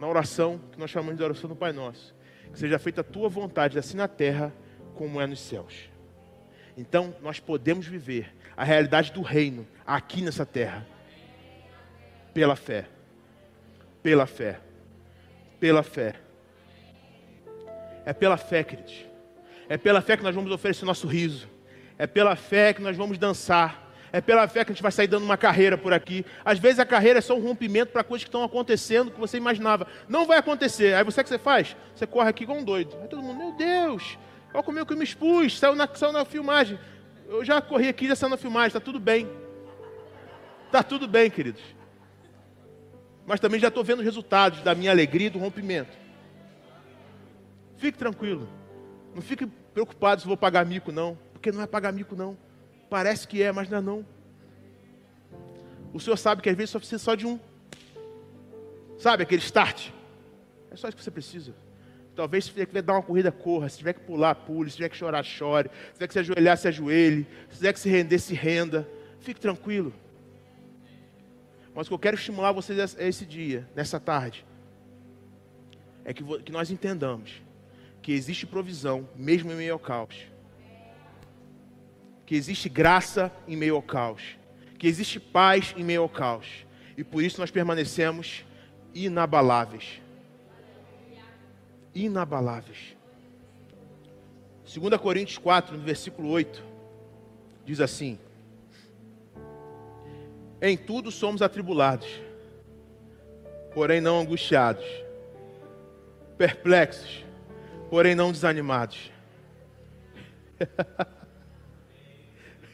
na 0.00 0.08
oração 0.08 0.58
que 0.72 0.78
nós 0.78 0.88
chamamos 0.90 1.18
de 1.18 1.22
oração 1.22 1.46
do 1.46 1.54
Pai 1.54 1.74
Nosso. 1.74 2.14
Que 2.50 2.58
seja 2.58 2.78
feita 2.78 3.02
a 3.02 3.04
tua 3.04 3.28
vontade, 3.28 3.78
assim 3.78 3.98
na 3.98 4.08
terra 4.08 4.50
como 4.94 5.20
é 5.20 5.26
nos 5.26 5.40
céus. 5.40 5.90
Então, 6.74 7.14
nós 7.20 7.38
podemos 7.38 7.86
viver 7.86 8.34
a 8.56 8.64
realidade 8.64 9.12
do 9.12 9.20
reino 9.20 9.68
aqui 9.86 10.22
nessa 10.22 10.46
terra 10.46 10.86
pela 12.32 12.56
fé. 12.56 12.88
Pela 14.02 14.24
fé. 14.24 14.58
Pela 15.60 15.82
fé. 15.82 16.14
É 18.06 18.14
pela 18.14 18.38
fé, 18.38 18.64
queridos. 18.64 19.04
É 19.68 19.76
pela 19.76 20.00
fé 20.00 20.16
que 20.16 20.22
nós 20.22 20.34
vamos 20.34 20.50
oferecer 20.50 20.86
nosso 20.86 21.06
riso. 21.06 21.46
É 21.98 22.06
pela 22.06 22.36
fé 22.36 22.72
que 22.72 22.80
nós 22.80 22.96
vamos 22.96 23.18
dançar. 23.18 23.81
É 24.12 24.20
pela 24.20 24.46
fé 24.46 24.62
que 24.62 24.70
a 24.70 24.74
gente 24.74 24.82
vai 24.82 24.92
sair 24.92 25.06
dando 25.06 25.24
uma 25.24 25.38
carreira 25.38 25.78
por 25.78 25.92
aqui. 25.92 26.24
Às 26.44 26.58
vezes 26.58 26.78
a 26.78 26.84
carreira 26.84 27.18
é 27.18 27.22
só 27.22 27.34
um 27.34 27.40
rompimento 27.40 27.92
para 27.92 28.04
coisas 28.04 28.24
que 28.24 28.28
estão 28.28 28.44
acontecendo 28.44 29.10
que 29.10 29.18
você 29.18 29.38
imaginava. 29.38 29.86
Não 30.06 30.26
vai 30.26 30.36
acontecer. 30.36 30.94
Aí 30.94 31.02
você 31.02 31.22
o 31.22 31.24
que 31.24 31.30
você 31.30 31.38
faz? 31.38 31.74
Você 31.94 32.06
corre 32.06 32.28
aqui 32.28 32.42
igual 32.44 32.58
um 32.58 32.64
doido. 32.64 32.94
Aí 33.00 33.08
todo 33.08 33.22
mundo, 33.22 33.38
meu 33.38 33.52
Deus, 33.52 34.18
olha 34.52 34.62
como 34.62 34.78
eu 34.78 34.84
que 34.84 34.94
me 34.94 35.02
expus, 35.02 35.58
saiu 35.58 35.74
na, 35.74 35.88
saiu 35.94 36.12
na 36.12 36.26
filmagem. 36.26 36.78
Eu 37.26 37.42
já 37.42 37.62
corri 37.62 37.88
aqui, 37.88 38.06
já 38.06 38.14
saiu 38.14 38.28
na 38.28 38.36
filmagem, 38.36 38.68
está 38.68 38.80
tudo 38.80 39.00
bem. 39.00 39.26
Está 40.66 40.82
tudo 40.82 41.08
bem, 41.08 41.30
queridos. 41.30 41.62
Mas 43.26 43.40
também 43.40 43.58
já 43.58 43.68
estou 43.68 43.82
vendo 43.82 44.00
os 44.00 44.04
resultados 44.04 44.60
da 44.60 44.74
minha 44.74 44.90
alegria 44.90 45.28
e 45.28 45.30
do 45.30 45.38
rompimento. 45.38 45.96
Fique 47.78 47.96
tranquilo. 47.96 48.46
Não 49.14 49.22
fique 49.22 49.46
preocupado 49.46 50.20
se 50.20 50.26
vou 50.26 50.36
pagar 50.36 50.66
mico, 50.66 50.92
não. 50.92 51.18
Porque 51.32 51.50
não 51.50 51.62
é 51.62 51.66
pagar 51.66 51.92
mico, 51.92 52.14
não. 52.14 52.36
Parece 52.92 53.26
que 53.26 53.42
é, 53.42 53.50
mas 53.50 53.70
não 53.70 53.78
é 53.78 53.80
não. 53.80 54.06
O 55.94 55.98
Senhor 55.98 56.18
sabe 56.18 56.42
que 56.42 56.50
às 56.50 56.54
vezes 56.54 56.68
só 56.68 56.78
precisa 56.78 57.02
só 57.02 57.14
de 57.14 57.26
um. 57.26 57.40
Sabe, 58.98 59.22
aquele 59.22 59.40
start. 59.40 59.88
É 60.70 60.76
só 60.76 60.88
isso 60.88 60.98
que 60.98 61.02
você 61.02 61.10
precisa. 61.10 61.54
Talvez 62.14 62.44
se 62.44 62.50
tiver 62.50 62.66
que 62.66 62.82
dar 62.82 62.92
uma 62.92 63.02
corrida, 63.02 63.32
corra. 63.32 63.70
Se 63.70 63.78
tiver 63.78 63.94
que 63.94 64.00
pular, 64.00 64.34
pule. 64.34 64.68
Se 64.68 64.76
tiver 64.76 64.90
que 64.90 64.96
chorar, 64.98 65.22
chore. 65.22 65.70
Se 65.86 65.92
tiver 65.94 66.06
que 66.06 66.12
se 66.12 66.18
ajoelhar, 66.18 66.58
se 66.58 66.68
ajoelhe. 66.68 67.26
Se 67.48 67.56
tiver 67.56 67.72
que 67.72 67.80
se 67.80 67.88
render, 67.88 68.18
se 68.18 68.34
renda. 68.34 68.86
Fique 69.20 69.40
tranquilo. 69.40 69.94
Mas 71.74 71.86
o 71.86 71.88
que 71.88 71.94
eu 71.94 71.98
quero 71.98 72.16
estimular 72.18 72.52
vocês 72.52 72.94
esse 72.98 73.24
dia, 73.24 73.66
nessa 73.74 73.98
tarde, 73.98 74.44
é 76.04 76.12
que, 76.12 76.22
que 76.42 76.52
nós 76.52 76.70
entendamos 76.70 77.40
que 78.02 78.12
existe 78.12 78.46
provisão, 78.46 79.08
mesmo 79.16 79.50
em 79.50 79.56
meio 79.56 79.72
ao 79.72 79.78
caos 79.78 80.30
que 82.32 82.36
existe 82.36 82.66
graça 82.66 83.30
em 83.46 83.54
meio 83.54 83.76
ao 83.76 83.82
caos, 83.82 84.38
que 84.78 84.86
existe 84.86 85.20
paz 85.20 85.74
em 85.76 85.84
meio 85.84 86.00
ao 86.00 86.08
caos, 86.08 86.64
e 86.96 87.04
por 87.04 87.22
isso 87.22 87.38
nós 87.38 87.50
permanecemos 87.50 88.42
inabaláveis. 88.94 90.00
Inabaláveis. 91.94 92.96
2 94.64 94.96
Coríntios 94.98 95.36
4, 95.36 95.76
no 95.76 95.82
versículo 95.84 96.30
8, 96.30 96.64
diz 97.66 97.82
assim: 97.82 98.18
Em 100.62 100.74
tudo 100.74 101.10
somos 101.10 101.42
atribulados, 101.42 102.08
porém 103.74 104.00
não 104.00 104.18
angustiados, 104.18 104.86
perplexos, 106.38 107.26
porém 107.90 108.14
não 108.14 108.32
desanimados. 108.32 109.12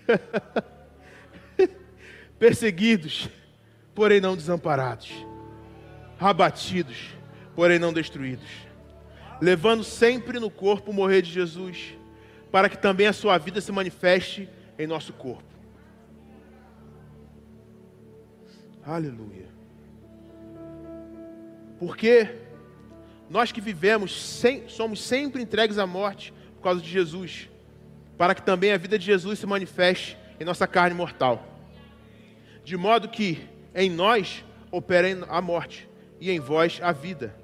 Perseguidos, 2.38 3.28
porém 3.94 4.20
não 4.20 4.36
desamparados. 4.36 5.12
Abatidos, 6.18 7.10
porém 7.54 7.78
não 7.78 7.92
destruídos. 7.92 8.48
Levando 9.40 9.84
sempre 9.84 10.40
no 10.40 10.50
corpo 10.50 10.90
o 10.90 10.94
morrer 10.94 11.22
de 11.22 11.30
Jesus, 11.30 11.94
para 12.50 12.68
que 12.68 12.76
também 12.76 13.06
a 13.06 13.12
sua 13.12 13.38
vida 13.38 13.60
se 13.60 13.70
manifeste 13.70 14.48
em 14.78 14.86
nosso 14.86 15.12
corpo. 15.12 15.44
Aleluia. 18.84 19.46
Porque 21.78 22.34
nós 23.28 23.52
que 23.52 23.60
vivemos, 23.60 24.40
sem, 24.40 24.68
somos 24.68 25.02
sempre 25.02 25.42
entregues 25.42 25.78
à 25.78 25.86
morte 25.86 26.32
por 26.56 26.62
causa 26.62 26.80
de 26.80 26.88
Jesus 26.88 27.48
para 28.18 28.34
que 28.34 28.42
também 28.42 28.72
a 28.72 28.76
vida 28.76 28.98
de 28.98 29.06
Jesus 29.06 29.38
se 29.38 29.46
manifeste 29.46 30.18
em 30.40 30.44
nossa 30.44 30.66
carne 30.66 30.94
mortal. 30.94 31.46
De 32.64 32.76
modo 32.76 33.08
que 33.08 33.48
em 33.72 33.88
nós 33.88 34.44
opere 34.72 35.16
a 35.28 35.40
morte 35.40 35.88
e 36.20 36.30
em 36.30 36.40
vós 36.40 36.80
a 36.82 36.90
vida. 36.90 37.34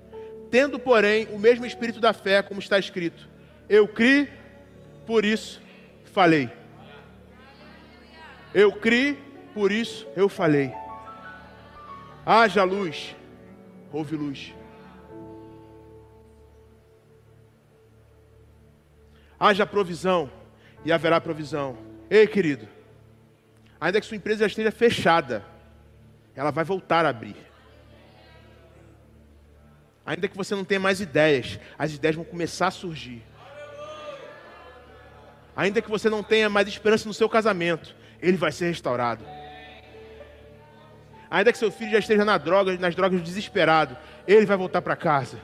Tendo, 0.51 0.79
porém, 0.79 1.29
o 1.31 1.39
mesmo 1.39 1.64
espírito 1.64 2.01
da 2.01 2.12
fé, 2.12 2.43
como 2.43 2.61
está 2.61 2.79
escrito: 2.79 3.29
Eu 3.68 3.87
criei, 3.87 4.29
por 5.07 5.25
isso 5.25 5.62
falei. 6.12 6.51
Eu 8.53 8.72
criei, 8.72 9.16
por 9.55 9.70
isso 9.70 10.07
eu 10.16 10.29
falei. 10.29 10.72
Haja 12.27 12.64
luz, 12.64 13.14
houve 13.93 14.16
luz. 14.16 14.55
Haja 19.39 19.66
provisão, 19.66 20.31
e 20.85 20.93
haverá 20.93 21.20
provisão. 21.20 21.76
Ei, 22.11 22.26
querido, 22.26 22.68
ainda 23.80 24.01
que 24.01 24.07
sua 24.07 24.16
empresa 24.16 24.41
já 24.41 24.47
esteja 24.47 24.70
fechada, 24.70 25.45
ela 26.35 26.51
vai 26.51 26.64
voltar 26.64 27.07
a 27.07 27.09
abrir. 27.09 27.37
Ainda 30.07 30.28
que 30.28 30.37
você 30.37 30.55
não 30.55 30.64
tenha 30.64 30.80
mais 30.80 31.01
ideias, 31.01 31.59
as 31.78 31.95
ideias 31.95 32.16
vão 32.16 32.24
começar 32.24 32.66
a 32.66 32.70
surgir. 32.70 33.22
Ainda 35.57 35.80
que 35.80 35.89
você 35.89 36.11
não 36.11 36.22
tenha 36.22 36.51
mais 36.51 36.68
esperança 36.68 37.09
no 37.09 37.14
seu 37.14 37.28
casamento, 37.28 37.95
ele 38.20 38.37
vai 38.37 38.53
ser 38.53 38.66
restaurado. 38.66 39.24
Ainda 41.30 41.53
que 41.53 41.59
seu 41.59 41.70
filho 41.70 41.93
já 41.93 41.99
esteja 41.99 42.24
na 42.24 42.37
droga, 42.37 42.76
nas 42.76 42.95
drogas 42.95 43.22
desesperado, 43.22 43.97
ele 44.26 44.45
vai 44.45 44.57
voltar 44.57 44.82
para 44.82 44.95
casa. 44.95 45.39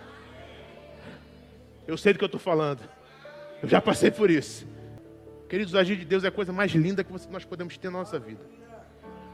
Eu 1.86 1.96
sei 1.96 2.12
do 2.12 2.18
que 2.18 2.24
eu 2.24 2.26
estou 2.26 2.40
falando. 2.40 2.80
Eu 3.62 3.68
já 3.68 3.80
passei 3.80 4.10
por 4.10 4.30
isso. 4.30 4.66
Queridos, 5.50 5.74
o 5.74 5.78
agir 5.78 5.96
de 5.96 6.04
Deus 6.04 6.22
é 6.22 6.28
a 6.28 6.30
coisa 6.30 6.52
mais 6.52 6.70
linda 6.70 7.02
que 7.02 7.12
nós 7.28 7.44
podemos 7.44 7.76
ter 7.76 7.90
na 7.90 7.98
nossa 7.98 8.20
vida. 8.20 8.40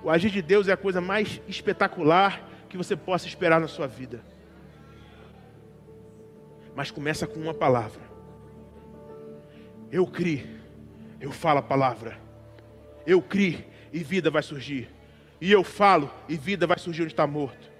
O 0.02 0.08
agir 0.08 0.30
de 0.30 0.40
Deus 0.40 0.66
é 0.66 0.72
a 0.72 0.76
coisa 0.76 0.98
mais 0.98 1.42
espetacular 1.46 2.42
que 2.70 2.76
você 2.78 2.96
possa 2.96 3.26
esperar 3.28 3.60
na 3.60 3.68
sua 3.68 3.86
vida. 3.86 4.24
Mas 6.74 6.90
começa 6.90 7.26
com 7.26 7.38
uma 7.38 7.52
palavra. 7.52 8.00
Eu 9.92 10.06
criei, 10.06 10.58
eu 11.20 11.30
falo 11.32 11.58
a 11.58 11.62
palavra. 11.62 12.18
Eu 13.06 13.20
criei 13.20 13.68
e 13.92 14.02
vida 14.02 14.30
vai 14.30 14.42
surgir. 14.42 14.88
E 15.38 15.52
eu 15.52 15.62
falo 15.62 16.10
e 16.30 16.38
vida 16.38 16.66
vai 16.66 16.78
surgir 16.78 17.02
onde 17.02 17.12
está 17.12 17.26
morto. 17.26 17.70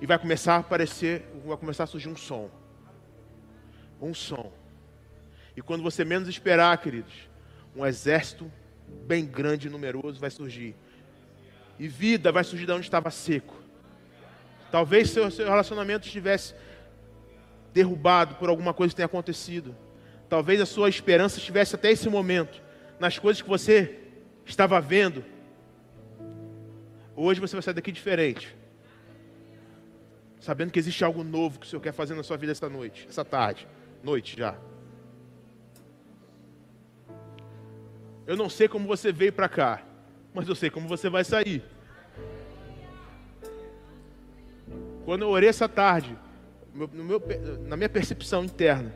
E 0.00 0.06
vai 0.06 0.18
começar 0.18 0.54
a 0.54 0.58
aparecer, 0.60 1.26
vai 1.44 1.58
começar 1.58 1.84
a 1.84 1.86
surgir 1.86 2.08
um 2.08 2.16
som. 2.16 2.50
Um 4.00 4.14
som. 4.14 4.50
E 5.54 5.60
quando 5.60 5.82
você 5.82 6.06
menos 6.06 6.26
esperar, 6.26 6.78
queridos, 6.78 7.25
um 7.76 7.84
exército 7.84 8.50
bem 9.06 9.24
grande 9.26 9.68
e 9.68 9.70
numeroso 9.70 10.18
vai 10.18 10.30
surgir. 10.30 10.74
E 11.78 11.86
vida 11.86 12.32
vai 12.32 12.42
surgir 12.42 12.64
de 12.64 12.72
onde 12.72 12.86
estava 12.86 13.10
seco. 13.10 13.54
Talvez 14.70 15.10
seu, 15.10 15.30
seu 15.30 15.46
relacionamento 15.46 16.06
estivesse 16.06 16.54
derrubado 17.72 18.36
por 18.36 18.48
alguma 18.48 18.72
coisa 18.72 18.92
que 18.92 18.96
tenha 18.96 19.06
acontecido. 19.06 19.76
Talvez 20.28 20.60
a 20.60 20.66
sua 20.66 20.88
esperança 20.88 21.38
estivesse 21.38 21.74
até 21.74 21.90
esse 21.90 22.08
momento 22.08 22.62
nas 22.98 23.18
coisas 23.18 23.42
que 23.42 23.48
você 23.48 23.98
estava 24.44 24.80
vendo. 24.80 25.22
Hoje 27.14 27.40
você 27.40 27.54
vai 27.54 27.62
sair 27.62 27.74
daqui 27.74 27.92
diferente. 27.92 28.56
Sabendo 30.40 30.72
que 30.72 30.78
existe 30.78 31.04
algo 31.04 31.22
novo 31.22 31.58
que 31.58 31.66
o 31.66 31.68
Senhor 31.68 31.82
quer 31.82 31.92
fazer 31.92 32.14
na 32.14 32.22
sua 32.22 32.36
vida 32.36 32.52
esta 32.52 32.68
noite, 32.68 33.06
essa 33.08 33.24
tarde, 33.24 33.68
noite 34.02 34.36
já. 34.36 34.56
Eu 38.26 38.36
não 38.36 38.50
sei 38.50 38.66
como 38.66 38.88
você 38.88 39.12
veio 39.12 39.32
para 39.32 39.48
cá, 39.48 39.82
mas 40.34 40.48
eu 40.48 40.54
sei 40.54 40.68
como 40.68 40.88
você 40.88 41.08
vai 41.08 41.24
sair. 41.24 41.62
Quando 45.04 45.22
eu 45.22 45.28
orei 45.28 45.48
essa 45.48 45.68
tarde, 45.68 46.18
meu, 46.74 47.22
na 47.66 47.76
minha 47.76 47.88
percepção 47.88 48.44
interna, 48.44 48.92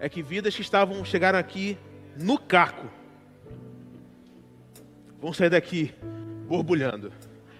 é 0.00 0.08
que 0.08 0.22
vidas 0.22 0.54
que 0.54 0.62
estavam 0.62 1.04
chegaram 1.04 1.38
aqui 1.38 1.78
no 2.16 2.38
caco 2.38 2.86
vão 5.20 5.32
sair 5.32 5.50
daqui 5.50 5.94
borbulhando. 6.48 7.12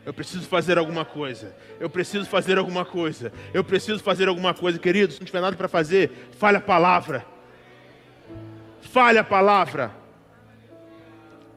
Eu 0.05 0.15
preciso 0.15 0.47
fazer 0.49 0.79
alguma 0.79 1.05
coisa. 1.05 1.55
Eu 1.79 1.91
preciso 1.91 2.25
fazer 2.27 2.59
alguma 2.59 2.85
coisa. 2.85 3.33
Eu 3.53 3.63
preciso 3.63 4.03
fazer 4.03 4.27
alguma 4.27 4.55
coisa, 4.55 4.79
queridos. 4.79 5.17
Se 5.17 5.21
não 5.21 5.27
tiver 5.27 5.41
nada 5.41 5.57
para 5.57 5.69
fazer, 5.69 6.11
fale 6.33 6.57
a 6.57 6.61
palavra. 6.61 7.27
Fale 8.93 9.19
a 9.19 9.25
palavra. 9.25 9.91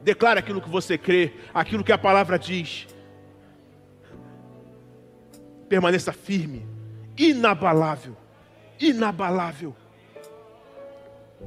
Declare 0.00 0.38
aquilo 0.38 0.60
que 0.60 0.68
você 0.68 0.98
crê, 0.98 1.32
aquilo 1.54 1.84
que 1.84 1.92
a 1.92 1.98
palavra 1.98 2.38
diz. 2.38 2.86
permaneça 5.72 6.12
firme, 6.12 6.68
inabalável, 7.16 8.14
inabalável. 8.78 9.74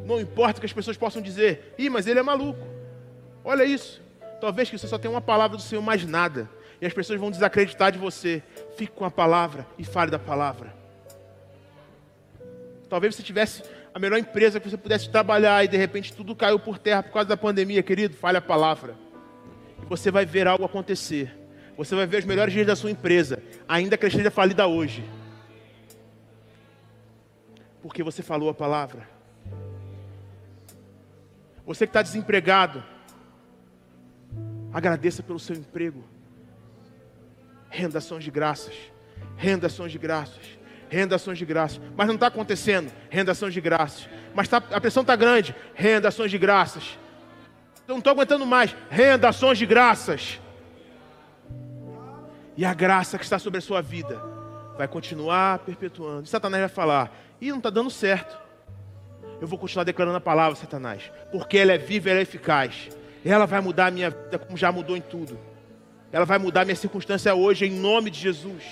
Não 0.03 0.19
importa 0.19 0.59
que 0.59 0.65
as 0.65 0.73
pessoas 0.73 0.97
possam 0.97 1.21
dizer, 1.21 1.75
ih, 1.77 1.91
mas 1.91 2.07
ele 2.07 2.19
é 2.19 2.23
maluco. 2.23 2.67
Olha 3.43 3.63
isso. 3.63 4.01
Talvez 4.41 4.67
que 4.67 4.79
você 4.79 4.87
só 4.87 4.97
tenha 4.97 5.11
uma 5.11 5.21
palavra 5.21 5.55
do 5.55 5.61
Senhor, 5.61 5.83
mais 5.83 6.03
nada. 6.07 6.49
E 6.81 6.87
as 6.87 6.91
pessoas 6.91 7.19
vão 7.19 7.29
desacreditar 7.29 7.91
de 7.91 7.99
você. 7.99 8.41
Fique 8.75 8.93
com 8.93 9.05
a 9.05 9.11
palavra 9.11 9.67
e 9.77 9.83
fale 9.83 10.09
da 10.09 10.17
palavra. 10.17 10.73
Talvez 12.89 13.13
você 13.13 13.21
tivesse 13.21 13.61
a 13.95 13.99
melhor 13.99 14.19
empresa 14.19 14.59
que 14.59 14.69
você 14.69 14.75
pudesse 14.75 15.09
trabalhar 15.09 15.63
e 15.63 15.69
de 15.69 15.77
repente 15.77 16.11
tudo 16.11 16.35
caiu 16.35 16.59
por 16.59 16.77
terra 16.77 17.01
por 17.01 17.13
causa 17.13 17.29
da 17.29 17.37
pandemia, 17.37 17.81
querido. 17.81 18.13
Fale 18.13 18.37
a 18.37 18.41
palavra. 18.41 18.93
E 19.81 19.85
você 19.85 20.11
vai 20.11 20.25
ver 20.25 20.47
algo 20.47 20.65
acontecer. 20.65 21.33
Você 21.77 21.95
vai 21.95 22.05
ver 22.05 22.19
os 22.19 22.25
melhores 22.25 22.53
dias 22.53 22.67
da 22.67 22.75
sua 22.75 22.91
empresa, 22.91 23.41
ainda 23.65 23.97
que 23.97 24.03
ela 24.03 24.09
esteja 24.09 24.29
falida 24.29 24.67
hoje. 24.67 25.01
Porque 27.81 28.03
você 28.03 28.21
falou 28.21 28.49
a 28.49 28.53
palavra. 28.53 29.07
Você 31.65 31.87
que 31.87 31.91
está 31.91 32.01
desempregado, 32.01 32.83
agradeça 34.73 35.23
pelo 35.23 35.39
seu 35.39 35.55
emprego. 35.55 36.03
Renda 37.69 37.99
ações 37.99 38.25
de 38.25 38.31
graças. 38.31 38.75
Renda 39.37 39.67
ações 39.67 39.93
de 39.93 39.97
graças. 39.97 40.64
Renda 40.89 41.15
ações 41.15 41.37
de 41.37 41.45
graças. 41.45 41.79
Mas 41.95 42.07
não 42.07 42.15
está 42.15 42.27
acontecendo. 42.27 42.91
Renda 43.09 43.31
ações 43.31 43.53
de 43.53 43.61
graças. 43.61 44.07
Mas 44.33 44.47
tá, 44.47 44.57
a 44.57 44.81
pressão 44.81 45.01
está 45.01 45.15
grande. 45.15 45.55
Renda 45.73 46.07
ações 46.07 46.31
de 46.31 46.37
graças. 46.37 46.97
Não 47.87 47.99
estou 47.99 48.11
aguentando 48.11 48.45
mais. 48.45 48.75
Renda 48.89 49.29
ações 49.29 49.57
de 49.57 49.65
graças. 49.65 50.39
E 52.57 52.63
a 52.65 52.73
graça 52.73 53.17
que 53.17 53.23
está 53.23 53.37
sobre 53.37 53.59
a 53.59 53.61
sua 53.61 53.81
vida 53.81 54.21
vai 54.77 54.87
continuar 54.87 55.59
perpetuando. 55.59 56.23
E 56.23 56.27
Satanás 56.27 56.61
vai 56.61 56.69
falar: 56.69 57.11
e 57.41 57.49
não 57.49 57.57
está 57.57 57.69
dando 57.69 57.89
certo 57.89 58.45
eu 59.41 59.47
vou 59.47 59.59
continuar 59.59 59.83
declarando 59.83 60.17
a 60.17 60.21
palavra, 60.21 60.55
Satanás, 60.55 61.11
porque 61.31 61.57
ela 61.57 61.73
é 61.73 61.77
viva 61.77 62.09
e 62.09 62.11
ela 62.11 62.19
é 62.19 62.23
eficaz. 62.23 62.89
Ela 63.23 63.45
vai 63.45 63.59
mudar 63.59 63.87
a 63.87 63.91
minha 63.91 64.09
vida 64.09 64.39
como 64.39 64.57
já 64.57 64.71
mudou 64.71 64.95
em 64.95 65.01
tudo. 65.01 65.37
Ela 66.11 66.25
vai 66.25 66.37
mudar 66.37 66.61
a 66.61 66.65
minha 66.65 66.75
circunstância 66.75 67.33
hoje, 67.33 67.65
em 67.65 67.71
nome 67.71 68.09
de 68.09 68.19
Jesus. 68.19 68.63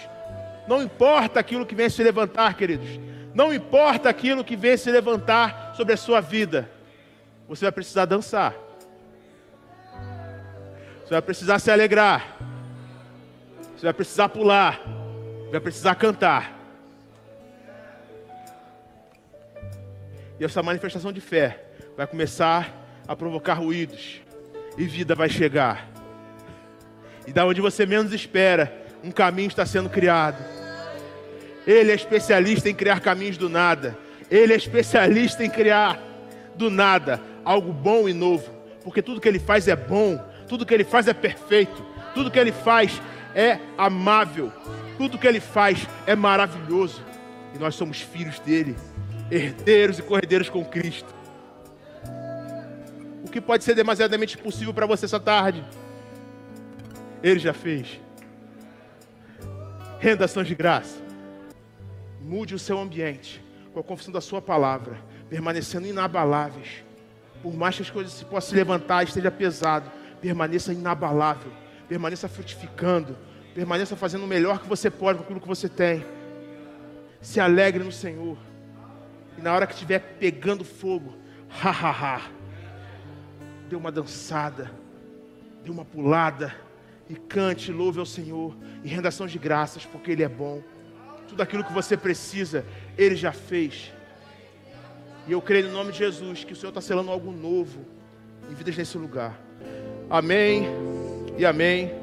Não 0.68 0.82
importa 0.82 1.39
aquilo 1.39 1.66
que 1.66 1.76
vem 1.76 1.89
se 1.89 2.01
levantar, 2.03 2.55
queridos. 2.55 2.88
Não 3.34 3.53
importa 3.53 4.09
aquilo 4.09 4.43
que 4.43 4.55
vem 4.55 4.78
se 4.78 4.91
levantar 4.91 5.74
sobre 5.76 5.93
a 5.93 5.97
sua 5.97 6.22
vida. 6.22 6.70
Você 7.47 7.66
vai 7.66 7.72
precisar 7.72 8.05
dançar. 8.05 8.55
Você 11.03 11.09
vai 11.09 11.22
precisar 11.22 11.59
se 11.59 11.72
alegrar. 11.72 12.38
Você 13.76 13.86
vai 13.86 13.93
precisar 13.93 14.30
pular. 14.30 14.80
Vai 15.51 15.59
precisar 15.59 15.95
cantar. 15.95 16.59
E 20.39 20.45
essa 20.45 20.64
manifestação 20.64 21.11
de 21.11 21.22
fé 21.22 21.64
vai 21.95 22.07
começar 22.07 22.72
a 23.07 23.16
provocar 23.16 23.55
ruídos. 23.55 24.22
E 24.78 24.86
vida 24.86 25.14
vai 25.14 25.30
chegar. 25.30 25.88
E 27.28 27.32
da 27.32 27.45
onde 27.45 27.61
você 27.61 27.86
menos 27.86 28.14
espera, 28.14 28.82
um 29.03 29.11
caminho 29.11 29.47
está 29.47 29.65
sendo 29.65 29.89
criado. 29.89 30.43
Ele 31.67 31.91
é 31.91 31.95
especialista 31.95 32.69
em 32.69 32.73
criar 32.73 32.99
caminhos 32.99 33.37
do 33.37 33.49
nada. 33.49 33.97
Ele 34.31 34.53
é 34.53 34.55
especialista 34.55 35.43
em 35.43 35.49
criar 35.49 36.01
do 36.55 36.69
nada 36.69 37.21
algo 37.43 37.71
bom 37.73 38.07
e 38.07 38.13
novo. 38.13 38.49
Porque 38.83 39.01
tudo 39.01 39.19
que 39.19 39.27
ele 39.27 39.39
faz 39.39 39.67
é 39.67 39.75
bom, 39.75 40.17
tudo 40.47 40.65
que 40.65 40.73
ele 40.73 40.83
faz 40.83 41.07
é 41.07 41.13
perfeito, 41.13 41.85
tudo 42.13 42.31
que 42.31 42.39
ele 42.39 42.51
faz 42.51 43.01
é 43.35 43.59
amável, 43.77 44.51
tudo 44.97 45.17
que 45.17 45.27
ele 45.27 45.39
faz 45.39 45.87
é 46.05 46.15
maravilhoso. 46.15 47.03
E 47.53 47.59
nós 47.59 47.75
somos 47.75 48.01
filhos 48.01 48.39
dele 48.39 48.75
herdeiros 49.31 49.99
e 49.99 50.01
corredeiros 50.01 50.49
com 50.49 50.63
Cristo. 50.63 51.13
O 53.25 53.29
que 53.29 53.41
pode 53.41 53.63
ser 53.63 53.73
demasiadamente 53.73 54.37
possível 54.37 54.73
para 54.73 54.85
você 54.85 55.05
essa 55.05 55.19
tarde? 55.19 55.63
Ele 57.21 57.39
já 57.39 57.53
fez. 57.53 57.99
Renda 60.03 60.27
de 60.27 60.53
graça. 60.53 61.01
Mude 62.19 62.53
o 62.53 62.59
seu 62.59 62.77
ambiente 62.77 63.41
com 63.73 63.79
a 63.79 63.83
confissão 63.83 64.11
da 64.11 64.19
sua 64.19 64.41
palavra, 64.41 64.97
permanecendo 65.29 65.87
inabaláveis. 65.87 66.83
Por 67.41 67.53
mais 67.53 67.77
que 67.77 67.83
as 67.83 67.89
coisas 67.89 68.11
se 68.11 68.25
possam 68.25 68.49
se 68.49 68.55
levantar, 68.57 69.05
esteja 69.05 69.31
pesado, 69.31 69.89
permaneça 70.19 70.73
inabalável, 70.73 71.53
permaneça 71.87 72.27
frutificando, 72.27 73.15
permaneça 73.55 73.95
fazendo 73.95 74.25
o 74.25 74.27
melhor 74.27 74.59
que 74.59 74.67
você 74.67 74.91
pode 74.91 75.19
com 75.19 75.23
aquilo 75.23 75.39
que 75.39 75.47
você 75.47 75.69
tem. 75.69 76.05
Se 77.21 77.39
alegre 77.39 77.81
no 77.81 77.91
Senhor. 77.93 78.37
E 79.37 79.41
na 79.41 79.53
hora 79.53 79.65
que 79.65 79.71
estiver 79.71 79.99
pegando 80.19 80.65
fogo, 80.65 81.15
ha 81.49 81.69
ha 81.69 81.91
ha, 81.91 82.21
dê 83.69 83.75
uma 83.77 83.89
dançada, 83.89 84.69
dê 85.63 85.71
uma 85.71 85.85
pulada 85.85 86.53
e 87.14 87.16
cante, 87.16 87.72
louve 87.72 87.99
ao 87.99 88.05
Senhor 88.05 88.55
e 88.84 88.88
rendação 88.88 89.26
de 89.26 89.39
graças, 89.39 89.86
porque 89.86 90.11
Ele 90.11 90.24
é 90.24 90.30
bom. 90.30 90.61
Tudo 91.28 91.41
aquilo 91.41 91.64
que 91.64 91.74
você 91.74 91.95
precisa, 91.95 92.66
Ele 92.97 93.16
já 93.16 93.32
fez. 93.32 93.91
E 95.28 95.32
eu 95.32 95.41
creio 95.41 95.68
no 95.68 95.74
nome 95.74 95.91
de 95.91 95.99
Jesus 95.99 96.43
que 96.43 96.53
o 96.53 96.55
Senhor 96.55 96.70
está 96.70 96.82
selando 96.82 97.11
algo 97.11 97.32
novo 97.32 97.86
em 98.49 98.53
vidas 98.53 98.76
nesse 98.76 98.97
lugar. 98.97 99.39
Amém 100.09 100.68
e 101.38 101.45
amém. 101.45 102.02